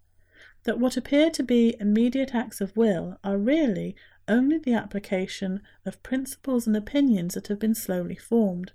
that 0.64 0.78
what 0.78 0.96
appear 0.96 1.30
to 1.30 1.42
be 1.42 1.76
immediate 1.78 2.34
acts 2.34 2.60
of 2.60 2.76
will 2.76 3.18
are 3.22 3.36
really 3.36 3.94
only 4.28 4.58
the 4.58 4.74
application 4.74 5.60
of 5.84 6.02
principles 6.02 6.66
and 6.66 6.76
opinions 6.76 7.34
that 7.34 7.48
have 7.48 7.58
been 7.58 7.74
slowly 7.74 8.16
formed, 8.16 8.72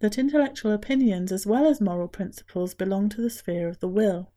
that 0.00 0.18
intellectual 0.18 0.72
opinions 0.72 1.32
as 1.32 1.46
well 1.46 1.66
as 1.66 1.80
moral 1.80 2.08
principles 2.08 2.74
belong 2.74 3.08
to 3.08 3.20
the 3.20 3.30
sphere 3.30 3.68
of 3.68 3.80
the 3.80 3.88
will. 3.88 4.30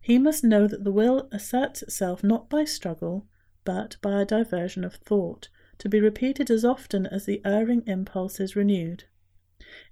He 0.00 0.18
must 0.18 0.44
know 0.44 0.66
that 0.66 0.84
the 0.84 0.92
will 0.92 1.28
asserts 1.30 1.82
itself 1.82 2.24
not 2.24 2.50
by 2.50 2.64
struggle, 2.64 3.26
but 3.64 3.96
by 4.02 4.20
a 4.20 4.26
diversion 4.26 4.84
of 4.84 4.94
thought, 4.94 5.48
to 5.78 5.88
be 5.88 6.00
repeated 6.00 6.50
as 6.50 6.64
often 6.64 7.06
as 7.06 7.24
the 7.24 7.40
erring 7.44 7.82
impulse 7.86 8.40
is 8.40 8.56
renewed. 8.56 9.04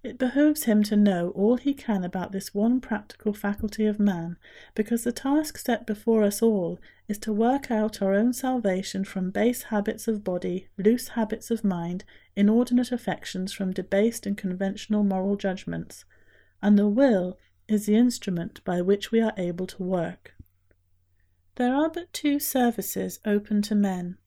It 0.02 0.18
behoves 0.18 0.64
him 0.64 0.82
to 0.84 0.96
know 0.96 1.30
all 1.30 1.56
he 1.56 1.74
can 1.74 2.04
about 2.04 2.32
this 2.32 2.54
one 2.54 2.80
practical 2.80 3.32
faculty 3.32 3.86
of 3.86 4.00
man, 4.00 4.36
because 4.74 5.04
the 5.04 5.12
task 5.12 5.58
set 5.58 5.86
before 5.86 6.22
us 6.24 6.42
all 6.42 6.78
is 7.08 7.18
to 7.18 7.32
work 7.32 7.70
out 7.70 8.00
our 8.00 8.14
own 8.14 8.32
salvation 8.32 9.04
from 9.04 9.30
base 9.30 9.64
habits 9.64 10.08
of 10.08 10.24
body, 10.24 10.68
loose 10.78 11.08
habits 11.08 11.50
of 11.50 11.64
mind, 11.64 12.04
inordinate 12.34 12.92
affections 12.92 13.52
from 13.52 13.72
debased 13.72 14.26
and 14.26 14.36
conventional 14.36 15.04
moral 15.04 15.36
judgments, 15.36 16.04
and 16.62 16.78
the 16.78 16.88
will 16.88 17.38
is 17.68 17.86
the 17.86 17.96
instrument 17.96 18.64
by 18.64 18.80
which 18.80 19.12
we 19.12 19.20
are 19.20 19.34
able 19.36 19.66
to 19.66 19.82
work. 19.82 20.34
There 21.54 21.74
are 21.74 21.90
but 21.90 22.12
two 22.12 22.38
services 22.38 23.20
open 23.24 23.62
to 23.62 23.74
men 23.74 24.18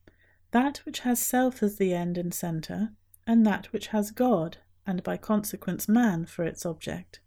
that 0.52 0.78
which 0.86 1.00
has 1.00 1.20
self 1.20 1.64
as 1.64 1.78
the 1.78 1.94
end 1.94 2.18
and 2.18 2.34
centre, 2.34 2.92
and 3.26 3.46
that 3.46 3.74
which 3.74 3.88
has 3.88 4.12
God 4.12 4.58
and 4.86 5.04
by 5.04 5.18
consequence 5.18 5.88
man, 5.88 6.26
for 6.26 6.44
its 6.44 6.66
object. 6.66 7.20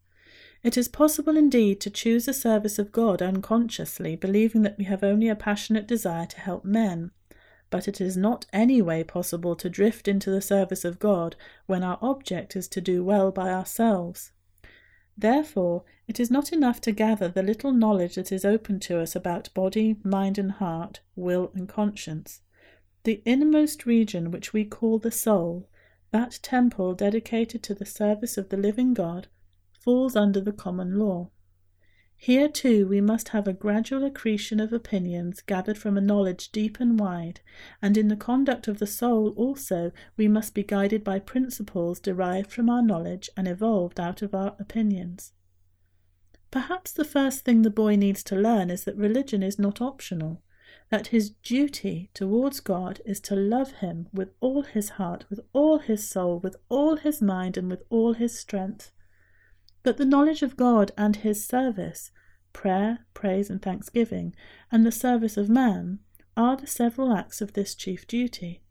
It 0.62 0.76
is 0.76 0.88
possible 0.88 1.36
indeed 1.36 1.80
to 1.82 1.90
choose 1.90 2.26
the 2.26 2.32
service 2.32 2.78
of 2.78 2.92
God 2.92 3.22
unconsciously, 3.22 4.16
believing 4.16 4.62
that 4.62 4.78
we 4.78 4.84
have 4.84 5.04
only 5.04 5.28
a 5.28 5.36
passionate 5.36 5.86
desire 5.86 6.26
to 6.26 6.40
help 6.40 6.64
men, 6.64 7.12
but 7.70 7.86
it 7.86 8.00
is 8.00 8.16
not 8.16 8.46
any 8.52 8.80
way 8.82 9.04
possible 9.04 9.54
to 9.56 9.70
drift 9.70 10.08
into 10.08 10.30
the 10.30 10.40
service 10.40 10.84
of 10.84 10.98
God 10.98 11.36
when 11.66 11.82
our 11.82 11.98
object 12.02 12.56
is 12.56 12.68
to 12.68 12.80
do 12.80 13.04
well 13.04 13.30
by 13.30 13.50
ourselves. 13.50 14.32
Therefore, 15.16 15.84
it 16.06 16.20
is 16.20 16.30
not 16.30 16.52
enough 16.52 16.80
to 16.82 16.92
gather 16.92 17.28
the 17.28 17.42
little 17.42 17.72
knowledge 17.72 18.16
that 18.16 18.30
is 18.30 18.44
open 18.44 18.80
to 18.80 19.00
us 19.00 19.16
about 19.16 19.54
body, 19.54 19.96
mind, 20.04 20.36
and 20.38 20.52
heart, 20.52 21.00
will, 21.14 21.50
and 21.54 21.68
conscience. 21.68 22.42
The 23.04 23.22
innermost 23.24 23.86
region, 23.86 24.30
which 24.30 24.52
we 24.52 24.64
call 24.64 24.98
the 24.98 25.10
soul, 25.10 25.68
that 26.16 26.38
temple 26.42 26.94
dedicated 26.94 27.62
to 27.62 27.74
the 27.74 27.84
service 27.84 28.38
of 28.38 28.48
the 28.48 28.56
living 28.56 28.94
God, 28.94 29.28
falls 29.78 30.16
under 30.16 30.40
the 30.40 30.50
common 30.50 30.98
law. 30.98 31.28
Here, 32.16 32.48
too, 32.48 32.88
we 32.88 33.02
must 33.02 33.28
have 33.28 33.46
a 33.46 33.52
gradual 33.52 34.02
accretion 34.02 34.58
of 34.58 34.72
opinions 34.72 35.42
gathered 35.42 35.76
from 35.76 35.98
a 35.98 36.00
knowledge 36.00 36.50
deep 36.52 36.80
and 36.80 36.98
wide, 36.98 37.40
and 37.82 37.98
in 37.98 38.08
the 38.08 38.16
conduct 38.16 38.66
of 38.66 38.78
the 38.78 38.86
soul 38.86 39.34
also 39.36 39.92
we 40.16 40.26
must 40.26 40.54
be 40.54 40.62
guided 40.62 41.04
by 41.04 41.18
principles 41.18 42.00
derived 42.00 42.50
from 42.50 42.70
our 42.70 42.80
knowledge 42.82 43.28
and 43.36 43.46
evolved 43.46 44.00
out 44.00 44.22
of 44.22 44.34
our 44.34 44.56
opinions. 44.58 45.34
Perhaps 46.50 46.92
the 46.92 47.04
first 47.04 47.44
thing 47.44 47.60
the 47.60 47.68
boy 47.68 47.94
needs 47.94 48.24
to 48.24 48.36
learn 48.36 48.70
is 48.70 48.84
that 48.84 48.96
religion 48.96 49.42
is 49.42 49.58
not 49.58 49.82
optional, 49.82 50.42
that 50.90 51.08
his 51.08 51.30
duty 51.30 52.10
towards 52.14 52.60
God 52.60 53.00
is 53.04 53.20
to 53.20 53.34
love 53.34 53.72
Him 53.72 54.08
with 54.12 54.30
all 54.40 54.62
his 54.62 54.90
heart, 54.90 55.24
with 55.28 55.40
all 55.52 55.78
his 55.78 56.08
soul, 56.08 56.38
with 56.38 56.56
all 56.68 56.96
his 56.96 57.20
mind, 57.20 57.56
and 57.56 57.68
with 57.68 57.82
all 57.90 58.12
his 58.12 58.38
strength 58.38 58.92
that 59.86 59.98
the 59.98 60.04
knowledge 60.04 60.42
of 60.42 60.56
God 60.56 60.90
and 60.98 61.14
his 61.14 61.46
service, 61.46 62.10
prayer, 62.52 63.06
praise, 63.14 63.48
and 63.48 63.62
thanksgiving, 63.62 64.34
and 64.72 64.84
the 64.84 64.90
service 64.90 65.36
of 65.36 65.48
man, 65.48 66.00
are 66.36 66.56
the 66.56 66.66
several 66.66 67.12
acts 67.12 67.40
of 67.40 67.52
this 67.52 67.72
chief 67.72 68.04
duty. 68.08 68.62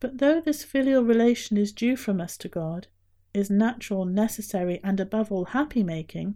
But 0.00 0.18
though 0.18 0.38
this 0.38 0.64
filial 0.64 1.02
relation 1.02 1.56
is 1.56 1.72
due 1.72 1.96
from 1.96 2.20
us 2.20 2.36
to 2.38 2.48
God, 2.50 2.88
is 3.32 3.48
natural, 3.48 4.04
necessary, 4.04 4.80
and 4.84 5.00
above 5.00 5.32
all 5.32 5.46
happy 5.46 5.82
making, 5.82 6.34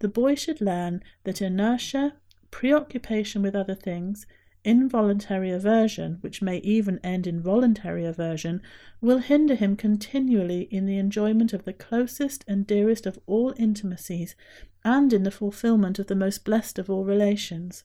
the 0.00 0.08
boy 0.08 0.34
should 0.34 0.60
learn 0.60 1.02
that 1.24 1.40
inertia, 1.40 2.16
preoccupation 2.54 3.42
with 3.42 3.56
other 3.56 3.74
things, 3.74 4.28
involuntary 4.62 5.50
aversion, 5.50 6.18
which 6.20 6.40
may 6.40 6.58
even 6.58 7.00
end 7.02 7.26
in 7.26 7.42
voluntary 7.42 8.04
aversion, 8.04 8.62
will 9.00 9.18
hinder 9.18 9.56
him 9.56 9.74
continually 9.74 10.68
in 10.70 10.86
the 10.86 10.96
enjoyment 10.96 11.52
of 11.52 11.64
the 11.64 11.72
closest 11.72 12.44
and 12.46 12.64
dearest 12.64 13.06
of 13.06 13.18
all 13.26 13.52
intimacies, 13.56 14.36
and 14.84 15.12
in 15.12 15.24
the 15.24 15.32
fulfilment 15.32 15.98
of 15.98 16.06
the 16.06 16.14
most 16.14 16.44
blessed 16.44 16.78
of 16.78 16.88
all 16.88 17.04
relations. 17.04 17.82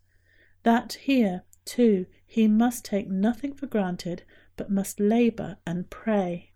That 0.61 0.93
here, 1.01 1.45
too, 1.65 2.05
he 2.27 2.47
must 2.47 2.85
take 2.85 3.09
nothing 3.09 3.53
for 3.55 3.65
granted, 3.65 4.21
but 4.55 4.69
must 4.69 4.99
labour 4.99 5.57
and 5.65 5.89
pray. 5.89 6.51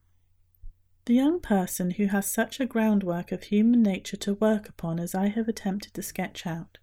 The 1.05 1.15
young 1.15 1.39
person 1.39 1.89
who 1.89 2.05
has 2.05 2.31
such 2.31 2.59
a 2.59 2.67
groundwork 2.67 3.31
of 3.31 3.45
human 3.45 3.81
nature 3.81 4.17
to 4.17 4.35
work 4.35 4.69
upon 4.69 4.99
as 4.99 5.15
I 5.15 5.29
have 5.29 5.47
attempted 5.47 5.95
to 5.95 6.03
sketch 6.03 6.45
out, 6.45 6.77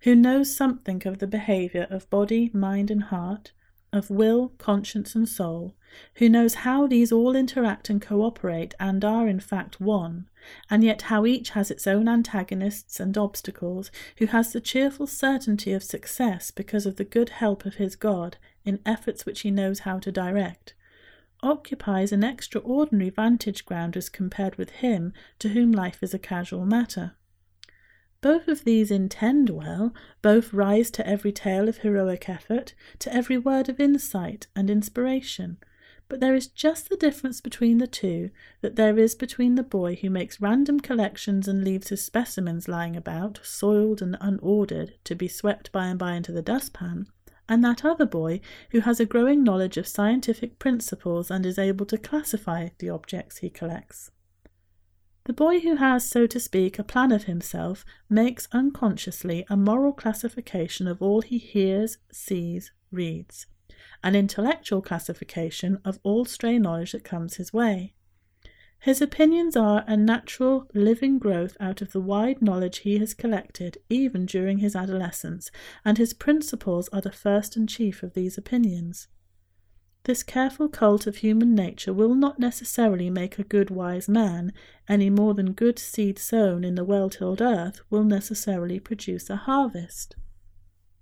who 0.00 0.14
knows 0.14 0.54
something 0.54 1.06
of 1.06 1.18
the 1.18 1.26
behaviour 1.26 1.86
of 1.90 2.08
body, 2.10 2.50
mind, 2.52 2.90
and 2.90 3.04
heart, 3.04 3.52
of 3.92 4.10
will, 4.10 4.50
conscience, 4.58 5.14
and 5.14 5.28
soul, 5.28 5.74
who 6.16 6.28
knows 6.28 6.54
how 6.54 6.86
these 6.86 7.10
all 7.10 7.34
interact 7.34 7.88
and 7.88 8.02
cooperate 8.02 8.74
and 8.78 9.04
are 9.04 9.26
in 9.26 9.40
fact 9.40 9.80
one, 9.80 10.28
and 10.68 10.84
yet 10.84 11.02
how 11.02 11.24
each 11.24 11.50
has 11.50 11.70
its 11.70 11.86
own 11.86 12.08
antagonists 12.08 13.00
and 13.00 13.16
obstacles, 13.16 13.90
who 14.18 14.26
has 14.26 14.52
the 14.52 14.60
cheerful 14.60 15.06
certainty 15.06 15.72
of 15.72 15.82
success 15.82 16.50
because 16.50 16.84
of 16.84 16.96
the 16.96 17.04
good 17.04 17.30
help 17.30 17.64
of 17.64 17.76
his 17.76 17.96
God 17.96 18.36
in 18.64 18.80
efforts 18.84 19.24
which 19.24 19.40
he 19.40 19.50
knows 19.50 19.80
how 19.80 19.98
to 19.98 20.12
direct, 20.12 20.74
occupies 21.42 22.12
an 22.12 22.24
extraordinary 22.24 23.10
vantage 23.10 23.64
ground 23.64 23.96
as 23.96 24.08
compared 24.08 24.56
with 24.56 24.70
him 24.70 25.12
to 25.38 25.50
whom 25.50 25.72
life 25.72 26.02
is 26.02 26.12
a 26.12 26.18
casual 26.18 26.66
matter. 26.66 27.14
Both 28.20 28.48
of 28.48 28.64
these 28.64 28.90
intend 28.90 29.48
well, 29.48 29.94
both 30.22 30.52
rise 30.52 30.90
to 30.92 31.06
every 31.06 31.30
tale 31.30 31.68
of 31.68 31.78
heroic 31.78 32.28
effort, 32.28 32.74
to 32.98 33.14
every 33.14 33.38
word 33.38 33.68
of 33.68 33.78
insight 33.78 34.48
and 34.56 34.68
inspiration. 34.68 35.58
But 36.08 36.18
there 36.18 36.34
is 36.34 36.48
just 36.48 36.88
the 36.88 36.96
difference 36.96 37.40
between 37.40 37.78
the 37.78 37.86
two 37.86 38.30
that 38.60 38.74
there 38.74 38.98
is 38.98 39.14
between 39.14 39.54
the 39.54 39.62
boy 39.62 39.94
who 39.96 40.10
makes 40.10 40.40
random 40.40 40.80
collections 40.80 41.46
and 41.46 41.62
leaves 41.62 41.88
his 41.88 42.04
specimens 42.04 42.66
lying 42.66 42.96
about, 42.96 43.38
soiled 43.44 44.02
and 44.02 44.16
unordered, 44.20 44.94
to 45.04 45.14
be 45.14 45.28
swept 45.28 45.70
by 45.70 45.86
and 45.86 45.98
by 45.98 46.14
into 46.14 46.32
the 46.32 46.42
dustpan, 46.42 47.06
and 47.48 47.62
that 47.62 47.84
other 47.84 48.06
boy 48.06 48.40
who 48.70 48.80
has 48.80 48.98
a 48.98 49.06
growing 49.06 49.44
knowledge 49.44 49.76
of 49.76 49.86
scientific 49.86 50.58
principles 50.58 51.30
and 51.30 51.46
is 51.46 51.58
able 51.58 51.86
to 51.86 51.96
classify 51.96 52.70
the 52.78 52.90
objects 52.90 53.38
he 53.38 53.50
collects. 53.50 54.10
The 55.28 55.34
boy 55.34 55.60
who 55.60 55.76
has, 55.76 56.08
so 56.08 56.26
to 56.26 56.40
speak, 56.40 56.78
a 56.78 56.82
plan 56.82 57.12
of 57.12 57.24
himself 57.24 57.84
makes 58.08 58.48
unconsciously 58.50 59.44
a 59.50 59.58
moral 59.58 59.92
classification 59.92 60.88
of 60.88 61.02
all 61.02 61.20
he 61.20 61.36
hears, 61.36 61.98
sees, 62.10 62.72
reads, 62.90 63.44
an 64.02 64.14
intellectual 64.14 64.80
classification 64.80 65.80
of 65.84 65.98
all 66.02 66.24
stray 66.24 66.58
knowledge 66.58 66.92
that 66.92 67.04
comes 67.04 67.34
his 67.34 67.52
way. 67.52 67.92
His 68.78 69.02
opinions 69.02 69.54
are 69.54 69.84
a 69.86 69.98
natural, 69.98 70.66
living 70.72 71.18
growth 71.18 71.58
out 71.60 71.82
of 71.82 71.92
the 71.92 72.00
wide 72.00 72.40
knowledge 72.40 72.78
he 72.78 72.96
has 72.96 73.12
collected 73.12 73.76
even 73.90 74.24
during 74.24 74.58
his 74.58 74.74
adolescence, 74.74 75.50
and 75.84 75.98
his 75.98 76.14
principles 76.14 76.88
are 76.88 77.02
the 77.02 77.12
first 77.12 77.54
and 77.54 77.68
chief 77.68 78.02
of 78.02 78.14
these 78.14 78.38
opinions. 78.38 79.08
This 80.04 80.22
careful 80.22 80.68
cult 80.68 81.06
of 81.06 81.16
human 81.16 81.54
nature 81.54 81.92
will 81.92 82.14
not 82.14 82.38
necessarily 82.38 83.10
make 83.10 83.38
a 83.38 83.44
good 83.44 83.68
wise 83.70 84.08
man, 84.08 84.52
any 84.88 85.10
more 85.10 85.34
than 85.34 85.52
good 85.52 85.78
seed 85.78 86.18
sown 86.18 86.64
in 86.64 86.76
the 86.76 86.84
well 86.84 87.10
tilled 87.10 87.42
earth 87.42 87.80
will 87.90 88.04
necessarily 88.04 88.80
produce 88.80 89.28
a 89.28 89.36
harvest. 89.36 90.16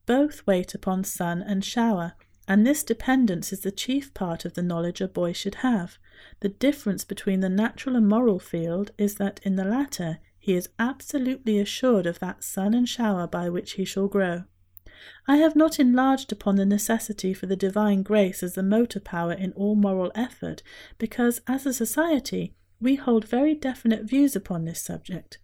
Both 0.07 0.47
wait 0.47 0.75
upon 0.75 1.05
sun 1.05 1.41
and 1.43 1.65
shower, 1.65 2.15
and 2.49 2.67
this 2.67 2.83
dependence 2.83 3.53
is 3.53 3.61
the 3.61 3.71
chief 3.71 4.15
part 4.15 4.45
of 4.45 4.55
the 4.55 4.63
knowledge 4.63 5.01
a 5.01 5.09
boy 5.09 5.33
should 5.33 5.57
have. 5.57 5.99
The 6.41 6.49
difference 6.49 7.05
between 7.05 7.41
the 7.41 7.49
natural 7.49 7.97
and 7.97 8.09
moral 8.09 8.39
field 8.39 8.93
is 8.99 9.17
that 9.17 9.41
in 9.43 9.57
the 9.57 9.65
latter 9.65 10.19
he 10.39 10.55
is 10.55 10.69
absolutely 10.79 11.59
assured 11.59 12.07
of 12.07 12.21
that 12.21 12.45
sun 12.45 12.73
and 12.73 12.89
shower 12.89 13.27
by 13.27 13.49
which 13.49 13.73
he 13.73 13.85
shall 13.85 14.07
grow. 14.07 14.45
I 15.29 15.37
have 15.37 15.57
not 15.57 15.79
enlarged 15.79 16.33
upon 16.33 16.57
the 16.57 16.67
necessity 16.67 17.35
for 17.35 17.47
the 17.47 17.57
divine 17.57 18.03
grace 18.03 18.43
as 18.43 18.55
the 18.55 18.63
motor 18.63 19.01
power 19.01 19.33
in 19.33 19.53
all 19.53 19.75
moral 19.75 20.13
effort, 20.15 20.63
because, 20.99 21.41
as 21.47 21.67
a 21.67 21.73
society, 21.73 22.55
we 22.81 22.97
hold 22.97 23.27
very 23.27 23.55
definite 23.55 24.05
views 24.05 24.37
upon 24.37 24.65
this 24.65 24.83
subject. 24.83 25.39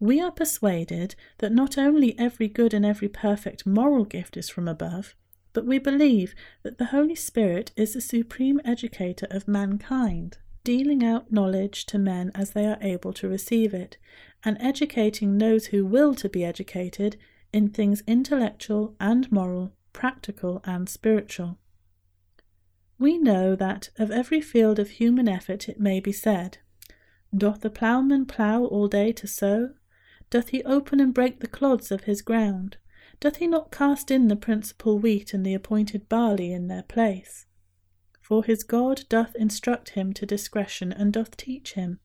We 0.00 0.20
are 0.20 0.32
persuaded 0.32 1.14
that 1.38 1.52
not 1.52 1.78
only 1.78 2.18
every 2.18 2.48
good 2.48 2.74
and 2.74 2.84
every 2.84 3.08
perfect 3.08 3.66
moral 3.66 4.04
gift 4.04 4.36
is 4.36 4.48
from 4.48 4.66
above, 4.66 5.14
but 5.52 5.66
we 5.66 5.78
believe 5.78 6.34
that 6.62 6.78
the 6.78 6.86
Holy 6.86 7.14
Spirit 7.14 7.72
is 7.76 7.94
the 7.94 8.00
supreme 8.00 8.60
educator 8.64 9.26
of 9.30 9.48
mankind, 9.48 10.38
dealing 10.64 11.04
out 11.04 11.32
knowledge 11.32 11.86
to 11.86 11.98
men 11.98 12.30
as 12.34 12.50
they 12.50 12.66
are 12.66 12.78
able 12.80 13.12
to 13.14 13.28
receive 13.28 13.72
it, 13.74 13.96
and 14.44 14.56
educating 14.60 15.38
those 15.38 15.66
who 15.66 15.84
will 15.84 16.14
to 16.14 16.28
be 16.28 16.44
educated 16.44 17.16
in 17.52 17.68
things 17.68 18.02
intellectual 18.06 18.94
and 19.00 19.30
moral, 19.32 19.72
practical 19.92 20.60
and 20.64 20.88
spiritual. 20.88 21.58
We 22.98 23.16
know 23.16 23.54
that 23.54 23.90
of 23.98 24.10
every 24.10 24.40
field 24.40 24.78
of 24.78 24.90
human 24.90 25.28
effort 25.28 25.68
it 25.68 25.78
may 25.80 26.00
be 26.00 26.12
said, 26.12 26.58
Doth 27.36 27.60
the 27.60 27.70
ploughman 27.70 28.26
plough 28.26 28.64
all 28.64 28.88
day 28.88 29.12
to 29.12 29.26
sow? 29.26 29.70
Doth 30.30 30.48
he 30.48 30.62
open 30.64 31.00
and 31.00 31.14
break 31.14 31.40
the 31.40 31.46
clods 31.46 31.90
of 31.90 32.04
his 32.04 32.22
ground? 32.22 32.76
Doth 33.20 33.36
he 33.36 33.46
not 33.46 33.72
cast 33.72 34.10
in 34.10 34.28
the 34.28 34.36
principal 34.36 34.98
wheat 34.98 35.32
and 35.32 35.44
the 35.44 35.54
appointed 35.54 36.08
barley 36.08 36.52
in 36.52 36.68
their 36.68 36.82
place? 36.82 37.46
For 38.20 38.44
his 38.44 38.62
God 38.62 39.04
doth 39.08 39.34
instruct 39.36 39.90
him 39.90 40.12
to 40.12 40.26
discretion 40.26 40.92
and 40.92 41.12
doth 41.12 41.36
teach 41.36 41.72
him. 41.74 42.00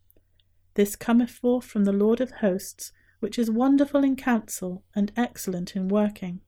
This 0.76 0.96
cometh 0.96 1.30
forth 1.30 1.66
from 1.66 1.84
the 1.84 1.91
Lord 1.91 2.22
of 2.22 2.32
hosts, 2.32 2.94
which 3.24 3.39
is 3.39 3.49
wonderful 3.49 4.03
in 4.03 4.17
counsel 4.17 4.84
and 4.93 5.09
excellent 5.15 5.78
in 5.78 5.88
working. 5.88 6.41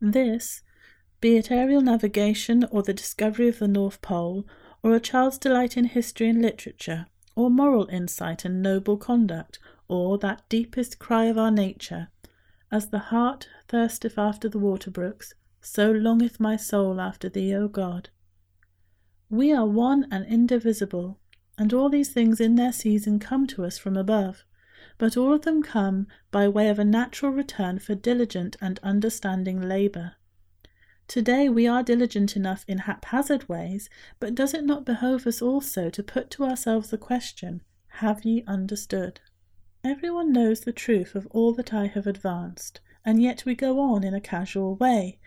This, 0.00 0.62
be 1.20 1.36
it 1.36 1.50
aerial 1.50 1.80
navigation 1.80 2.64
or 2.70 2.84
the 2.84 2.94
discovery 2.94 3.48
of 3.48 3.58
the 3.58 3.66
North 3.66 4.00
Pole, 4.02 4.46
or 4.84 4.94
a 4.94 5.00
child's 5.00 5.36
delight 5.36 5.76
in 5.76 5.86
history 5.86 6.28
and 6.28 6.40
literature, 6.40 7.06
or 7.34 7.50
moral 7.50 7.88
insight 7.88 8.44
and 8.44 8.62
noble 8.62 8.96
conduct, 8.96 9.58
or 9.88 10.16
that 10.18 10.48
deepest 10.48 11.00
cry 11.00 11.24
of 11.24 11.36
our 11.36 11.50
nature, 11.50 12.06
as 12.70 12.90
the 12.90 13.10
hart 13.10 13.48
thirsteth 13.66 14.16
after 14.16 14.48
the 14.48 14.60
water 14.60 14.92
brooks, 14.92 15.34
so 15.60 15.90
longeth 15.90 16.38
my 16.38 16.54
soul 16.54 17.00
after 17.00 17.28
thee, 17.28 17.52
O 17.52 17.66
God. 17.66 18.10
We 19.28 19.52
are 19.52 19.66
one 19.66 20.06
and 20.12 20.24
indivisible, 20.24 21.18
and 21.58 21.74
all 21.74 21.88
these 21.88 22.12
things 22.12 22.40
in 22.40 22.54
their 22.54 22.72
season 22.72 23.18
come 23.18 23.48
to 23.48 23.64
us 23.64 23.76
from 23.76 23.96
above 23.96 24.44
but 25.00 25.16
all 25.16 25.32
of 25.32 25.40
them 25.42 25.62
come 25.62 26.06
by 26.30 26.46
way 26.46 26.68
of 26.68 26.78
a 26.78 26.84
natural 26.84 27.32
return 27.32 27.78
for 27.78 27.94
diligent 27.94 28.54
and 28.60 28.78
understanding 28.82 29.58
labour. 29.58 30.12
Today 31.08 31.48
we 31.48 31.66
are 31.66 31.82
diligent 31.82 32.36
enough 32.36 32.66
in 32.68 32.76
haphazard 32.76 33.48
ways, 33.48 33.88
but 34.20 34.34
does 34.34 34.52
it 34.52 34.62
not 34.62 34.84
behove 34.84 35.26
us 35.26 35.40
also 35.40 35.88
to 35.88 36.02
put 36.02 36.30
to 36.32 36.44
ourselves 36.44 36.90
the 36.90 36.98
question, 36.98 37.62
Have 38.02 38.26
ye 38.26 38.44
understood? 38.46 39.20
Everyone 39.82 40.32
knows 40.34 40.60
the 40.60 40.72
truth 40.72 41.14
of 41.14 41.26
all 41.30 41.54
that 41.54 41.72
I 41.72 41.86
have 41.86 42.06
advanced, 42.06 42.82
and 43.02 43.22
yet 43.22 43.46
we 43.46 43.54
go 43.54 43.80
on 43.80 44.04
in 44.04 44.12
a 44.12 44.20
casual 44.20 44.76
way, 44.76 45.18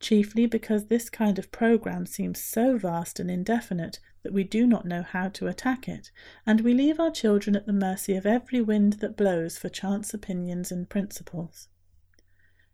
chiefly 0.00 0.46
because 0.46 0.86
this 0.86 1.10
kind 1.10 1.38
of 1.38 1.52
programme 1.52 2.06
seems 2.06 2.42
so 2.42 2.78
vast 2.78 3.20
and 3.20 3.30
indefinite 3.30 4.00
that 4.22 4.32
we 4.32 4.44
do 4.44 4.66
not 4.66 4.84
know 4.84 5.02
how 5.02 5.28
to 5.28 5.46
attack 5.46 5.88
it, 5.88 6.10
and 6.46 6.60
we 6.60 6.74
leave 6.74 6.98
our 6.98 7.10
children 7.10 7.54
at 7.56 7.66
the 7.66 7.72
mercy 7.72 8.14
of 8.14 8.26
every 8.26 8.60
wind 8.60 8.94
that 8.94 9.16
blows 9.16 9.58
for 9.58 9.68
chance 9.68 10.12
opinions 10.12 10.72
and 10.72 10.88
principles. 10.88 11.68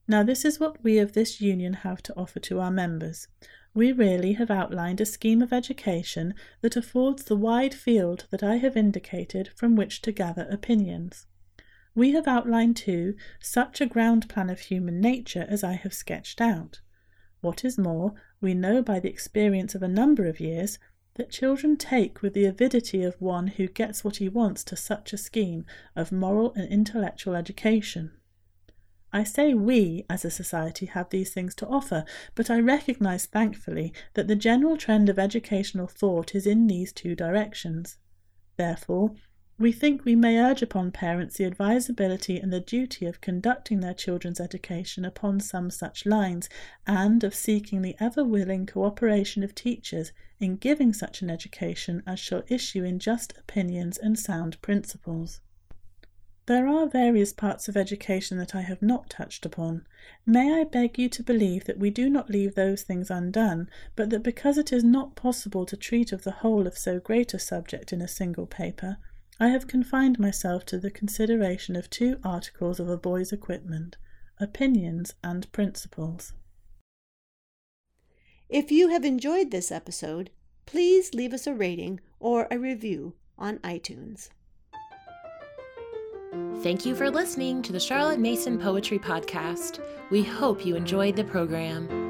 Now, 0.07 0.23
this 0.23 0.45
is 0.45 0.61
what 0.61 0.83
we 0.85 0.99
of 0.99 1.13
this 1.13 1.41
union 1.41 1.75
have 1.75 2.03
to 2.03 2.17
offer 2.17 2.41
to 2.41 2.61
our 2.61 2.71
members. 2.71 3.27
We 3.73 3.91
really 3.91 4.35
have 4.35 4.51
outlined 4.51 5.01
a 5.01 5.07
scheme 5.07 5.43
of 5.43 5.53
education 5.53 6.35
that 6.61 6.77
affords 6.77 7.25
the 7.25 7.37
wide 7.37 7.75
field 7.75 8.27
that 8.31 8.43
I 8.43 8.57
have 8.57 8.77
indicated 8.77 9.49
from 9.57 9.77
which 9.77 10.03
to 10.03 10.13
gather 10.13 10.47
opinions. 10.51 11.27
We 11.95 12.13
have 12.13 12.29
outlined, 12.29 12.77
too, 12.77 13.15
such 13.41 13.81
a 13.81 13.87
ground 13.87 14.29
plan 14.29 14.51
of 14.51 14.61
human 14.61 15.01
nature 15.01 15.47
as 15.49 15.65
I 15.65 15.73
have 15.73 15.95
sketched 15.95 16.41
out. 16.41 16.81
What 17.41 17.65
is 17.65 17.79
more, 17.79 18.15
we 18.41 18.55
know 18.55 18.83
by 18.83 19.01
the 19.01 19.11
experience 19.11 19.75
of 19.75 19.83
a 19.83 19.89
number 19.89 20.27
of 20.27 20.41
years 20.41 20.79
that 21.15 21.31
children 21.31 21.77
take 21.77 22.23
with 22.23 22.35
the 22.35 22.45
avidity 22.45 23.03
of 23.03 23.21
one 23.21 23.47
who 23.47 23.69
gets 23.69 24.03
what 24.05 24.17
he 24.17 24.29
wants 24.29 24.65
to 24.65 24.77
such 24.77 25.13
a 25.13 25.19
scheme 25.19 25.65
of 25.95 26.11
moral 26.11 26.53
and 26.55 26.69
intellectual 26.71 27.35
education. 27.35 28.11
I 29.13 29.23
say 29.23 29.55
we, 29.55 30.05
as 30.11 30.25
a 30.25 30.31
society, 30.31 30.87
have 30.87 31.11
these 31.11 31.33
things 31.33 31.55
to 31.57 31.69
offer, 31.69 32.05
but 32.35 32.51
I 32.51 32.59
recognise 32.59 33.27
thankfully 33.27 33.93
that 34.15 34.27
the 34.27 34.35
general 34.35 34.77
trend 34.77 35.09
of 35.09 35.21
educational 35.21 35.87
thought 35.87 36.35
is 36.35 36.49
in 36.49 36.67
these 36.67 36.93
two 36.93 37.15
directions. 37.15 37.97
Therefore, 38.57 39.15
we 39.57 39.71
think 39.71 40.05
we 40.05 40.17
may 40.17 40.41
urge 40.41 40.63
upon 40.63 40.91
parents 40.91 41.37
the 41.37 41.45
advisability 41.45 42.39
and 42.39 42.53
the 42.53 42.59
duty 42.59 43.07
of 43.07 43.21
conducting 43.21 43.79
their 43.79 43.95
children's 43.95 44.41
education 44.41 45.05
upon 45.05 45.39
some 45.39 45.71
such 45.71 46.05
lines, 46.05 46.49
and 46.89 47.23
of 47.23 47.37
seeking 47.37 47.83
the 47.83 47.95
ever 48.01 48.25
willing 48.25 48.67
cooperation 48.67 49.45
of 49.45 49.55
teachers 49.55 50.11
in 50.45 50.57
giving 50.57 50.93
such 50.93 51.23
an 51.23 51.31
education 51.31 52.03
as 52.07 52.21
shall 52.21 52.45
issue 52.49 52.85
in 52.85 52.99
just 52.99 53.33
opinions 53.39 53.99
and 53.99 54.19
sound 54.19 54.61
principles. 54.63 55.41
There 56.47 56.69
are 56.69 56.87
various 56.87 57.33
parts 57.33 57.69
of 57.69 57.77
education 57.77 58.37
that 58.37 58.55
I 58.55 58.61
have 58.61 58.83
not 58.83 59.09
touched 59.09 59.47
upon. 59.47 59.87
May 60.27 60.61
I 60.61 60.65
beg 60.65 60.99
you 60.99 61.09
to 61.09 61.23
believe 61.23 61.65
that 61.65 61.79
we 61.79 61.89
do 61.89 62.11
not 62.11 62.29
leave 62.29 62.55
those 62.55 62.83
things 62.83 63.11
undone, 63.11 63.71
but 63.97 64.11
that 64.11 64.23
because 64.23 64.59
it 64.59 64.71
is 64.71 64.85
not 64.85 65.17
possible 65.17 65.65
to 65.65 65.77
treat 65.77 66.13
of 66.13 66.23
the 66.23 66.33
whole 66.43 66.67
of 66.67 66.77
so 66.77 67.01
great 67.01 67.33
a 67.33 67.39
subject 67.39 67.95
in 67.95 68.03
a 68.03 68.09
single 68.09 68.47
paper, 68.47 68.99
I 69.41 69.49
have 69.49 69.67
confined 69.67 70.19
myself 70.19 70.67
to 70.67 70.79
the 70.79 70.91
consideration 70.91 71.77
of 71.77 71.89
two 71.89 72.21
articles 72.23 72.79
of 72.79 72.91
a 72.91 72.99
boy's 72.99 73.33
equipment 73.33 73.97
opinions 74.39 75.15
and 75.23 75.51
principles. 75.53 76.35
If 78.49 78.71
you 78.71 78.89
have 78.89 79.05
enjoyed 79.05 79.51
this 79.51 79.73
episode, 79.73 80.31
please 80.67 81.15
leave 81.15 81.33
us 81.33 81.47
a 81.47 81.55
rating 81.55 82.01
or 82.21 82.47
a 82.51 82.59
review 82.59 83.15
on 83.39 83.59
iTunes. 83.59 84.29
Thank 86.63 86.85
you 86.85 86.95
for 86.95 87.11
listening 87.11 87.63
to 87.63 87.73
the 87.73 87.81
Charlotte 87.81 88.21
Mason 88.21 88.59
Poetry 88.59 88.99
Podcast. 88.99 89.81
We 90.11 90.23
hope 90.23 90.65
you 90.65 90.77
enjoyed 90.77 91.17
the 91.17 91.25
program. 91.25 92.04